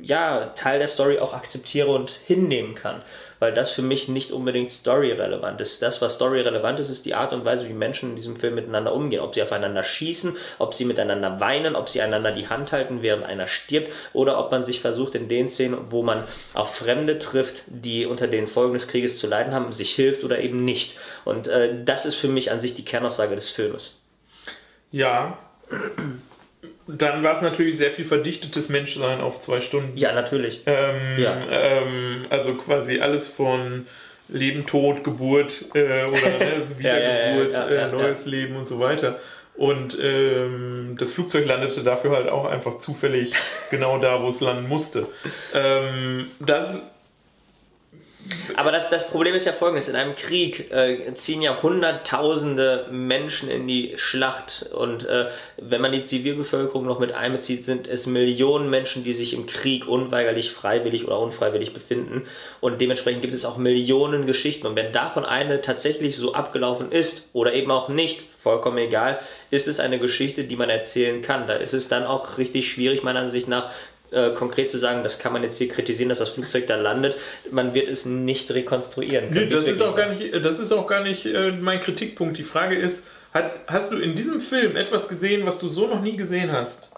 ja 0.01 0.51
Teil 0.55 0.79
der 0.79 0.89
Story 0.89 1.19
auch 1.19 1.33
akzeptiere 1.33 1.87
und 1.87 2.11
hinnehmen 2.25 2.75
kann, 2.75 3.01
weil 3.39 3.53
das 3.53 3.71
für 3.71 3.81
mich 3.81 4.09
nicht 4.09 4.31
unbedingt 4.31 4.71
Story 4.71 5.13
relevant 5.13 5.61
ist. 5.61 5.81
Das 5.81 6.01
was 6.01 6.15
Story 6.15 6.41
relevant 6.41 6.81
ist, 6.81 6.89
ist 6.89 7.05
die 7.05 7.15
Art 7.15 7.31
und 7.31 7.45
Weise, 7.45 7.69
wie 7.69 7.73
Menschen 7.73 8.09
in 8.09 8.15
diesem 8.17 8.35
Film 8.35 8.55
miteinander 8.55 8.93
umgehen, 8.93 9.21
ob 9.21 9.33
sie 9.33 9.41
aufeinander 9.41 9.85
schießen, 9.85 10.35
ob 10.59 10.73
sie 10.73 10.83
miteinander 10.83 11.39
weinen, 11.39 11.77
ob 11.77 11.87
sie 11.87 12.01
einander 12.01 12.33
die 12.33 12.49
Hand 12.49 12.73
halten, 12.73 13.01
während 13.01 13.23
einer 13.23 13.47
stirbt 13.47 13.93
oder 14.11 14.37
ob 14.37 14.51
man 14.51 14.65
sich 14.65 14.81
versucht 14.81 15.15
in 15.15 15.29
den 15.29 15.47
Szenen, 15.47 15.77
wo 15.91 16.03
man 16.03 16.25
auf 16.53 16.75
Fremde 16.75 17.19
trifft, 17.19 17.63
die 17.67 18.05
unter 18.05 18.27
den 18.27 18.47
Folgen 18.47 18.73
des 18.73 18.89
Krieges 18.89 19.17
zu 19.17 19.27
leiden 19.27 19.53
haben, 19.53 19.71
sich 19.71 19.95
hilft 19.95 20.25
oder 20.25 20.39
eben 20.39 20.65
nicht. 20.65 20.97
Und 21.23 21.47
äh, 21.47 21.85
das 21.85 22.05
ist 22.05 22.15
für 22.15 22.27
mich 22.27 22.51
an 22.51 22.59
sich 22.59 22.75
die 22.75 22.83
Kernaussage 22.83 23.35
des 23.35 23.47
Filmes. 23.47 23.95
Ja, 24.91 25.37
dann 26.87 27.23
war 27.23 27.35
es 27.35 27.41
natürlich 27.41 27.77
sehr 27.77 27.91
viel 27.91 28.05
verdichtetes 28.05 28.69
Menschsein 28.69 29.21
auf 29.21 29.39
zwei 29.39 29.61
Stunden. 29.61 29.97
Ja, 29.97 30.13
natürlich. 30.13 30.61
Ähm, 30.65 31.17
ja. 31.17 31.47
Ähm, 31.49 32.25
also 32.29 32.55
quasi 32.55 32.99
alles 32.99 33.27
von 33.27 33.87
Leben, 34.27 34.65
Tod, 34.65 35.03
Geburt 35.03 35.65
äh, 35.73 36.05
oder 36.05 36.39
ne, 36.39 36.53
also 36.55 36.79
Wiedergeburt, 36.79 37.53
ja, 37.53 37.71
ja, 37.71 37.87
äh, 37.87 37.91
neues 37.91 38.25
Leben 38.25 38.55
und 38.55 38.67
so 38.67 38.79
weiter. 38.79 39.19
Und 39.55 39.97
ähm, 40.01 40.95
das 40.97 41.11
Flugzeug 41.11 41.45
landete 41.45 41.83
dafür 41.83 42.11
halt 42.11 42.29
auch 42.29 42.45
einfach 42.45 42.79
zufällig 42.79 43.33
genau 43.69 43.97
da, 43.97 44.23
wo 44.23 44.29
es 44.29 44.39
landen 44.39 44.67
musste. 44.67 45.07
Ähm, 45.53 46.31
das 46.39 46.81
aber 48.55 48.71
das, 48.71 48.89
das 48.89 49.09
Problem 49.09 49.35
ist 49.35 49.45
ja 49.45 49.51
folgendes: 49.51 49.87
In 49.87 49.95
einem 49.95 50.15
Krieg 50.15 50.71
äh, 50.71 51.13
ziehen 51.13 51.41
ja 51.41 51.61
Hunderttausende 51.61 52.87
Menschen 52.91 53.49
in 53.49 53.67
die 53.67 53.93
Schlacht. 53.97 54.65
Und 54.73 55.05
äh, 55.05 55.27
wenn 55.57 55.81
man 55.81 55.91
die 55.91 56.03
Zivilbevölkerung 56.03 56.85
noch 56.85 56.99
mit 56.99 57.13
einbezieht, 57.13 57.65
sind 57.65 57.87
es 57.87 58.05
Millionen 58.05 58.69
Menschen, 58.69 59.03
die 59.03 59.13
sich 59.13 59.33
im 59.33 59.45
Krieg 59.45 59.87
unweigerlich 59.87 60.51
freiwillig 60.51 61.05
oder 61.05 61.19
unfreiwillig 61.19 61.73
befinden. 61.73 62.27
Und 62.59 62.81
dementsprechend 62.81 63.21
gibt 63.21 63.33
es 63.33 63.45
auch 63.45 63.57
Millionen 63.57 64.25
Geschichten. 64.25 64.67
Und 64.67 64.75
wenn 64.75 64.93
davon 64.93 65.25
eine 65.25 65.61
tatsächlich 65.61 66.15
so 66.15 66.33
abgelaufen 66.33 66.91
ist 66.91 67.27
oder 67.33 67.53
eben 67.53 67.71
auch 67.71 67.89
nicht, 67.89 68.23
vollkommen 68.41 68.79
egal, 68.79 69.19
ist 69.51 69.67
es 69.67 69.79
eine 69.79 69.99
Geschichte, 69.99 70.43
die 70.45 70.55
man 70.55 70.69
erzählen 70.69 71.21
kann. 71.21 71.47
Da 71.47 71.53
ist 71.53 71.73
es 71.73 71.87
dann 71.87 72.03
auch 72.03 72.37
richtig 72.37 72.71
schwierig, 72.71 73.03
meiner 73.03 73.19
Ansicht 73.19 73.47
nach, 73.47 73.69
äh, 74.11 74.31
konkret 74.31 74.69
zu 74.69 74.77
sagen, 74.77 75.03
das 75.03 75.19
kann 75.19 75.33
man 75.33 75.43
jetzt 75.43 75.57
hier 75.57 75.69
kritisieren, 75.69 76.09
dass 76.09 76.19
das 76.19 76.29
Flugzeug 76.29 76.67
da 76.67 76.75
landet. 76.75 77.15
Man 77.49 77.73
wird 77.73 77.87
es 77.87 78.05
nicht 78.05 78.51
rekonstruieren. 78.51 79.29
Nee, 79.31 79.47
das 79.47 79.67
ist, 79.67 79.81
auch 79.81 79.95
gar 79.95 80.09
nicht, 80.09 80.33
das 80.33 80.59
ist 80.59 80.71
auch 80.71 80.85
gar 80.87 81.01
nicht 81.01 81.25
äh, 81.25 81.51
mein 81.51 81.79
Kritikpunkt. 81.79 82.37
Die 82.37 82.43
Frage 82.43 82.75
ist, 82.75 83.03
hat, 83.33 83.51
hast 83.67 83.91
du 83.91 83.97
in 83.97 84.15
diesem 84.15 84.41
Film 84.41 84.75
etwas 84.75 85.07
gesehen, 85.07 85.45
was 85.45 85.59
du 85.59 85.69
so 85.69 85.87
noch 85.87 86.01
nie 86.01 86.17
gesehen 86.17 86.51
hast? 86.51 86.91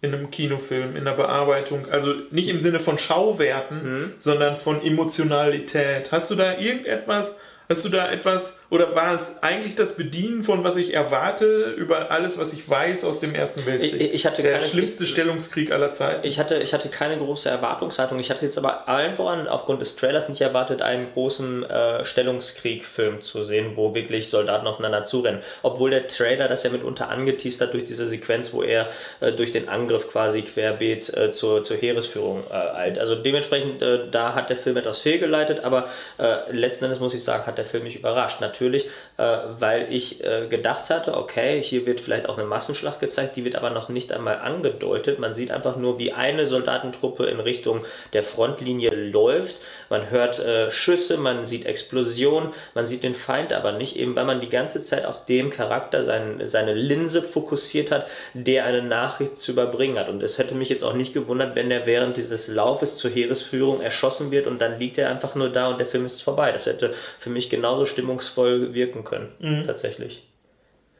In 0.00 0.14
einem 0.14 0.30
Kinofilm, 0.30 0.96
in 0.96 1.04
der 1.04 1.12
Bearbeitung. 1.12 1.88
Also 1.90 2.14
nicht 2.30 2.48
im 2.48 2.60
Sinne 2.60 2.78
von 2.78 2.98
Schauwerten, 2.98 3.82
mhm. 3.82 4.12
sondern 4.18 4.56
von 4.56 4.84
Emotionalität. 4.84 6.12
Hast 6.12 6.30
du 6.30 6.36
da 6.36 6.58
irgendetwas, 6.58 7.36
hast 7.68 7.84
du 7.84 7.88
da 7.88 8.10
etwas 8.10 8.56
oder 8.72 8.94
war 8.94 9.20
es 9.20 9.34
eigentlich 9.42 9.76
das 9.76 9.96
Bedienen 9.96 10.42
von 10.42 10.64
was 10.64 10.78
ich 10.78 10.94
erwarte 10.94 11.74
über 11.76 12.10
alles, 12.10 12.38
was 12.38 12.54
ich 12.54 12.66
weiß 12.66 13.04
aus 13.04 13.20
dem 13.20 13.34
Ersten 13.34 13.66
Weltkrieg? 13.66 14.00
Ich, 14.00 14.14
ich 14.14 14.26
hatte 14.26 14.40
der 14.40 14.52
keine, 14.52 14.64
schlimmste 14.64 15.06
Stellungskrieg 15.06 15.70
aller 15.70 15.92
Zeiten. 15.92 16.26
Ich 16.26 16.38
hatte, 16.38 16.56
ich 16.56 16.72
hatte 16.72 16.88
keine 16.88 17.18
große 17.18 17.50
Erwartungshaltung. 17.50 18.18
Ich 18.18 18.30
hatte 18.30 18.46
jetzt 18.46 18.56
aber 18.56 18.88
allen 18.88 19.14
voran 19.14 19.46
aufgrund 19.46 19.82
des 19.82 19.94
Trailers 19.96 20.30
nicht 20.30 20.40
erwartet, 20.40 20.80
einen 20.80 21.06
großen 21.12 21.64
äh, 21.64 22.06
Stellungskrieg-Film 22.06 23.20
zu 23.20 23.44
sehen, 23.44 23.72
wo 23.76 23.94
wirklich 23.94 24.30
Soldaten 24.30 24.66
aufeinander 24.66 25.04
zurennen. 25.04 25.42
Obwohl 25.62 25.90
der 25.90 26.08
Trailer 26.08 26.48
das 26.48 26.62
ja 26.62 26.70
mitunter 26.70 27.10
angeteased 27.10 27.60
hat 27.60 27.74
durch 27.74 27.84
diese 27.84 28.06
Sequenz, 28.06 28.54
wo 28.54 28.62
er 28.62 28.88
äh, 29.20 29.32
durch 29.32 29.52
den 29.52 29.68
Angriff 29.68 30.10
quasi 30.10 30.40
querbeet 30.40 31.14
äh, 31.14 31.30
zur, 31.30 31.62
zur 31.62 31.76
Heeresführung 31.76 32.44
äh, 32.50 32.54
eilt. 32.54 32.98
Also 32.98 33.16
dementsprechend, 33.16 33.82
äh, 33.82 34.08
da 34.10 34.34
hat 34.34 34.48
der 34.48 34.56
Film 34.56 34.78
etwas 34.78 35.00
fehlgeleitet, 35.00 35.62
aber 35.62 35.90
äh, 36.16 36.50
letzten 36.50 36.86
Endes 36.86 37.00
muss 37.00 37.12
ich 37.12 37.22
sagen, 37.22 37.44
hat 37.44 37.58
der 37.58 37.66
Film 37.66 37.84
mich 37.84 37.96
überrascht. 37.96 38.40
Natürlich, 38.40 38.61
äh, 38.70 39.24
weil 39.58 39.86
ich 39.90 40.22
äh, 40.24 40.46
gedacht 40.48 40.90
hatte, 40.90 41.16
okay, 41.16 41.62
hier 41.62 41.86
wird 41.86 42.00
vielleicht 42.00 42.28
auch 42.28 42.38
eine 42.38 42.46
Massenschlacht 42.46 43.00
gezeigt, 43.00 43.36
die 43.36 43.44
wird 43.44 43.56
aber 43.56 43.70
noch 43.70 43.88
nicht 43.88 44.12
einmal 44.12 44.38
angedeutet. 44.38 45.18
Man 45.18 45.34
sieht 45.34 45.50
einfach 45.50 45.76
nur, 45.76 45.98
wie 45.98 46.12
eine 46.12 46.46
Soldatentruppe 46.46 47.26
in 47.26 47.40
Richtung 47.40 47.84
der 48.12 48.22
Frontlinie 48.22 48.90
läuft. 48.90 49.56
Man 49.90 50.10
hört 50.10 50.38
äh, 50.38 50.70
Schüsse, 50.70 51.16
man 51.18 51.46
sieht 51.46 51.66
Explosionen, 51.66 52.50
man 52.74 52.86
sieht 52.86 53.04
den 53.04 53.14
Feind 53.14 53.52
aber 53.52 53.72
nicht, 53.72 53.96
eben 53.96 54.16
weil 54.16 54.24
man 54.24 54.40
die 54.40 54.48
ganze 54.48 54.82
Zeit 54.82 55.04
auf 55.04 55.24
dem 55.26 55.50
Charakter 55.50 56.04
sein, 56.04 56.42
seine 56.46 56.74
Linse 56.74 57.22
fokussiert 57.22 57.90
hat, 57.90 58.06
der 58.34 58.64
eine 58.64 58.82
Nachricht 58.82 59.38
zu 59.38 59.52
überbringen 59.52 59.98
hat. 59.98 60.08
Und 60.08 60.22
es 60.22 60.38
hätte 60.38 60.54
mich 60.54 60.68
jetzt 60.68 60.84
auch 60.84 60.94
nicht 60.94 61.14
gewundert, 61.14 61.54
wenn 61.54 61.70
er 61.70 61.86
während 61.86 62.16
dieses 62.16 62.48
Laufes 62.48 62.96
zur 62.96 63.10
Heeresführung 63.10 63.80
erschossen 63.80 64.30
wird 64.30 64.46
und 64.46 64.60
dann 64.60 64.78
liegt 64.78 64.98
er 64.98 65.10
einfach 65.10 65.34
nur 65.34 65.48
da 65.48 65.68
und 65.68 65.78
der 65.78 65.86
Film 65.86 66.04
ist 66.04 66.22
vorbei. 66.22 66.52
Das 66.52 66.66
hätte 66.66 66.94
für 67.18 67.30
mich 67.30 67.50
genauso 67.50 67.86
stimmungsvoll 67.86 68.51
wirken 68.74 69.04
können, 69.04 69.32
mhm. 69.38 69.64
tatsächlich. 69.64 70.28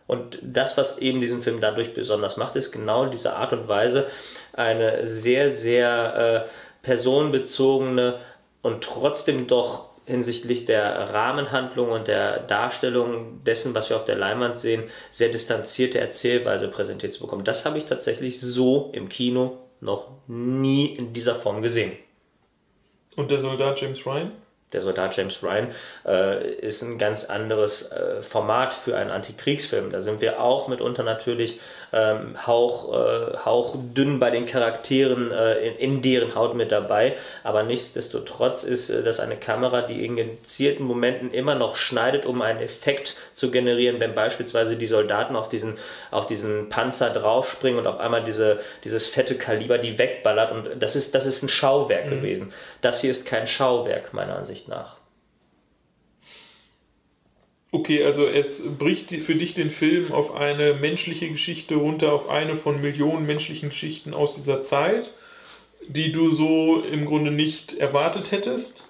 Und 0.07 0.39
das, 0.43 0.77
was 0.77 0.99
eben 0.99 1.21
diesen 1.21 1.43
Film 1.43 1.61
dadurch 1.61 1.95
besonders 1.95 2.37
macht, 2.37 2.57
ist 2.57 2.73
genau 2.73 3.07
diese 3.07 3.35
Art 3.35 3.53
und 3.53 3.69
Weise, 3.69 4.07
eine 4.53 5.07
sehr, 5.07 5.51
sehr 5.51 6.49
äh, 6.49 6.85
personenbezogene 6.85 8.19
und 8.63 8.85
trotzdem 8.85 9.47
doch 9.47 9.93
hinsichtlich 10.05 10.67
der 10.67 11.15
Rahmenhandlung 11.15 11.91
und 11.91 12.09
der 12.09 12.41
Darstellung 12.41 13.43
dessen, 13.45 13.75
was 13.75 13.89
wir 13.89 13.97
auf 13.97 14.05
der 14.05 14.17
Leinwand 14.17 14.59
sehen, 14.59 14.85
sehr 15.11 15.29
distanzierte 15.29 16.01
Erzählweise 16.01 16.69
präsentiert 16.69 17.15
zu 17.15 17.21
bekommen. 17.21 17.45
Das 17.45 17.65
habe 17.65 17.79
ich 17.79 17.87
tatsächlich 17.87 18.41
so 18.41 18.91
im 18.93 19.09
Kino 19.09 19.59
noch 19.81 20.09
nie 20.27 20.87
in 20.87 21.13
dieser 21.13 21.37
Form 21.37 21.63
gesehen. 21.63 21.93
Und 23.17 23.31
der 23.31 23.41
Soldat 23.41 23.81
James 23.81 24.05
Ryan? 24.05 24.33
Der 24.73 24.83
Soldat 24.83 25.17
James 25.17 25.43
Ryan, 25.43 25.69
äh, 26.07 26.53
ist 26.55 26.83
ein 26.83 26.99
ganz 26.99 27.25
anderes 27.25 27.91
äh, 27.91 28.23
Format 28.23 28.75
für 28.75 28.97
einen 28.97 29.11
Antikriegsfilm. 29.11 29.91
Da 29.91 30.01
sind 30.01 30.21
wir 30.21 30.41
auch 30.41 30.69
mitunter 30.69 31.03
natürlich 31.03 31.61
ähm, 31.93 32.47
hauch, 32.47 32.93
äh, 32.93 33.37
hauchdünn 33.45 34.19
bei 34.19 34.31
den 34.31 34.47
Charakteren 34.47 35.31
äh, 35.31 35.67
in, 35.67 35.77
in, 35.77 36.03
deren 36.03 36.35
Haut 36.35 36.55
mit 36.55 36.73
dabei, 36.73 37.17
aber 37.45 37.63
nichtsdestotrotz 37.63 38.65
ist 38.65 38.89
äh, 38.89 39.03
das 39.03 39.21
eine 39.21 39.37
Kamera, 39.37 39.83
die 39.83 40.05
in 40.05 40.17
gezielten 40.17 40.85
Momenten 40.85 41.31
immer 41.31 41.55
noch 41.55 41.77
schneidet, 41.77 42.25
um 42.25 42.41
einen 42.41 42.61
Effekt 42.61 43.17
zu 43.35 43.51
generieren, 43.51 44.01
wenn 44.01 44.15
beispielsweise 44.15 44.77
die 44.77 44.87
Soldaten 44.87 45.37
auf 45.37 45.51
diesen, 45.51 45.79
auf 46.11 46.27
diesen 46.27 46.71
Panzer 46.71 47.11
draufspringen 47.11 47.79
und 47.79 47.87
auf 47.87 48.01
einmal 48.01 48.25
diese, 48.25 48.61
dieses 48.85 49.07
fette 49.07 49.37
Kaliber 49.37 49.79
die 49.79 49.99
wegballert 49.99 50.53
und 50.53 50.83
das 50.83 50.97
ist, 50.97 51.15
das 51.15 51.27
ist 51.27 51.43
ein 51.43 51.49
Schauwerk 51.49 52.07
mhm. 52.07 52.11
gewesen. 52.11 52.53
Das 52.81 53.01
hier 53.03 53.11
ist 53.11 53.27
kein 53.27 53.47
Schauwerk, 53.47 54.15
meiner 54.15 54.37
Ansicht 54.37 54.67
nach. 54.69 55.02
Okay, 57.75 58.05
also 58.05 58.27
es 58.27 58.61
bricht 58.79 59.11
für 59.11 59.35
dich 59.35 59.55
den 59.55 59.71
Film 59.71 60.13
auf 60.13 60.35
eine 60.35 60.75
menschliche 60.75 61.31
Geschichte 61.31 61.77
runter, 61.77 62.13
auf 62.13 62.29
eine 62.29 62.57
von 62.57 62.83
Millionen 62.83 63.25
menschlichen 63.27 63.71
Geschichten 63.71 64.13
aus 64.13 64.35
dieser 64.35 64.61
Zeit, 64.61 65.11
die 65.89 66.13
du 66.13 66.29
so 66.29 66.85
im 66.93 67.07
Grunde 67.07 67.31
nicht 67.31 67.75
erwartet 67.79 68.31
hättest. 68.31 68.85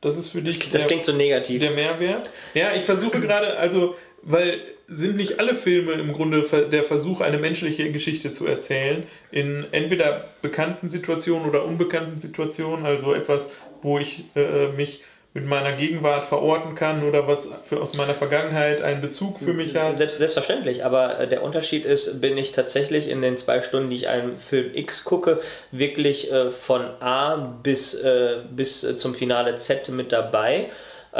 Das 0.00 0.18
ist 0.18 0.30
für 0.30 0.42
dich 0.42 0.58
das, 0.58 0.72
das 0.72 0.86
klingt 0.88 1.04
so 1.04 1.12
negativ. 1.12 1.60
der 1.60 1.70
Mehrwert. 1.70 2.30
Ja, 2.52 2.74
ich 2.74 2.82
versuche 2.82 3.20
gerade, 3.20 3.56
also, 3.58 3.94
weil 4.22 4.60
sind 4.88 5.16
nicht 5.16 5.38
alle 5.38 5.54
Filme 5.54 5.92
im 5.92 6.12
Grunde 6.12 6.42
der 6.70 6.82
Versuch, 6.82 7.20
eine 7.20 7.38
menschliche 7.38 7.92
Geschichte 7.92 8.32
zu 8.32 8.44
erzählen, 8.44 9.04
in 9.30 9.66
entweder 9.70 10.30
bekannten 10.42 10.88
Situationen 10.88 11.48
oder 11.48 11.64
unbekannten 11.64 12.18
Situationen, 12.18 12.84
also 12.84 13.14
etwas, 13.14 13.50
wo 13.82 13.98
ich 14.00 14.24
äh, 14.34 14.68
mich 14.72 15.02
mit 15.34 15.46
meiner 15.46 15.72
Gegenwart 15.72 16.24
verorten 16.26 16.76
kann 16.76 17.02
oder 17.02 17.26
was 17.26 17.48
für 17.64 17.80
aus 17.80 17.96
meiner 17.96 18.14
Vergangenheit 18.14 18.82
einen 18.82 19.00
Bezug 19.00 19.40
für 19.40 19.52
mich 19.52 19.74
hat. 19.74 19.96
Selbst, 19.96 20.18
selbstverständlich, 20.18 20.84
aber 20.84 21.18
äh, 21.18 21.28
der 21.28 21.42
Unterschied 21.42 21.84
ist, 21.84 22.20
bin 22.20 22.38
ich 22.38 22.52
tatsächlich 22.52 23.08
in 23.08 23.20
den 23.20 23.36
zwei 23.36 23.60
Stunden, 23.60 23.90
die 23.90 23.96
ich 23.96 24.08
einen 24.08 24.38
Film 24.38 24.70
X 24.72 25.02
gucke, 25.02 25.40
wirklich 25.72 26.30
äh, 26.30 26.52
von 26.52 26.82
A 27.00 27.34
bis, 27.34 27.94
äh, 27.94 28.42
bis 28.48 28.86
zum 28.96 29.16
Finale 29.16 29.56
Z 29.56 29.88
mit 29.88 30.12
dabei 30.12 30.54
äh, 30.56 30.68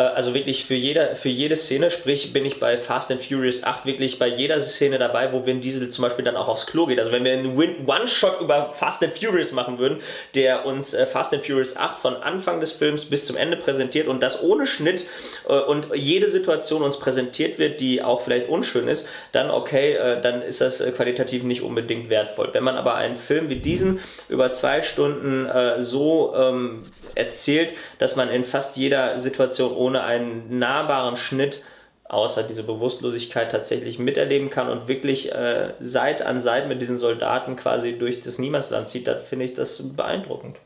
also 0.01 0.35
wirklich 0.35 0.65
für 0.65 0.75
jede, 0.75 1.15
für 1.15 1.29
jede 1.29 1.55
Szene, 1.55 1.89
sprich 1.89 2.33
bin 2.33 2.45
ich 2.45 2.59
bei 2.59 2.79
Fast 2.79 3.13
and 3.13 3.25
Furious 3.25 3.63
8 3.63 3.87
wirklich 3.87 4.19
bei 4.19 4.27
jeder 4.27 4.59
Szene 4.59 4.99
dabei, 4.99 5.33
wo 5.33 5.47
Vin 5.47 5.61
Diesel 5.61 5.89
zum 5.89 6.03
Beispiel 6.03 6.25
dann 6.25 6.37
auch 6.37 6.49
aufs 6.49 6.67
Klo 6.67 6.87
geht. 6.87 6.99
Also 6.99 7.13
wenn 7.13 7.23
wir 7.23 7.33
einen 7.33 7.57
One-Shot 7.57 8.41
über 8.41 8.73
Fast 8.73 9.05
and 9.05 9.17
Furious 9.17 9.53
machen 9.53 9.79
würden, 9.79 10.01
der 10.35 10.67
uns 10.67 10.95
äh, 10.95 11.07
Fast 11.07 11.33
and 11.33 11.47
Furious 11.47 11.77
8 11.77 11.99
von 12.01 12.17
Anfang 12.17 12.59
des 12.59 12.73
Films 12.73 13.05
bis 13.05 13.25
zum 13.25 13.37
Ende 13.37 13.57
präsentiert 13.57 14.09
und 14.09 14.21
das 14.21 14.43
ohne 14.43 14.67
Schnitt 14.67 15.07
äh, 15.49 15.53
und 15.53 15.87
jede 15.95 16.29
Situation 16.29 16.83
uns 16.83 16.99
präsentiert 16.99 17.61
wird, 17.61 17.81
die 17.81 18.03
auch 18.03 18.23
vielleicht 18.23 18.49
unschön 18.49 18.89
ist, 18.89 19.07
dann 19.31 19.51
okay, 19.51 19.97
dann 20.23 20.43
ist 20.43 20.61
das 20.61 20.83
qualitativ 20.97 21.45
nicht 21.45 21.63
unbedingt 21.63 22.11
wertvoll. 22.11 22.51
Wenn 22.53 22.65
man 22.65 22.77
aber 22.77 22.95
einen 22.97 23.17
Film 23.17 23.49
wie 23.49 23.57
diesen 23.57 24.01
über 24.29 24.53
zwei 24.53 24.83
Stunden 24.83 25.49
so 25.81 26.35
ähm, 26.37 26.83
erzählt, 27.15 27.73
dass 27.99 28.17
man 28.17 28.29
in 28.31 28.45
fast 28.45 28.77
jeder 28.77 29.19
Situation 29.19 29.73
ohne 29.85 30.03
einen 30.03 30.59
nahbaren 30.59 31.17
Schnitt 31.17 31.63
außer 32.05 32.43
diese 32.43 32.63
Bewusstlosigkeit 32.63 33.51
tatsächlich 33.51 33.99
miterleben 33.99 34.51
kann 34.51 34.69
und 34.69 34.89
wirklich 34.89 35.33
äh, 35.33 35.75
Seit 35.81 36.23
an 36.23 36.41
Seit 36.41 36.69
mit 36.69 36.81
diesen 36.81 36.99
Soldaten 36.99 37.57
quasi 37.57 37.99
durch 37.99 38.21
das 38.21 38.39
Niemandsland 38.39 38.89
zieht, 38.89 39.07
da 39.07 39.17
finde 39.17 39.45
ich 39.47 39.55
das 39.55 39.81
beeindruckend. 39.83 40.57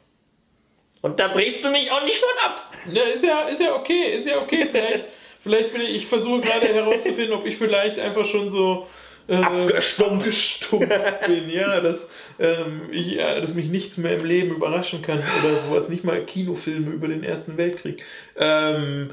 Und 1.00 1.20
da 1.20 1.28
brichst 1.28 1.64
du 1.64 1.70
mich 1.70 1.90
auch 1.90 2.02
nicht 2.04 2.18
von 2.18 2.44
ab. 2.44 2.72
Ja, 2.92 3.02
ist 3.04 3.24
ja, 3.24 3.40
ist 3.42 3.60
ja 3.60 3.74
okay, 3.74 4.14
ist 4.16 4.26
ja 4.26 4.38
okay. 4.38 4.68
Vielleicht, 4.70 5.08
vielleicht 5.42 5.72
bin 5.72 5.82
ich, 5.82 5.96
ich 5.96 6.06
versuche 6.06 6.40
gerade 6.40 6.68
herauszufinden, 6.68 7.32
ob 7.32 7.46
ich 7.46 7.56
vielleicht 7.56 7.98
einfach 7.98 8.24
schon 8.24 8.50
so 8.50 8.86
äh, 9.28 9.36
abgestumpft. 9.36 10.26
abgestumpft 10.26 11.26
bin, 11.26 11.48
ja, 11.50 11.80
dass, 11.80 12.08
ähm, 12.38 12.88
ich, 12.90 13.12
ja, 13.12 13.40
dass 13.40 13.54
mich 13.54 13.68
nichts 13.68 13.96
mehr 13.96 14.18
im 14.18 14.24
Leben 14.24 14.50
überraschen 14.50 15.02
kann 15.02 15.22
oder 15.40 15.60
sowas, 15.60 15.88
nicht 15.88 16.04
mal 16.04 16.24
Kinofilme 16.24 16.90
über 16.90 17.08
den 17.08 17.22
Ersten 17.22 17.56
Weltkrieg. 17.56 18.02
Ähm, 18.36 19.10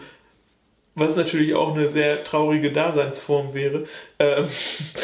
was 0.96 1.18
natürlich 1.18 1.54
auch 1.54 1.76
eine 1.76 1.90
sehr 1.90 2.24
traurige 2.24 2.72
Daseinsform 2.72 3.54
wäre. 3.54 3.84
Ähm, 4.18 4.48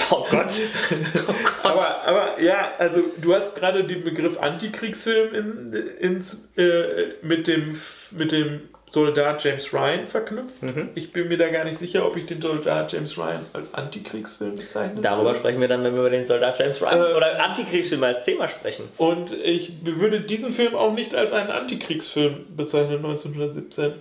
oh 0.09 0.26
Gott. 0.30 0.53
oh 1.28 1.34
Gott. 1.43 1.66
Aber, 1.66 2.03
aber 2.05 2.41
ja, 2.41 2.72
also 2.78 3.03
du 3.22 3.36
hast 3.36 3.55
gerade 3.55 3.84
den 3.84 4.03
Begriff 4.03 4.38
Antikriegsfilm 4.38 5.36
in, 5.36 5.74
ins, 5.99 6.47
äh, 6.55 7.16
mit, 7.22 7.47
dem, 7.47 7.80
mit 8.12 8.32
dem 8.32 8.70
Soldat 8.92 9.44
James 9.44 9.74
Ryan 9.74 10.08
verknüpft. 10.08 10.62
Mhm. 10.62 10.89
Ich 10.96 11.14
bin 11.14 11.30
mir 11.30 11.38
da 11.38 11.50
gar 11.50 11.64
nicht 11.64 11.78
sicher, 11.78 12.06
ob 12.06 12.18
ich 12.18 12.26
den 12.26 12.42
Soldat 12.42 12.92
James 12.92 13.18
Ryan 13.18 13.46
als 13.54 13.74
Antikriegsfilm 13.74 14.56
bezeichne. 14.58 15.02
Darüber 15.02 15.34
sprechen 15.34 15.62
wir 15.62 15.70
dann, 15.70 15.84
wenn 15.84 15.94
wir 15.94 16.02
über 16.02 16.10
den 16.10 16.26
Soldat 16.26 16.60
James 16.60 16.82
Ryan 16.82 17.00
äh, 17.00 17.14
oder 17.16 17.44
Antikriegsfilm 17.44 18.04
als 18.04 18.24
Thema 18.24 18.50
sprechen. 18.50 18.89
Und 18.98 19.34
ich 19.34 19.74
würde 19.84 20.22
diesen 20.22 20.52
Film 20.52 20.76
auch 20.76 20.94
nicht 20.94 21.16
als 21.16 21.32
einen 21.32 21.52
Antikriegsfilm 21.52 22.48
bezeichnen, 22.56 22.98
1917. 22.98 23.94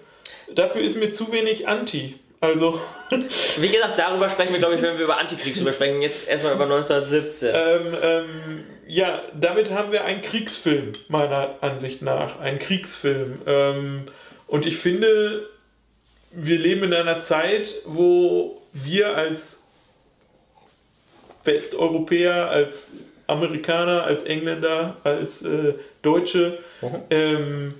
Dafür 0.55 0.82
ist 0.82 0.99
mir 0.99 1.12
zu 1.12 1.30
wenig 1.30 1.68
Anti. 1.68 2.16
Also. 2.41 2.80
Wie 3.59 3.68
gesagt, 3.68 3.99
darüber 3.99 4.28
sprechen 4.28 4.53
wir, 4.53 4.59
glaube 4.59 4.74
ich, 4.74 4.82
wenn 4.82 4.97
wir 4.97 5.05
über 5.05 5.18
Antikriegsfilme 5.18 5.72
sprechen. 5.72 6.03
Jetzt 6.03 6.28
erstmal 6.28 6.55
über 6.55 6.64
1917. 6.64 7.51
Ähm, 7.53 7.97
ähm, 8.03 8.64
ja, 8.88 9.22
damit 9.38 9.70
haben 9.70 9.93
wir 9.93 10.05
einen 10.05 10.22
Kriegsfilm, 10.22 10.93
meiner 11.09 11.57
Ansicht 11.61 12.03
nach. 12.03 12.41
Ein 12.41 12.59
Kriegsfilm. 12.59 13.43
Ähm, 13.47 14.07
und 14.51 14.66
ich 14.66 14.78
finde, 14.78 15.48
wir 16.32 16.59
leben 16.59 16.82
in 16.82 16.92
einer 16.92 17.20
Zeit, 17.20 17.72
wo 17.84 18.61
wir 18.72 19.16
als 19.16 19.62
Westeuropäer, 21.44 22.51
als 22.51 22.90
Amerikaner, 23.28 24.03
als 24.03 24.24
Engländer, 24.24 24.96
als 25.05 25.42
äh, 25.42 25.74
Deutsche 26.03 26.59
mhm. 26.82 27.03
ähm, 27.11 27.74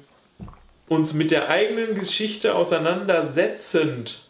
uns 0.89 1.13
mit 1.13 1.33
der 1.33 1.49
eigenen 1.49 1.97
Geschichte 1.97 2.55
auseinandersetzend 2.55 4.29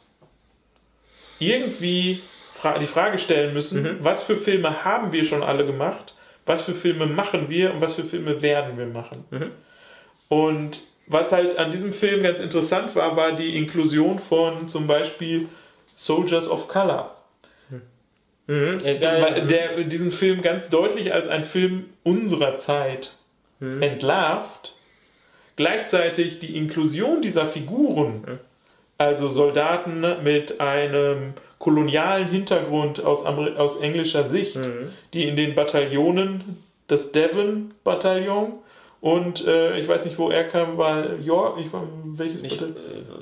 irgendwie 1.39 2.23
die 2.81 2.87
Frage 2.87 3.19
stellen 3.19 3.53
müssen, 3.53 3.83
mhm. 3.83 3.97
was 4.01 4.23
für 4.23 4.37
Filme 4.37 4.83
haben 4.85 5.13
wir 5.13 5.25
schon 5.25 5.43
alle 5.43 5.67
gemacht, 5.67 6.15
was 6.47 6.63
für 6.63 6.75
Filme 6.75 7.05
machen 7.05 7.51
wir 7.51 7.75
und 7.75 7.83
was 7.83 7.95
für 7.95 8.05
Filme 8.05 8.41
werden 8.41 8.79
wir 8.79 8.87
machen. 8.87 9.25
Mhm. 9.31 9.51
Und 10.29 10.83
was 11.11 11.33
halt 11.33 11.59
an 11.59 11.73
diesem 11.73 11.93
Film 11.93 12.23
ganz 12.23 12.39
interessant 12.39 12.95
war, 12.95 13.17
war 13.17 13.33
die 13.33 13.57
Inklusion 13.57 14.21
von 14.21 14.69
zum 14.69 14.87
Beispiel 14.87 15.49
Soldiers 15.97 16.49
of 16.49 16.69
Color. 16.69 17.17
Mhm, 18.47 18.79
egal. 18.85 19.47
Der 19.47 19.85
diesen 19.85 20.13
Film 20.13 20.41
ganz 20.41 20.71
deutlich 20.71 21.13
als 21.13 21.29
ein 21.29 21.45
Film 21.45 21.87
unserer 22.05 22.55
Zeit 22.57 23.13
mhm. 23.59 23.83
entlarvt. 23.83 24.75
Gleichzeitig 25.57 26.39
die 26.39 26.57
Inklusion 26.57 27.23
dieser 27.23 27.45
Figuren, 27.45 28.23
mhm. 28.27 28.39
also 28.99 29.29
Soldaten 29.29 30.05
mit 30.23 30.61
einem 30.61 31.35
kolonialen 31.59 32.29
Hintergrund 32.29 33.05
aus, 33.05 33.27
aus 33.27 33.81
englischer 33.81 34.27
Sicht, 34.27 34.57
mhm. 34.57 34.93
die 35.13 35.29
in 35.29 35.37
den 35.37 35.55
Bataillonen, 35.55 36.63
das 36.87 37.13
Devon-Bataillon 37.13 38.55
und 39.01 39.47
äh, 39.47 39.79
ich 39.79 39.89
weiß 39.89 40.05
nicht, 40.05 40.19
wo 40.19 40.29
er 40.31 40.45
kam, 40.45 40.77
war 40.77 41.15
York, 41.17 41.59
ich 41.59 41.73
war, 41.73 41.85
welches 42.05 42.43
ich, 42.43 42.61
äh, 42.61 42.67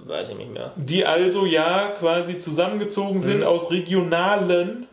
weiß 0.06 0.28
ich 0.30 0.36
nicht 0.36 0.52
mehr. 0.52 0.72
Die 0.74 1.04
also 1.04 1.46
ja 1.46 1.92
quasi 1.98 2.38
zusammengezogen 2.40 3.20
sind 3.20 3.38
mhm. 3.38 3.46
aus 3.46 3.70
regionalen, 3.70 4.88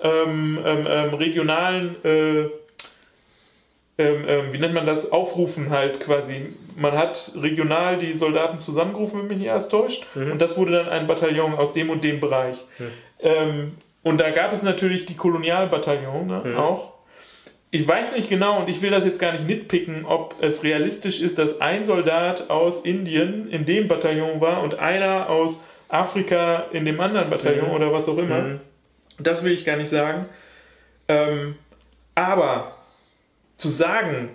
ähm, 0.00 0.58
ähm, 0.64 0.86
ähm, 0.88 1.14
regionalen, 1.14 1.96
äh, 2.04 2.40
ähm, 3.96 4.24
ähm, 4.26 4.52
wie 4.52 4.58
nennt 4.58 4.74
man 4.74 4.84
das, 4.84 5.12
Aufrufen 5.12 5.70
halt 5.70 6.00
quasi. 6.00 6.52
Man 6.76 6.98
hat 6.98 7.30
regional 7.36 7.98
die 7.98 8.14
Soldaten 8.14 8.58
zusammengerufen, 8.58 9.20
wenn 9.20 9.28
mich 9.28 9.38
nicht 9.38 9.46
erst 9.46 9.70
täuscht, 9.70 10.04
mhm. 10.16 10.32
und 10.32 10.42
das 10.42 10.56
wurde 10.56 10.72
dann 10.72 10.88
ein 10.88 11.06
Bataillon 11.06 11.54
aus 11.54 11.72
dem 11.72 11.90
und 11.90 12.02
dem 12.02 12.18
Bereich. 12.18 12.56
Mhm. 12.78 13.74
und 14.02 14.18
da 14.18 14.30
gab 14.30 14.52
es 14.52 14.62
natürlich 14.62 15.06
die 15.06 15.14
Kolonialbataillon 15.14 16.26
ne, 16.26 16.42
mhm. 16.44 16.56
auch 16.56 16.93
ich 17.74 17.88
weiß 17.88 18.12
nicht 18.14 18.28
genau 18.28 18.60
und 18.60 18.68
ich 18.68 18.82
will 18.82 18.92
das 18.92 19.04
jetzt 19.04 19.18
gar 19.18 19.32
nicht 19.32 19.48
nitpicken, 19.48 20.04
ob 20.04 20.36
es 20.40 20.62
realistisch 20.62 21.20
ist, 21.20 21.38
dass 21.38 21.60
ein 21.60 21.84
Soldat 21.84 22.48
aus 22.48 22.82
Indien 22.82 23.50
in 23.50 23.66
dem 23.66 23.88
Bataillon 23.88 24.40
war 24.40 24.62
und 24.62 24.78
einer 24.78 25.28
aus 25.28 25.60
Afrika 25.88 26.66
in 26.70 26.84
dem 26.84 27.00
anderen 27.00 27.30
Bataillon 27.30 27.70
mhm. 27.70 27.74
oder 27.74 27.92
was 27.92 28.08
auch 28.08 28.16
immer. 28.16 28.42
Mhm. 28.42 28.60
Das 29.18 29.42
will 29.42 29.50
ich 29.50 29.64
gar 29.64 29.76
nicht 29.76 29.88
sagen. 29.88 30.26
Ähm, 31.08 31.56
aber 32.14 32.76
zu 33.56 33.68
sagen, 33.68 34.28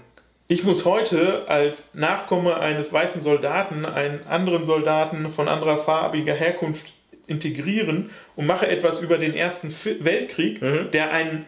ich 0.50 0.66
muss 0.66 0.84
heute 0.84 1.48
als 1.48 1.88
Nachkomme 1.94 2.60
eines 2.60 2.92
weißen 2.92 3.22
Soldaten 3.22 3.86
einen 3.86 4.28
anderen 4.28 4.66
Soldaten 4.66 5.30
von 5.30 5.48
anderer 5.48 5.78
farbiger 5.78 6.34
Herkunft 6.34 6.92
integrieren 7.26 8.10
und 8.36 8.48
mache 8.48 8.68
etwas 8.68 9.00
über 9.00 9.18
den 9.18 9.34
Ersten 9.34 9.74
Weltkrieg, 10.02 10.62
mhm. 10.62 10.92
der 10.92 11.12
ein 11.12 11.46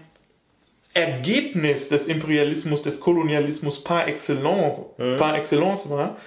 Ergebnis 0.94 1.88
des 1.88 2.08
Imperialismus, 2.08 2.82
des 2.82 3.00
Kolonialismus 3.00 3.84
par 3.84 4.08
excellence, 4.08 4.80
mhm. 4.98 5.18
par 5.18 5.36
excellence 5.36 5.90
war, 5.90 6.18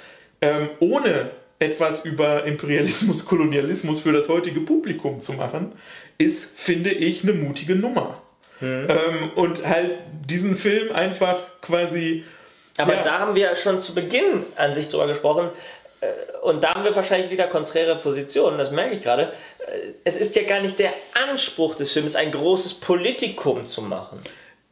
ähm, 0.40 0.70
ohne 0.80 1.30
etwas 1.58 2.04
über 2.04 2.44
Imperialismus, 2.44 3.24
Kolonialismus 3.26 4.00
für 4.00 4.12
das 4.12 4.28
heutige 4.28 4.60
Publikum 4.60 5.20
zu 5.20 5.32
machen, 5.34 5.72
ist, 6.18 6.58
finde 6.58 6.90
ich, 6.90 7.22
eine 7.22 7.32
mutige 7.32 7.74
Nummer. 7.74 8.22
Mhm. 8.60 8.86
Ähm, 8.88 9.30
und 9.34 9.66
halt 9.66 9.92
diesen 10.28 10.56
Film 10.56 10.94
einfach 10.94 11.38
quasi. 11.60 12.24
Aber 12.78 12.94
ja. 12.94 13.02
da 13.02 13.18
haben 13.20 13.34
wir 13.34 13.42
ja 13.42 13.54
schon 13.54 13.78
zu 13.80 13.94
Beginn 13.94 14.44
an 14.56 14.74
sich 14.74 14.88
drüber 14.88 15.06
gesprochen. 15.06 15.50
Äh, 16.00 16.06
und 16.42 16.62
da 16.62 16.74
haben 16.74 16.84
wir 16.84 16.94
wahrscheinlich 16.96 17.30
wieder 17.30 17.46
konträre 17.46 17.96
Positionen, 17.96 18.58
das 18.58 18.70
merke 18.70 18.94
ich 18.94 19.02
gerade. 19.02 19.32
Äh, 19.58 19.92
es 20.04 20.16
ist 20.16 20.34
ja 20.36 20.42
gar 20.42 20.60
nicht 20.60 20.78
der 20.78 20.94
Anspruch 21.28 21.74
des 21.74 21.92
Films, 21.92 22.16
ein 22.16 22.30
großes 22.30 22.74
Politikum 22.74 23.66
zu 23.66 23.82
machen. 23.82 24.20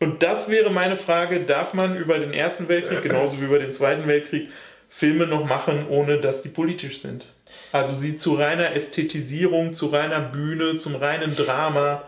Und 0.03 0.25
das 0.25 0.49
wäre 0.49 0.69
meine 0.69 0.97
Frage, 0.97 1.45
darf 1.45 1.75
man 1.75 1.97
über 1.97 2.19
den 2.19 2.33
Ersten 2.33 2.67
Weltkrieg, 2.67 3.03
genauso 3.05 3.41
wie 3.41 3.45
über 3.45 3.61
den 3.61 3.71
Zweiten 3.71 4.09
Weltkrieg, 4.09 4.49
Filme 4.89 5.29
noch 5.29 5.45
machen, 5.45 5.87
ohne 5.89 6.19
dass 6.19 6.43
die 6.43 6.49
politisch 6.49 7.01
sind? 7.01 7.25
Also 7.71 7.95
sie 7.95 8.17
zu 8.17 8.35
reiner 8.35 8.75
Ästhetisierung, 8.75 9.75
zu 9.75 9.87
reiner 9.87 10.19
Bühne, 10.19 10.77
zum 10.79 10.97
reinen 10.97 11.37
Drama. 11.37 12.03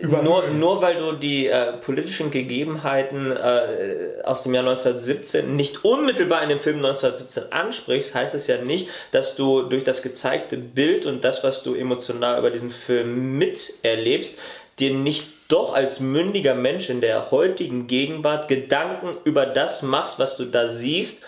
Nur, 0.00 0.50
nur 0.50 0.80
weil 0.80 0.98
du 0.98 1.12
die 1.14 1.48
äh, 1.48 1.72
politischen 1.72 2.30
Gegebenheiten 2.30 3.32
äh, 3.32 4.22
aus 4.22 4.44
dem 4.44 4.54
Jahr 4.54 4.68
1917 4.68 5.56
nicht 5.56 5.84
unmittelbar 5.84 6.44
in 6.44 6.50
dem 6.50 6.60
Film 6.60 6.76
1917 6.76 7.52
ansprichst, 7.52 8.14
heißt 8.14 8.36
es 8.36 8.46
ja 8.46 8.62
nicht, 8.62 8.88
dass 9.10 9.34
du 9.34 9.62
durch 9.62 9.82
das 9.82 10.02
gezeigte 10.02 10.56
Bild 10.56 11.04
und 11.04 11.24
das, 11.24 11.42
was 11.42 11.64
du 11.64 11.74
emotional 11.74 12.38
über 12.38 12.50
diesen 12.50 12.70
Film 12.70 13.36
miterlebst, 13.38 14.38
dir 14.78 14.94
nicht 14.94 15.39
doch 15.50 15.74
als 15.74 16.00
mündiger 16.00 16.54
Mensch 16.54 16.88
in 16.88 17.00
der 17.00 17.30
heutigen 17.30 17.86
Gegenwart 17.86 18.48
Gedanken 18.48 19.16
über 19.24 19.46
das 19.46 19.82
machst, 19.82 20.18
was 20.18 20.36
du 20.36 20.44
da 20.44 20.68
siehst 20.68 21.22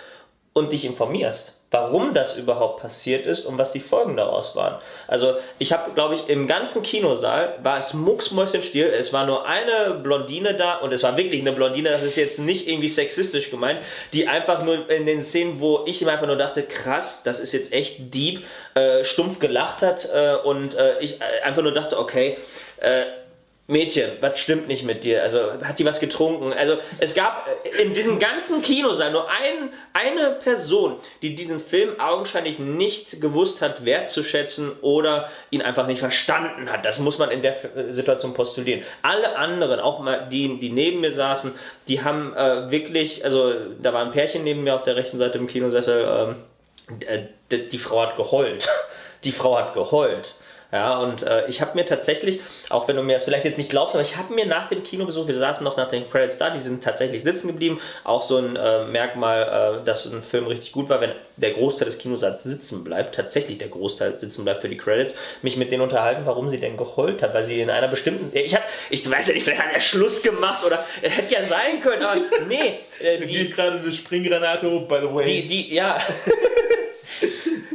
und 0.53 0.73
dich 0.73 0.85
informierst, 0.85 1.53
warum 1.70 2.14
das 2.14 2.37
überhaupt 2.37 2.83
passiert 2.83 3.27
ist 3.27 3.47
und 3.47 3.59
was 3.59 3.73
die 3.73 3.81
Folgen 3.81 4.16
daraus 4.16 4.55
waren. 4.55 4.81
Also 5.09 5.35
ich 5.59 5.73
habe, 5.73 5.93
glaube 5.93 6.14
ich, 6.14 6.29
im 6.29 6.47
ganzen 6.47 6.83
Kinosaal 6.83 7.59
war 7.62 7.79
es 7.79 7.95
mucksmäuschenstill, 7.95 8.87
es 8.87 9.12
war 9.12 9.27
nur 9.27 9.47
eine 9.47 9.95
Blondine 9.95 10.55
da 10.55 10.77
und 10.77 10.93
es 10.93 11.03
war 11.03 11.16
wirklich 11.16 11.41
eine 11.41 11.53
Blondine, 11.53 11.89
das 11.89 12.03
ist 12.03 12.16
jetzt 12.16 12.39
nicht 12.39 12.68
irgendwie 12.68 12.89
sexistisch 12.89 13.51
gemeint, 13.51 13.81
die 14.12 14.29
einfach 14.29 14.62
nur 14.62 14.89
in 14.89 15.07
den 15.07 15.23
Szenen, 15.23 15.59
wo 15.59 15.85
ich 15.87 16.07
einfach 16.07 16.27
nur 16.27 16.37
dachte, 16.37 16.62
krass, 16.62 17.23
das 17.25 17.41
ist 17.41 17.53
jetzt 17.53 17.73
echt 17.73 18.14
deep, 18.14 18.45
äh, 18.75 19.05
stumpf 19.05 19.39
gelacht 19.39 19.83
hat 19.83 20.09
äh, 20.12 20.37
und 20.45 20.75
äh, 20.75 21.01
ich 21.01 21.20
äh, 21.20 21.43
einfach 21.43 21.62
nur 21.62 21.73
dachte, 21.73 21.99
okay, 21.99 22.37
äh, 22.77 23.05
Mädchen, 23.73 24.12
was 24.20 24.39
stimmt 24.39 24.68
nicht 24.68 24.85
mit 24.85 25.03
dir? 25.03 25.23
Also 25.23 25.61
hat 25.64 25.79
die 25.79 25.85
was 25.85 25.99
getrunken? 25.99 26.53
Also 26.53 26.77
es 26.99 27.14
gab 27.14 27.49
in 27.81 27.95
diesem 27.95 28.18
ganzen 28.18 28.62
Kinosaal 28.62 29.11
nur 29.11 29.29
ein, 29.29 29.70
eine 29.93 30.31
Person, 30.31 30.97
die 31.23 31.35
diesen 31.35 31.61
Film 31.61 31.99
augenscheinlich 31.99 32.59
nicht 32.59 33.20
gewusst 33.20 33.61
hat 33.61 33.85
wertzuschätzen 33.85 34.73
oder 34.83 35.31
ihn 35.51 35.62
einfach 35.62 35.87
nicht 35.87 35.99
verstanden 35.99 36.70
hat. 36.70 36.85
Das 36.85 36.99
muss 36.99 37.18
man 37.18 37.31
in 37.31 37.43
der 37.43 37.57
Situation 37.91 38.35
postulieren. 38.35 38.83
Alle 39.03 39.37
anderen, 39.37 39.81
auch 39.81 39.99
mal 40.01 40.29
die, 40.31 40.61
die 40.61 40.70
neben 40.70 41.01
mir 41.01 41.12
saßen, 41.12 41.53
die 41.89 42.03
haben 42.05 42.35
äh, 42.37 42.70
wirklich, 42.70 43.25
also 43.25 43.53
da 43.83 43.93
war 43.93 44.05
ein 44.05 44.12
Pärchen 44.12 44.45
neben 44.45 44.62
mir 44.62 44.75
auf 44.75 44.85
der 44.85 44.97
rechten 44.97 45.18
Seite 45.18 45.39
im 45.39 45.47
Kinosessel, 45.47 46.07
ähm, 46.07 46.37
äh, 47.07 47.59
die 47.59 47.79
Frau 47.79 48.03
hat 48.03 48.16
geheult. 48.16 48.68
Die 49.25 49.31
Frau 49.31 49.57
hat 49.57 49.73
geheult. 49.73 50.35
Ja, 50.73 50.99
und 51.01 51.23
äh, 51.23 51.47
ich 51.49 51.61
habe 51.61 51.75
mir 51.75 51.85
tatsächlich, 51.85 52.41
auch 52.70 52.89
wenn 52.89 52.97
du 52.97 53.03
mir 53.03 53.12
das 53.12 53.25
vielleicht 53.25 53.45
jetzt 53.45 53.59
nicht 53.59 53.68
glaubst, 53.68 53.95
aber 53.95 54.03
ich 54.03 54.16
habe 54.16 54.33
mir 54.33 54.47
nach 54.47 54.68
dem 54.68 54.83
Kinobesuch, 54.83 55.29
wir 55.29 55.35
saßen 55.35 55.62
noch 55.62 55.77
nach 55.77 55.91
den 55.91 56.09
Credits 56.09 56.39
da, 56.39 56.49
die 56.49 56.61
sind 56.61 56.83
tatsächlich 56.83 57.23
sitzen 57.23 57.49
geblieben, 57.49 57.79
auch 58.05 58.23
so 58.23 58.39
ein 58.39 58.57
äh, 58.57 58.87
Merkmal, 58.87 59.81
äh, 59.83 59.85
dass 59.85 60.07
ein 60.07 60.23
Film 60.23 60.47
richtig 60.47 60.73
gut 60.73 60.89
war, 60.89 61.03
wenn 61.03 61.12
der 61.37 61.51
Großteil 61.51 61.85
des 61.85 61.99
Kinosaals 61.99 62.43
sitzen 62.43 62.85
bleibt, 62.85 63.14
tatsächlich 63.14 63.59
der 63.59 63.68
Großteil 63.68 64.16
sitzen 64.16 64.45
bleibt 64.45 64.62
für 64.62 64.70
die 64.70 64.79
Credits, 64.79 65.14
mich 65.43 65.59
mit 65.59 65.70
denen 65.70 65.83
unterhalten, 65.83 66.23
warum 66.25 66.49
sie 66.49 66.59
denn 66.59 66.79
geheult 66.79 67.23
hat, 67.23 67.35
weil 67.35 67.45
sie 67.45 67.61
in 67.61 67.68
einer 67.68 67.89
bestimmten, 67.89 68.35
ich 68.35 68.55
hab, 68.55 68.62
ich 68.89 69.09
weiß 69.09 69.27
ja 69.27 69.35
nicht, 69.35 69.45
vielleicht 69.45 69.62
hat 69.62 69.75
er 69.75 69.81
Schluss 69.81 70.23
gemacht 70.23 70.64
oder 70.64 70.87
hätte 71.03 71.35
ja 71.35 71.43
sein 71.43 71.83
können, 71.83 72.03
aber 72.03 72.18
nee. 72.49 72.81
Äh, 72.99 73.18
die 73.27 73.27
geht 73.27 73.57
gerade 73.57 73.79
eine 73.79 73.93
Springgranate 73.93 74.70
hoch, 74.70 74.89
by 74.89 75.01
the 75.03 75.14
way. 75.14 75.27
Die, 75.27 75.47
die, 75.47 75.75
ja. 75.75 75.99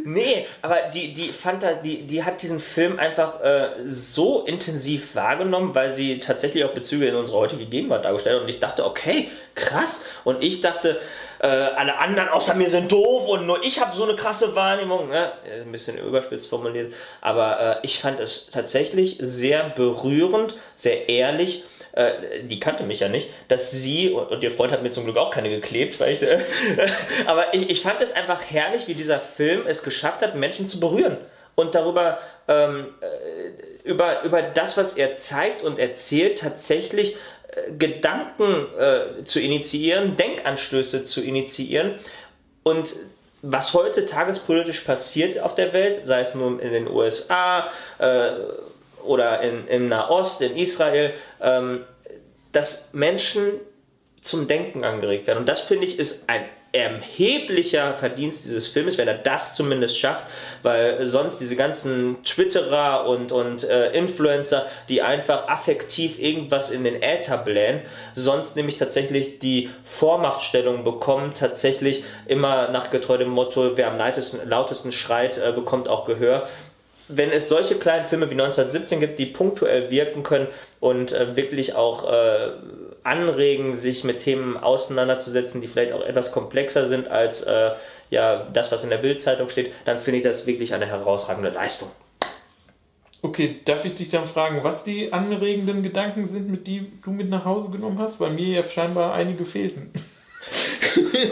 Nee, 0.09 0.47
aber 0.61 0.83
die, 0.93 1.13
die 1.13 1.33
fand 1.33 1.63
da, 1.63 1.73
die, 1.73 2.03
die 2.03 2.23
hat 2.23 2.41
diesen 2.41 2.61
Film 2.61 2.97
einfach 2.97 3.41
äh, 3.41 3.71
so 3.87 4.45
intensiv 4.45 5.15
wahrgenommen, 5.15 5.75
weil 5.75 5.91
sie 5.91 6.21
tatsächlich 6.21 6.63
auch 6.63 6.71
Bezüge 6.71 7.09
in 7.09 7.15
unsere 7.15 7.37
heutige 7.37 7.65
Gegenwart 7.65 8.05
dargestellt 8.05 8.37
hat. 8.37 8.43
Und 8.43 8.47
ich 8.47 8.61
dachte, 8.61 8.85
okay, 8.85 9.29
krass. 9.53 10.01
Und 10.23 10.41
ich 10.41 10.61
dachte, 10.61 11.01
äh, 11.39 11.47
alle 11.47 11.97
anderen 11.97 12.29
außer 12.29 12.53
mir 12.53 12.69
sind 12.69 12.89
doof 12.89 13.27
und 13.27 13.45
nur 13.47 13.61
ich 13.65 13.81
habe 13.81 13.93
so 13.93 14.03
eine 14.03 14.15
krasse 14.15 14.55
Wahrnehmung. 14.55 15.09
Ne? 15.09 15.33
Ein 15.61 15.73
bisschen 15.73 15.97
überspitzt 15.97 16.47
formuliert. 16.47 16.93
Aber 17.19 17.59
äh, 17.59 17.85
ich 17.85 17.99
fand 17.99 18.21
es 18.21 18.47
tatsächlich 18.49 19.17
sehr 19.19 19.67
berührend, 19.71 20.55
sehr 20.73 21.09
ehrlich 21.09 21.65
äh, 21.97 22.43
die 22.43 22.59
kannte 22.59 22.83
mich 22.83 22.99
ja 22.99 23.09
nicht, 23.09 23.29
dass 23.47 23.71
sie, 23.71 24.11
und, 24.11 24.29
und, 24.29 24.43
ihr 24.43 24.51
Freund 24.51 24.71
hat 24.71 24.83
mir 24.83 24.91
zum 24.91 25.05
Glück 25.05 25.17
auch 25.17 25.31
keine 25.31 25.49
geklebt, 25.49 25.99
weil 25.99 26.13
ich, 26.13 26.21
äh, 26.21 26.39
aber 27.25 27.53
ich, 27.55 27.71
ich 27.71 27.81
fand 27.81 28.01
es 28.01 28.11
einfach 28.11 28.41
herrlich, 28.43 28.87
wie 28.87 28.93
dieser 28.93 29.19
Film 29.19 29.63
es 29.65 29.81
geschafft 29.81 30.21
hat, 30.21 30.35
Menschen 30.35 30.67
zu 30.67 30.79
berühren 30.79 31.17
und 31.55 31.73
darüber, 31.73 32.19
ähm, 32.47 32.93
äh, 33.01 33.89
über, 33.89 34.21
über 34.23 34.43
das, 34.43 34.77
was 34.77 34.93
er 34.93 35.15
zeigt 35.15 35.63
und 35.63 35.79
erzählt, 35.79 36.37
tatsächlich 36.37 37.15
äh, 37.47 37.71
Gedanken 37.79 38.67
äh, 38.77 39.23
zu 39.23 39.39
initiieren, 39.39 40.17
Denkanstöße 40.17 41.03
zu 41.03 41.21
initiieren. 41.21 41.95
Und 42.61 42.95
was 43.41 43.73
heute 43.73 44.05
tagespolitisch 44.05 44.81
passiert 44.81 45.39
auf 45.39 45.55
der 45.55 45.73
Welt, 45.73 46.05
sei 46.05 46.21
es 46.21 46.35
nun 46.35 46.59
in 46.59 46.73
den 46.73 46.87
USA, 46.87 47.71
äh, 47.97 48.33
oder 49.07 49.41
in, 49.41 49.67
im 49.67 49.85
Nahost, 49.87 50.41
in 50.41 50.55
Israel, 50.55 51.13
ähm, 51.41 51.83
dass 52.51 52.89
Menschen 52.93 53.53
zum 54.21 54.47
Denken 54.47 54.83
angeregt 54.83 55.27
werden. 55.27 55.39
Und 55.39 55.49
das 55.49 55.61
finde 55.61 55.85
ich 55.85 55.99
ist 55.99 56.27
ein 56.27 56.45
erheblicher 56.73 57.93
Verdienst 57.93 58.45
dieses 58.45 58.67
Filmes, 58.67 58.97
wenn 58.97 59.07
er 59.07 59.15
das 59.15 59.55
zumindest 59.55 59.97
schafft, 59.97 60.25
weil 60.63 61.05
sonst 61.07 61.39
diese 61.39 61.55
ganzen 61.55 62.21
Twitterer 62.23 63.07
und, 63.07 63.31
und 63.31 63.63
äh, 63.63 63.91
Influencer, 63.93 64.67
die 64.89 65.01
einfach 65.01 65.47
affektiv 65.47 66.19
irgendwas 66.19 66.69
in 66.69 66.83
den 66.83 67.01
Äther 67.01 67.37
blähen, 67.37 67.81
sonst 68.13 68.55
nämlich 68.55 68.75
tatsächlich 68.75 69.39
die 69.39 69.69
Vormachtstellung 69.85 70.83
bekommen, 70.83 71.33
tatsächlich 71.33 72.03
immer 72.27 72.69
nach 72.69 72.91
getreu 72.91 73.17
dem 73.17 73.29
Motto, 73.29 73.77
wer 73.77 73.87
am 73.87 73.97
lautesten, 73.97 74.47
lautesten 74.47 74.91
schreit, 74.91 75.37
äh, 75.37 75.51
bekommt 75.53 75.87
auch 75.87 76.05
Gehör 76.05 76.47
wenn 77.07 77.31
es 77.31 77.47
solche 77.47 77.75
kleinen 77.75 78.05
Filme 78.05 78.27
wie 78.29 78.33
1917 78.33 78.99
gibt, 78.99 79.19
die 79.19 79.27
punktuell 79.27 79.89
wirken 79.89 80.23
können 80.23 80.47
und 80.79 81.11
äh, 81.11 81.35
wirklich 81.35 81.75
auch 81.75 82.11
äh, 82.11 82.51
anregen, 83.03 83.75
sich 83.75 84.03
mit 84.03 84.19
Themen 84.19 84.57
auseinanderzusetzen, 84.57 85.61
die 85.61 85.67
vielleicht 85.67 85.93
auch 85.93 86.01
etwas 86.01 86.31
komplexer 86.31 86.87
sind 86.87 87.07
als 87.07 87.41
äh, 87.43 87.71
ja, 88.09 88.47
das, 88.51 88.71
was 88.71 88.83
in 88.83 88.89
der 88.89 88.97
Bildzeitung 88.97 89.49
steht, 89.49 89.71
dann 89.85 89.99
finde 89.99 90.17
ich 90.17 90.23
das 90.23 90.47
wirklich 90.47 90.73
eine 90.73 90.85
herausragende 90.85 91.49
Leistung. 91.49 91.89
Okay, 93.21 93.59
darf 93.65 93.83
ich 93.83 93.95
dich 93.95 94.09
dann 94.09 94.25
fragen, 94.25 94.63
was 94.63 94.83
die 94.83 95.11
anregenden 95.11 95.81
Gedanken 95.81 96.27
sind, 96.27 96.49
mit 96.49 96.67
die 96.67 96.91
du 97.03 97.11
mit 97.11 97.29
nach 97.29 97.45
Hause 97.45 97.69
genommen 97.69 97.97
hast? 97.99 98.19
Bei 98.19 98.29
mir 98.29 98.47
ja 98.47 98.63
scheinbar 98.63 99.13
einige 99.13 99.43
fehlten. 99.43 99.91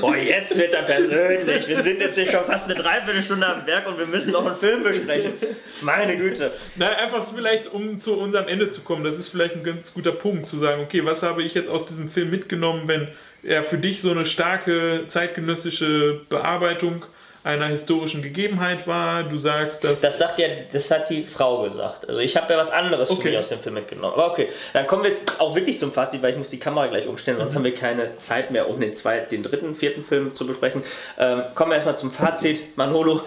Boah, 0.01 0.16
jetzt 0.16 0.57
wird 0.57 0.74
er 0.74 0.84
persönlich. 0.84 1.68
Wir 1.68 1.82
sind 1.82 1.99
jetzt 1.99 2.16
hier 2.16 2.28
schon 2.28 2.43
fast 2.43 2.66
eine 2.66 2.76
Dreiviertelstunde 2.76 3.45
am 3.45 3.66
Werk 3.66 3.88
und 3.88 3.97
wir 3.97 4.07
müssen 4.07 4.32
noch 4.32 4.45
einen 4.45 4.55
Film 4.55 4.84
besprechen. 4.84 5.34
Meine 5.82 6.18
Güte. 6.18 6.51
Na, 6.76 6.89
einfach 6.95 7.26
vielleicht, 7.34 7.68
um 7.68 7.99
zu 7.99 8.18
unserem 8.20 8.47
Ende 8.47 8.70
zu 8.70 8.82
kommen, 8.82 9.03
das 9.03 9.18
ist 9.18 9.30
vielleicht 9.30 9.55
ein 9.55 9.63
ganz 9.63 9.93
guter 9.93 10.11
Punkt, 10.11 10.47
zu 10.47 10.57
sagen, 10.57 10.82
okay, 10.82 11.05
was 11.05 11.24
habe 11.24 11.43
ich 11.43 11.53
jetzt 11.53 11.70
aus 11.70 11.86
diesem 11.86 12.09
Film 12.09 12.30
mitgenommen, 12.30 12.88
wenn 12.88 13.09
er 13.43 13.63
für 13.63 13.78
dich 13.78 14.01
so 14.01 14.11
eine 14.11 14.26
starke 14.26 15.05
zeitgenössische 15.07 16.22
Bearbeitung 16.30 17.05
einer 17.46 17.68
historischen 17.68 18.24
Gegebenheit 18.24 18.88
war. 18.88 19.24
Du 19.24 19.38
sagst, 19.38 19.84
dass. 19.84 20.02
Das 20.02 20.18
sagt 20.18 20.39
ja, 20.39 20.48
das 20.72 20.89
hat 20.89 21.10
die 21.12 21.24
Frau 21.24 21.62
gesagt. 21.62 22.10
Also 22.10 22.20
ich 22.20 22.36
habe 22.36 22.52
ja 22.52 22.60
was 22.60 22.72
anderes 22.72 23.12
okay. 23.12 23.22
für 23.22 23.30
mich 23.30 23.38
aus 23.38 23.50
dem 23.50 23.60
Film 23.60 23.76
mitgenommen. 23.76 24.14
Aber 24.14 24.32
okay, 24.32 24.50
dann 24.74 24.88
kommen 24.88 25.04
wir 25.04 25.12
jetzt 25.12 25.39
auch 25.39 25.56
wirklich 25.56 25.78
zum 25.78 25.93
Fazit, 25.93 26.24
weil 26.24 26.32
ich 26.32 26.38
muss 26.38 26.50
die 26.50 26.60
Kamera 26.60 26.88
gleich 26.88 27.08
umstellen, 27.08 27.38
sonst 27.38 27.54
mhm. 27.54 27.58
haben 27.58 27.64
wir 27.66 27.76
keine 27.76 28.18
Zeit 28.18 28.50
mehr, 28.50 28.68
um 28.68 28.80
den 28.80 28.96
zweiten, 28.96 29.30
den 29.30 29.43
dritten, 29.43 29.76
vierten 29.76 30.04
Film 30.04 30.34
zu 30.34 30.48
besprechen. 30.48 30.84
Ähm, 31.20 31.43
kommen 31.54 31.70
wir 31.70 31.76
erstmal 31.76 31.96
zum 31.96 32.12
Fazit. 32.12 32.76
Manolo, 32.78 33.22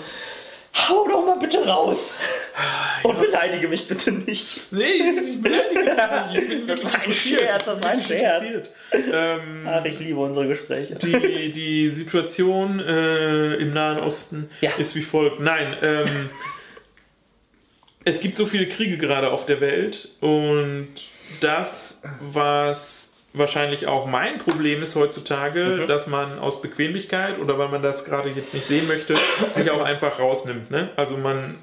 hau 0.75 1.09
doch 1.09 1.25
mal 1.25 1.39
bitte 1.39 1.67
raus. 1.67 2.15
Und 3.03 3.15
ja. 3.15 3.21
beleidige 3.21 3.69
mich 3.69 3.87
bitte 3.87 4.13
nicht. 4.13 4.73
Nee, 4.73 4.85
ich 4.85 5.41
beleidige 5.41 6.41
mich 6.41 6.49
nicht. 6.49 6.69
das 6.69 6.85
war 6.85 6.95
ein 6.95 7.13
Scherz, 7.13 7.65
das 7.65 7.83
war 7.83 7.91
ein 7.91 8.03
Scherz. 8.03 8.69
Ähm, 8.93 9.67
Ach, 9.67 9.85
ich 9.85 9.99
liebe 9.99 10.19
unsere 10.19 10.49
Gespräche. 10.49 10.97
Die, 10.97 11.53
die 11.53 11.89
Situation 11.89 12.81
äh, 12.81 13.55
im 13.55 13.73
Nahen 13.73 14.01
Osten 14.01 14.51
ja. 14.61 14.71
ist 14.79 14.95
wie 14.95 15.03
folgt. 15.03 15.41
Nein, 15.41 15.77
ähm, 15.83 16.31
es 18.05 18.21
gibt 18.21 18.37
so 18.37 18.47
viele 18.47 18.67
Kriege 18.67 18.97
gerade 18.99 19.31
auf 19.31 19.47
der 19.47 19.61
Welt 19.61 20.09
und 20.21 20.89
das, 21.41 22.01
was 22.21 22.98
wahrscheinlich 23.33 23.87
auch 23.87 24.07
mein 24.07 24.39
Problem 24.39 24.83
ist 24.83 24.95
heutzutage, 24.97 25.65
mhm. 25.65 25.87
dass 25.87 26.07
man 26.07 26.39
aus 26.39 26.63
Bequemlichkeit 26.63 27.39
oder 27.39 27.59
weil 27.59 27.69
man 27.69 27.83
das 27.83 28.05
gerade 28.05 28.31
jetzt 28.31 28.55
nicht 28.55 28.67
sehen 28.67 28.89
möchte, 28.89 29.17
sich 29.53 29.71
auch 29.71 29.83
einfach 29.83 30.19
rausnimmt. 30.19 30.71
Ne? 30.71 30.89
Also 30.97 31.17
man 31.17 31.57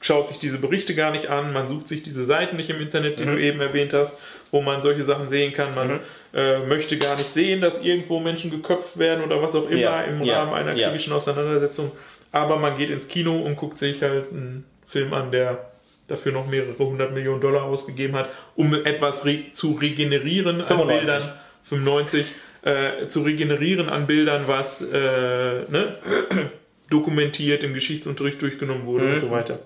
schaut 0.00 0.28
sich 0.28 0.38
diese 0.38 0.58
Berichte 0.58 0.94
gar 0.94 1.10
nicht 1.10 1.28
an, 1.28 1.52
man 1.52 1.68
sucht 1.68 1.88
sich 1.88 2.02
diese 2.02 2.24
Seiten 2.24 2.56
nicht 2.56 2.70
im 2.70 2.80
Internet, 2.80 3.18
die 3.18 3.24
mhm. 3.24 3.36
du 3.36 3.40
eben 3.40 3.60
erwähnt 3.60 3.92
hast, 3.92 4.16
wo 4.50 4.62
man 4.62 4.80
solche 4.80 5.02
Sachen 5.02 5.28
sehen 5.28 5.52
kann. 5.52 5.74
Man 5.74 5.88
mhm. 5.88 6.00
äh, 6.34 6.58
möchte 6.60 6.98
gar 6.98 7.16
nicht 7.16 7.28
sehen, 7.28 7.60
dass 7.60 7.82
irgendwo 7.82 8.20
Menschen 8.20 8.50
geköpft 8.50 8.98
werden 8.98 9.24
oder 9.24 9.42
was 9.42 9.54
auch 9.54 9.68
immer 9.68 9.80
ja. 9.80 10.02
im 10.02 10.22
ja. 10.22 10.38
Rahmen 10.38 10.54
einer 10.54 10.76
ja. 10.76 10.88
kritischen 10.88 11.12
Auseinandersetzung. 11.12 11.92
Aber 12.32 12.56
man 12.56 12.76
geht 12.76 12.90
ins 12.90 13.08
Kino 13.08 13.38
und 13.38 13.56
guckt 13.56 13.78
sich 13.78 14.02
halt 14.02 14.30
einen 14.30 14.64
Film 14.86 15.12
an, 15.12 15.30
der 15.30 15.70
dafür 16.08 16.32
noch 16.32 16.46
mehrere 16.46 16.78
hundert 16.78 17.12
Millionen 17.12 17.40
Dollar 17.40 17.64
ausgegeben 17.64 18.16
hat, 18.16 18.30
um 18.54 18.74
etwas 18.74 19.24
re 19.24 19.46
zu 19.52 19.72
regenerieren 19.72 20.64
95. 20.64 20.70
an 20.70 20.88
Bildern. 20.88 21.32
95 21.64 22.26
äh, 22.62 23.08
zu 23.08 23.22
regenerieren 23.22 23.88
an 23.88 24.06
Bildern, 24.06 24.48
was 24.48 24.82
äh, 24.82 24.88
ne, 24.90 25.96
dokumentiert 26.90 27.62
im 27.64 27.74
Geschichtsunterricht 27.74 28.40
durchgenommen 28.40 28.86
wurde 28.86 29.04
mhm. 29.04 29.14
und 29.14 29.20
so 29.20 29.30
weiter. 29.30 29.60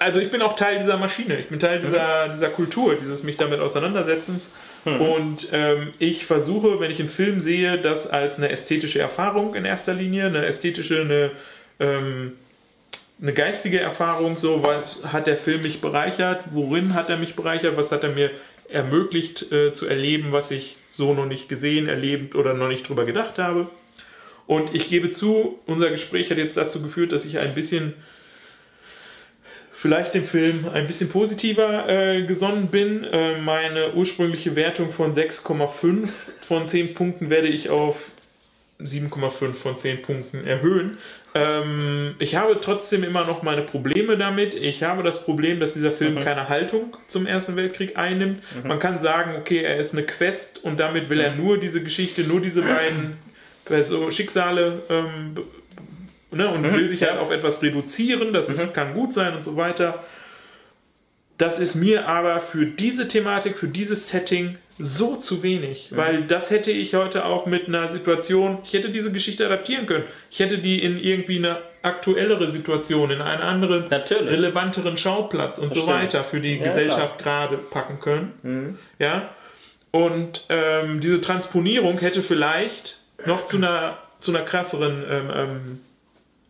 Also 0.00 0.20
ich 0.20 0.30
bin 0.30 0.42
auch 0.42 0.54
Teil 0.54 0.78
dieser 0.78 0.98
Maschine, 0.98 1.38
ich 1.38 1.48
bin 1.48 1.58
Teil 1.58 1.80
dieser, 1.80 2.28
mhm. 2.28 2.32
dieser 2.34 2.50
Kultur, 2.50 2.96
dieses 3.00 3.22
mich 3.22 3.38
damit 3.38 3.60
auseinandersetzens. 3.60 4.50
Mhm. 4.84 5.00
Und 5.00 5.48
ähm, 5.52 5.94
ich 5.98 6.26
versuche, 6.26 6.78
wenn 6.78 6.90
ich 6.90 6.98
einen 6.98 7.08
Film 7.08 7.40
sehe, 7.40 7.78
das 7.78 8.06
als 8.06 8.36
eine 8.36 8.50
ästhetische 8.50 8.98
Erfahrung 8.98 9.54
in 9.54 9.64
erster 9.64 9.94
Linie, 9.94 10.26
eine 10.26 10.44
ästhetische, 10.44 11.00
eine 11.00 11.30
ähm, 11.80 12.32
eine 13.22 13.32
geistige 13.32 13.78
Erfahrung, 13.78 14.36
so 14.36 14.62
was 14.62 15.00
hat 15.04 15.28
der 15.28 15.36
Film 15.36 15.62
mich 15.62 15.80
bereichert, 15.80 16.44
worin 16.50 16.92
hat 16.92 17.08
er 17.08 17.16
mich 17.16 17.36
bereichert, 17.36 17.76
was 17.76 17.92
hat 17.92 18.02
er 18.02 18.10
mir 18.10 18.32
ermöglicht 18.68 19.52
äh, 19.52 19.72
zu 19.72 19.86
erleben, 19.86 20.32
was 20.32 20.50
ich 20.50 20.76
so 20.92 21.14
noch 21.14 21.26
nicht 21.26 21.48
gesehen, 21.48 21.88
erlebt 21.88 22.34
oder 22.34 22.54
noch 22.54 22.68
nicht 22.68 22.88
drüber 22.88 23.04
gedacht 23.04 23.38
habe. 23.38 23.68
Und 24.46 24.74
ich 24.74 24.88
gebe 24.88 25.10
zu, 25.10 25.60
unser 25.66 25.90
Gespräch 25.90 26.30
hat 26.30 26.38
jetzt 26.38 26.56
dazu 26.56 26.82
geführt, 26.82 27.12
dass 27.12 27.24
ich 27.24 27.38
ein 27.38 27.54
bisschen 27.54 27.94
vielleicht 29.72 30.14
dem 30.14 30.24
Film 30.24 30.66
ein 30.72 30.86
bisschen 30.86 31.08
positiver 31.08 31.88
äh, 31.88 32.24
gesonnen 32.24 32.68
bin. 32.68 33.04
Äh, 33.04 33.40
meine 33.40 33.94
ursprüngliche 33.94 34.56
Wertung 34.56 34.90
von 34.90 35.12
6,5 35.12 36.08
von 36.40 36.66
10 36.66 36.94
Punkten 36.94 37.30
werde 37.30 37.48
ich 37.48 37.70
auf 37.70 38.10
7,5 38.80 39.54
von 39.54 39.78
10 39.78 40.02
Punkten 40.02 40.44
erhöhen. 40.44 40.98
Ähm, 41.34 42.14
ich 42.18 42.34
habe 42.34 42.60
trotzdem 42.60 43.04
immer 43.04 43.24
noch 43.24 43.42
meine 43.42 43.62
Probleme 43.62 44.18
damit. 44.18 44.54
Ich 44.54 44.82
habe 44.82 45.02
das 45.02 45.24
Problem, 45.24 45.60
dass 45.60 45.72
dieser 45.72 45.92
Film 45.92 46.14
mhm. 46.14 46.20
keine 46.20 46.48
Haltung 46.48 46.96
zum 47.08 47.26
Ersten 47.26 47.56
Weltkrieg 47.56 47.96
einnimmt. 47.96 48.42
Mhm. 48.62 48.68
Man 48.68 48.78
kann 48.78 48.98
sagen, 48.98 49.36
okay, 49.38 49.62
er 49.62 49.78
ist 49.78 49.94
eine 49.94 50.04
Quest 50.04 50.62
und 50.62 50.78
damit 50.78 51.08
will 51.08 51.20
er 51.20 51.34
nur 51.34 51.58
diese 51.58 51.82
Geschichte, 51.82 52.22
nur 52.22 52.40
diese 52.40 52.62
beiden 52.62 53.16
Person 53.64 54.12
Schicksale 54.12 54.82
ähm, 54.90 55.36
ne, 56.30 56.48
und 56.50 56.62
mhm. 56.62 56.72
will 56.74 56.88
sich 56.88 57.02
halt 57.02 57.18
auf 57.18 57.30
etwas 57.30 57.62
reduzieren. 57.62 58.34
Das 58.34 58.50
ist, 58.50 58.64
mhm. 58.64 58.72
kann 58.74 58.94
gut 58.94 59.14
sein 59.14 59.34
und 59.34 59.42
so 59.42 59.56
weiter. 59.56 60.04
Das 61.38 61.58
ist 61.58 61.74
mir 61.74 62.06
aber 62.08 62.40
für 62.40 62.66
diese 62.66 63.08
Thematik, 63.08 63.56
für 63.56 63.68
dieses 63.68 64.08
Setting 64.08 64.58
so 64.78 65.16
zu 65.16 65.42
wenig, 65.42 65.90
mhm. 65.90 65.96
weil 65.96 66.22
das 66.24 66.50
hätte 66.50 66.70
ich 66.70 66.94
heute 66.94 67.24
auch 67.24 67.46
mit 67.46 67.68
einer 67.68 67.90
Situation, 67.90 68.58
ich 68.64 68.72
hätte 68.72 68.90
diese 68.90 69.12
Geschichte 69.12 69.46
adaptieren 69.46 69.86
können. 69.86 70.04
Ich 70.30 70.38
hätte 70.38 70.58
die 70.58 70.82
in 70.82 70.98
irgendwie 70.98 71.38
eine 71.38 71.58
aktuellere 71.82 72.50
Situation, 72.50 73.10
in 73.10 73.20
einen 73.20 73.42
anderen, 73.42 73.88
Natürlich. 73.88 74.30
relevanteren 74.30 74.96
Schauplatz 74.96 75.58
und 75.58 75.70
das 75.70 75.78
so 75.78 75.82
stimmt. 75.82 75.98
weiter 75.98 76.24
für 76.24 76.40
die 76.40 76.56
ja, 76.56 76.64
Gesellschaft 76.64 77.18
klar. 77.18 77.48
gerade 77.48 77.62
packen 77.62 78.00
können. 78.00 78.32
Mhm. 78.42 78.78
Ja. 78.98 79.30
Und 79.90 80.46
ähm, 80.48 81.00
diese 81.00 81.20
Transponierung 81.20 81.98
hätte 81.98 82.22
vielleicht 82.22 82.98
noch 83.26 83.44
zu 83.44 83.58
einer, 83.58 83.98
zu 84.20 84.34
einer 84.34 84.44
krasseren 84.44 85.04
ähm, 85.08 85.30
ähm, 85.34 85.80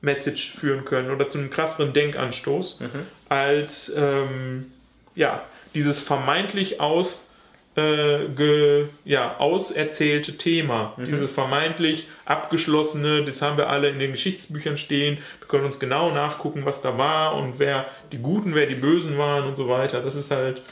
Message 0.00 0.52
führen 0.52 0.84
können 0.84 1.10
oder 1.10 1.28
zu 1.28 1.38
einem 1.38 1.50
krasseren 1.50 1.92
Denkanstoß 1.92 2.80
mhm. 2.80 3.06
als 3.28 3.92
ähm, 3.96 4.72
ja, 5.14 5.44
dieses 5.74 5.98
vermeintlich 5.98 6.80
aus 6.80 7.26
äh, 7.74 8.28
ge, 8.28 8.86
ja, 9.04 9.38
auserzählte 9.38 10.36
Thema. 10.36 10.94
Mhm. 10.96 11.06
Dieses 11.06 11.30
vermeintlich 11.30 12.06
abgeschlossene, 12.24 13.24
das 13.24 13.40
haben 13.40 13.56
wir 13.56 13.70
alle 13.70 13.88
in 13.88 13.98
den 13.98 14.12
Geschichtsbüchern 14.12 14.76
stehen. 14.76 15.18
Wir 15.38 15.48
können 15.48 15.64
uns 15.64 15.78
genau 15.78 16.10
nachgucken, 16.10 16.64
was 16.64 16.82
da 16.82 16.98
war 16.98 17.36
und 17.36 17.58
wer 17.58 17.86
die 18.12 18.18
Guten, 18.18 18.54
wer 18.54 18.66
die 18.66 18.74
Bösen 18.74 19.16
waren 19.18 19.46
und 19.46 19.56
so 19.56 19.68
weiter. 19.68 20.02
Das 20.02 20.14
ist 20.14 20.30
halt 20.30 20.62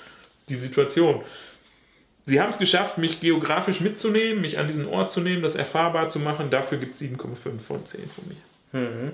die 0.48 0.56
Situation. 0.56 1.22
Sie 2.26 2.40
haben 2.40 2.50
es 2.50 2.58
geschafft, 2.58 2.98
mich 2.98 3.20
geografisch 3.20 3.80
mitzunehmen, 3.80 4.40
mich 4.40 4.58
an 4.58 4.68
diesen 4.68 4.86
Ort 4.86 5.10
zu 5.10 5.20
nehmen, 5.20 5.42
das 5.42 5.56
erfahrbar 5.56 6.08
zu 6.08 6.18
machen. 6.18 6.50
Dafür 6.50 6.78
gibt 6.78 6.94
es 6.94 7.00
7,5 7.00 7.58
von 7.60 7.84
10 7.84 8.10
von 8.10 8.24
mir. 8.28 8.80
Mhm. 8.80 9.12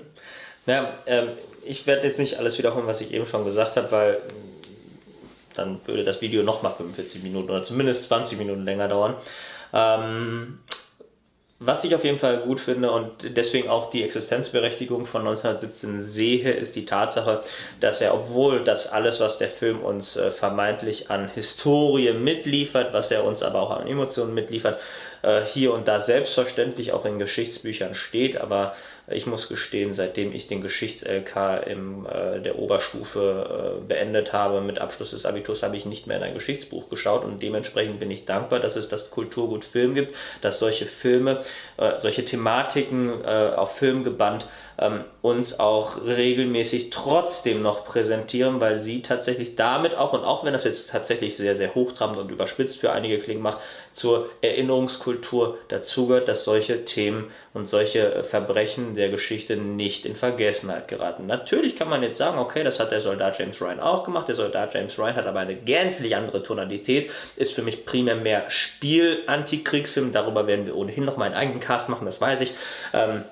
Ja, 0.65 0.99
ähm, 1.05 1.29
ich 1.65 1.87
werde 1.87 2.05
jetzt 2.05 2.19
nicht 2.19 2.37
alles 2.37 2.57
wiederholen, 2.57 2.85
was 2.85 3.01
ich 3.01 3.11
eben 3.13 3.25
schon 3.25 3.45
gesagt 3.45 3.77
habe, 3.77 3.91
weil 3.91 4.21
dann 5.57 5.79
würde 5.85 6.03
das 6.03 6.21
Video 6.21 6.43
nochmal 6.43 6.73
45 6.73 7.23
Minuten 7.23 7.49
oder 7.49 7.63
zumindest 7.63 8.05
20 8.05 8.37
Minuten 8.37 8.65
länger 8.65 8.87
dauern. 8.87 9.15
Ähm, 9.73 10.59
was 11.59 11.83
ich 11.83 11.95
auf 11.95 12.03
jeden 12.03 12.19
Fall 12.19 12.41
gut 12.41 12.59
finde 12.59 12.91
und 12.91 13.35
deswegen 13.35 13.67
auch 13.67 13.89
die 13.89 14.03
Existenzberechtigung 14.03 15.07
von 15.07 15.21
1917 15.21 16.03
sehe, 16.03 16.51
ist 16.51 16.75
die 16.75 16.85
Tatsache, 16.85 17.41
dass 17.79 17.99
er, 17.99 18.13
obwohl 18.13 18.63
das 18.63 18.85
alles, 18.85 19.19
was 19.19 19.39
der 19.39 19.49
Film 19.49 19.81
uns 19.81 20.15
äh, 20.17 20.29
vermeintlich 20.29 21.09
an 21.09 21.29
Historie 21.29 22.13
mitliefert, 22.13 22.93
was 22.93 23.09
er 23.09 23.23
uns 23.23 23.41
aber 23.41 23.61
auch 23.61 23.71
an 23.71 23.87
Emotionen 23.87 24.35
mitliefert, 24.35 24.79
äh, 25.23 25.41
hier 25.41 25.73
und 25.73 25.87
da 25.87 25.99
selbstverständlich 25.99 26.93
auch 26.93 27.05
in 27.05 27.17
Geschichtsbüchern 27.17 27.95
steht, 27.95 28.37
aber 28.37 28.75
ich 29.09 29.25
muss 29.25 29.47
gestehen, 29.47 29.93
seitdem 29.93 30.33
ich 30.33 30.47
den 30.47 30.61
Geschichts-LK 30.61 31.65
in 31.65 32.05
äh, 32.05 32.41
der 32.41 32.59
Oberstufe 32.59 33.79
äh, 33.79 33.87
beendet 33.87 34.33
habe, 34.33 34.59
mit 34.59 34.79
Abschluss 34.79 35.11
des 35.11 35.25
Abiturs, 35.25 35.63
habe 35.63 35.77
ich 35.77 35.85
nicht 35.85 36.07
mehr 36.07 36.17
in 36.17 36.23
ein 36.23 36.33
Geschichtsbuch 36.33 36.89
geschaut 36.89 37.23
und 37.23 37.41
dementsprechend 37.41 37.99
bin 37.99 38.11
ich 38.11 38.25
dankbar, 38.25 38.59
dass 38.59 38.75
es 38.75 38.89
das 38.89 39.09
Kulturgut 39.09 39.63
Film 39.63 39.95
gibt, 39.95 40.13
dass 40.41 40.59
solche 40.59 40.85
Filme, 40.85 41.43
äh, 41.77 41.97
solche 41.97 42.25
Thematiken 42.25 43.23
äh, 43.23 43.53
auf 43.55 43.77
Film 43.77 44.03
gebannt 44.03 44.47
ähm, 44.79 45.05
uns 45.21 45.59
auch 45.59 46.05
regelmäßig 46.05 46.91
trotzdem 46.91 47.61
noch 47.61 47.85
präsentieren, 47.85 48.61
weil 48.61 48.79
sie 48.79 49.01
tatsächlich 49.01 49.55
damit 49.55 49.95
auch, 49.95 50.13
und 50.13 50.23
auch 50.23 50.45
wenn 50.45 50.53
das 50.53 50.65
jetzt 50.65 50.89
tatsächlich 50.89 51.35
sehr, 51.35 51.55
sehr 51.55 51.73
hochtrabend 51.73 52.17
und 52.17 52.29
überspitzt 52.29 52.77
für 52.77 52.91
einige 52.91 53.19
klingen 53.19 53.41
macht, 53.41 53.57
zur 53.93 54.29
Erinnerungskultur 54.41 55.57
dazugehört, 55.69 56.27
dass 56.27 56.43
solche 56.43 56.85
Themen 56.85 57.31
und 57.55 57.67
solche 57.67 58.23
Verbrechen 58.23 58.95
der 58.97 59.09
Geschichte 59.09 59.55
nicht 59.55 60.05
in 60.05 60.15
Vergessenheit 60.15 60.87
geraten. 60.87 61.25
Natürlich 61.25 61.75
kann 61.75 61.89
man 61.89 62.03
jetzt 62.03 62.17
sagen, 62.17 62.37
okay, 62.37 62.63
das 62.63 62.79
hat 62.79 62.91
der 62.91 63.01
Soldat 63.01 63.39
James 63.39 63.61
Ryan 63.61 63.79
auch 63.79 64.03
gemacht. 64.03 64.27
Der 64.27 64.35
Soldat 64.35 64.73
James 64.73 64.97
Ryan 64.99 65.15
hat 65.15 65.25
aber 65.25 65.39
eine 65.39 65.55
gänzlich 65.55 66.15
andere 66.15 66.43
Tonalität, 66.43 67.11
ist 67.35 67.53
für 67.53 67.61
mich 67.61 67.85
primär 67.85 68.15
mehr 68.15 68.49
Spiel-Antikriegsfilm. 68.49 70.11
Darüber 70.11 70.47
werden 70.47 70.65
wir 70.65 70.75
ohnehin 70.75 71.05
noch 71.05 71.17
mal 71.17 71.25
einen 71.25 71.35
eigenen 71.35 71.59
Cast 71.59 71.87
machen, 71.89 72.05
das 72.05 72.19
weiß 72.19 72.41
ich. 72.41 72.53
Ähm, 72.93 73.23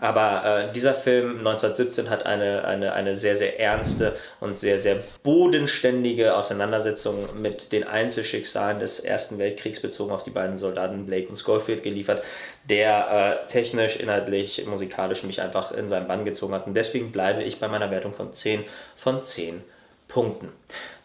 aber 0.00 0.68
äh, 0.68 0.72
dieser 0.72 0.94
Film 0.94 1.38
1917 1.38 2.10
hat 2.10 2.26
eine, 2.26 2.64
eine, 2.64 2.92
eine 2.92 3.16
sehr, 3.16 3.36
sehr 3.36 3.58
ernste 3.58 4.16
und 4.40 4.58
sehr, 4.58 4.78
sehr 4.78 4.98
bodenständige 5.22 6.34
Auseinandersetzung 6.34 7.28
mit 7.40 7.72
den 7.72 7.84
Einzelschicksalen 7.84 8.78
des 8.80 9.00
Ersten 9.00 9.38
Weltkriegs 9.38 9.80
bezogen 9.80 10.12
auf 10.12 10.24
die 10.24 10.30
beiden 10.30 10.58
Soldaten 10.58 11.06
Blake 11.06 11.28
und 11.28 11.38
Schofield 11.38 11.82
geliefert, 11.82 12.22
der 12.68 13.42
äh, 13.44 13.46
technisch, 13.50 13.96
inhaltlich, 13.96 14.64
musikalisch 14.66 15.22
mich 15.22 15.40
einfach 15.40 15.72
in 15.72 15.88
seinen 15.88 16.08
Bann 16.08 16.24
gezogen 16.24 16.54
hat. 16.54 16.66
Und 16.66 16.74
deswegen 16.74 17.12
bleibe 17.12 17.42
ich 17.42 17.60
bei 17.60 17.68
meiner 17.68 17.90
Wertung 17.90 18.14
von 18.14 18.32
10 18.32 18.64
von 18.96 19.24
10 19.24 19.62
Punkten. 20.08 20.48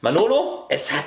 Manolo, 0.01 0.65
es 0.69 0.91
hat 0.91 1.05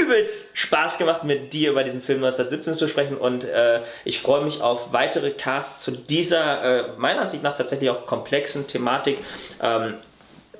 übelst 0.00 0.48
Spaß 0.54 0.98
gemacht, 0.98 1.24
mit 1.24 1.52
dir 1.52 1.70
über 1.70 1.84
diesen 1.84 2.00
Film 2.00 2.24
1917 2.24 2.74
zu 2.74 2.88
sprechen 2.88 3.16
und 3.16 3.44
äh, 3.44 3.82
ich 4.04 4.20
freue 4.20 4.44
mich 4.44 4.62
auf 4.62 4.92
weitere 4.92 5.30
Casts 5.30 5.82
zu 5.82 5.90
dieser, 5.90 6.62
äh, 6.62 6.88
meiner 6.96 7.22
Ansicht 7.22 7.42
nach 7.42 7.56
tatsächlich 7.56 7.90
auch 7.90 8.06
komplexen 8.06 8.66
Thematik. 8.66 9.18
Ähm, 9.62 9.94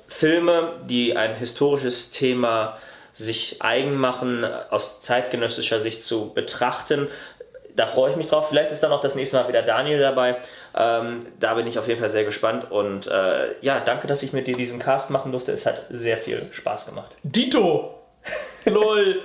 Filme, 0.07 0.73
die 0.87 1.17
ein 1.17 1.35
historisches 1.35 2.11
Thema 2.11 2.77
sich 3.13 3.61
eigen 3.61 3.95
machen, 3.95 4.45
aus 4.69 5.01
zeitgenössischer 5.01 5.81
Sicht 5.81 6.03
zu 6.03 6.33
betrachten. 6.33 7.07
Da 7.75 7.87
freue 7.87 8.11
ich 8.11 8.17
mich 8.17 8.27
drauf. 8.27 8.49
Vielleicht 8.49 8.71
ist 8.71 8.81
dann 8.81 8.91
auch 8.91 9.01
das 9.01 9.15
nächste 9.15 9.37
Mal 9.37 9.47
wieder 9.47 9.63
Daniel 9.63 9.99
dabei. 9.99 10.37
Ähm, 10.75 11.25
da 11.39 11.55
bin 11.55 11.67
ich 11.67 11.77
auf 11.77 11.87
jeden 11.87 11.99
Fall 11.99 12.09
sehr 12.09 12.23
gespannt. 12.23 12.71
Und 12.71 13.07
äh, 13.07 13.59
ja, 13.61 13.79
danke, 13.79 14.07
dass 14.07 14.23
ich 14.23 14.33
mit 14.33 14.47
dir 14.47 14.55
diesen 14.55 14.79
Cast 14.79 15.09
machen 15.09 15.31
durfte. 15.31 15.51
Es 15.51 15.65
hat 15.65 15.85
sehr 15.89 16.17
viel 16.17 16.47
Spaß 16.51 16.85
gemacht. 16.85 17.15
Dito! 17.23 17.95
Lol. 18.69 19.21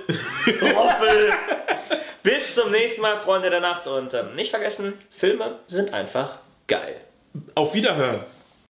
Roffel. 0.47 1.33
Bis 2.23 2.55
zum 2.55 2.71
nächsten 2.71 3.01
Mal, 3.01 3.17
Freunde 3.17 3.49
der 3.49 3.59
Nacht. 3.59 3.87
Und 3.87 4.13
ähm, 4.13 4.35
nicht 4.35 4.51
vergessen, 4.51 4.93
Filme 5.11 5.59
sind 5.67 5.93
einfach 5.93 6.39
geil. 6.67 7.01
Auf 7.55 7.73
Wiederhören. 7.73 8.21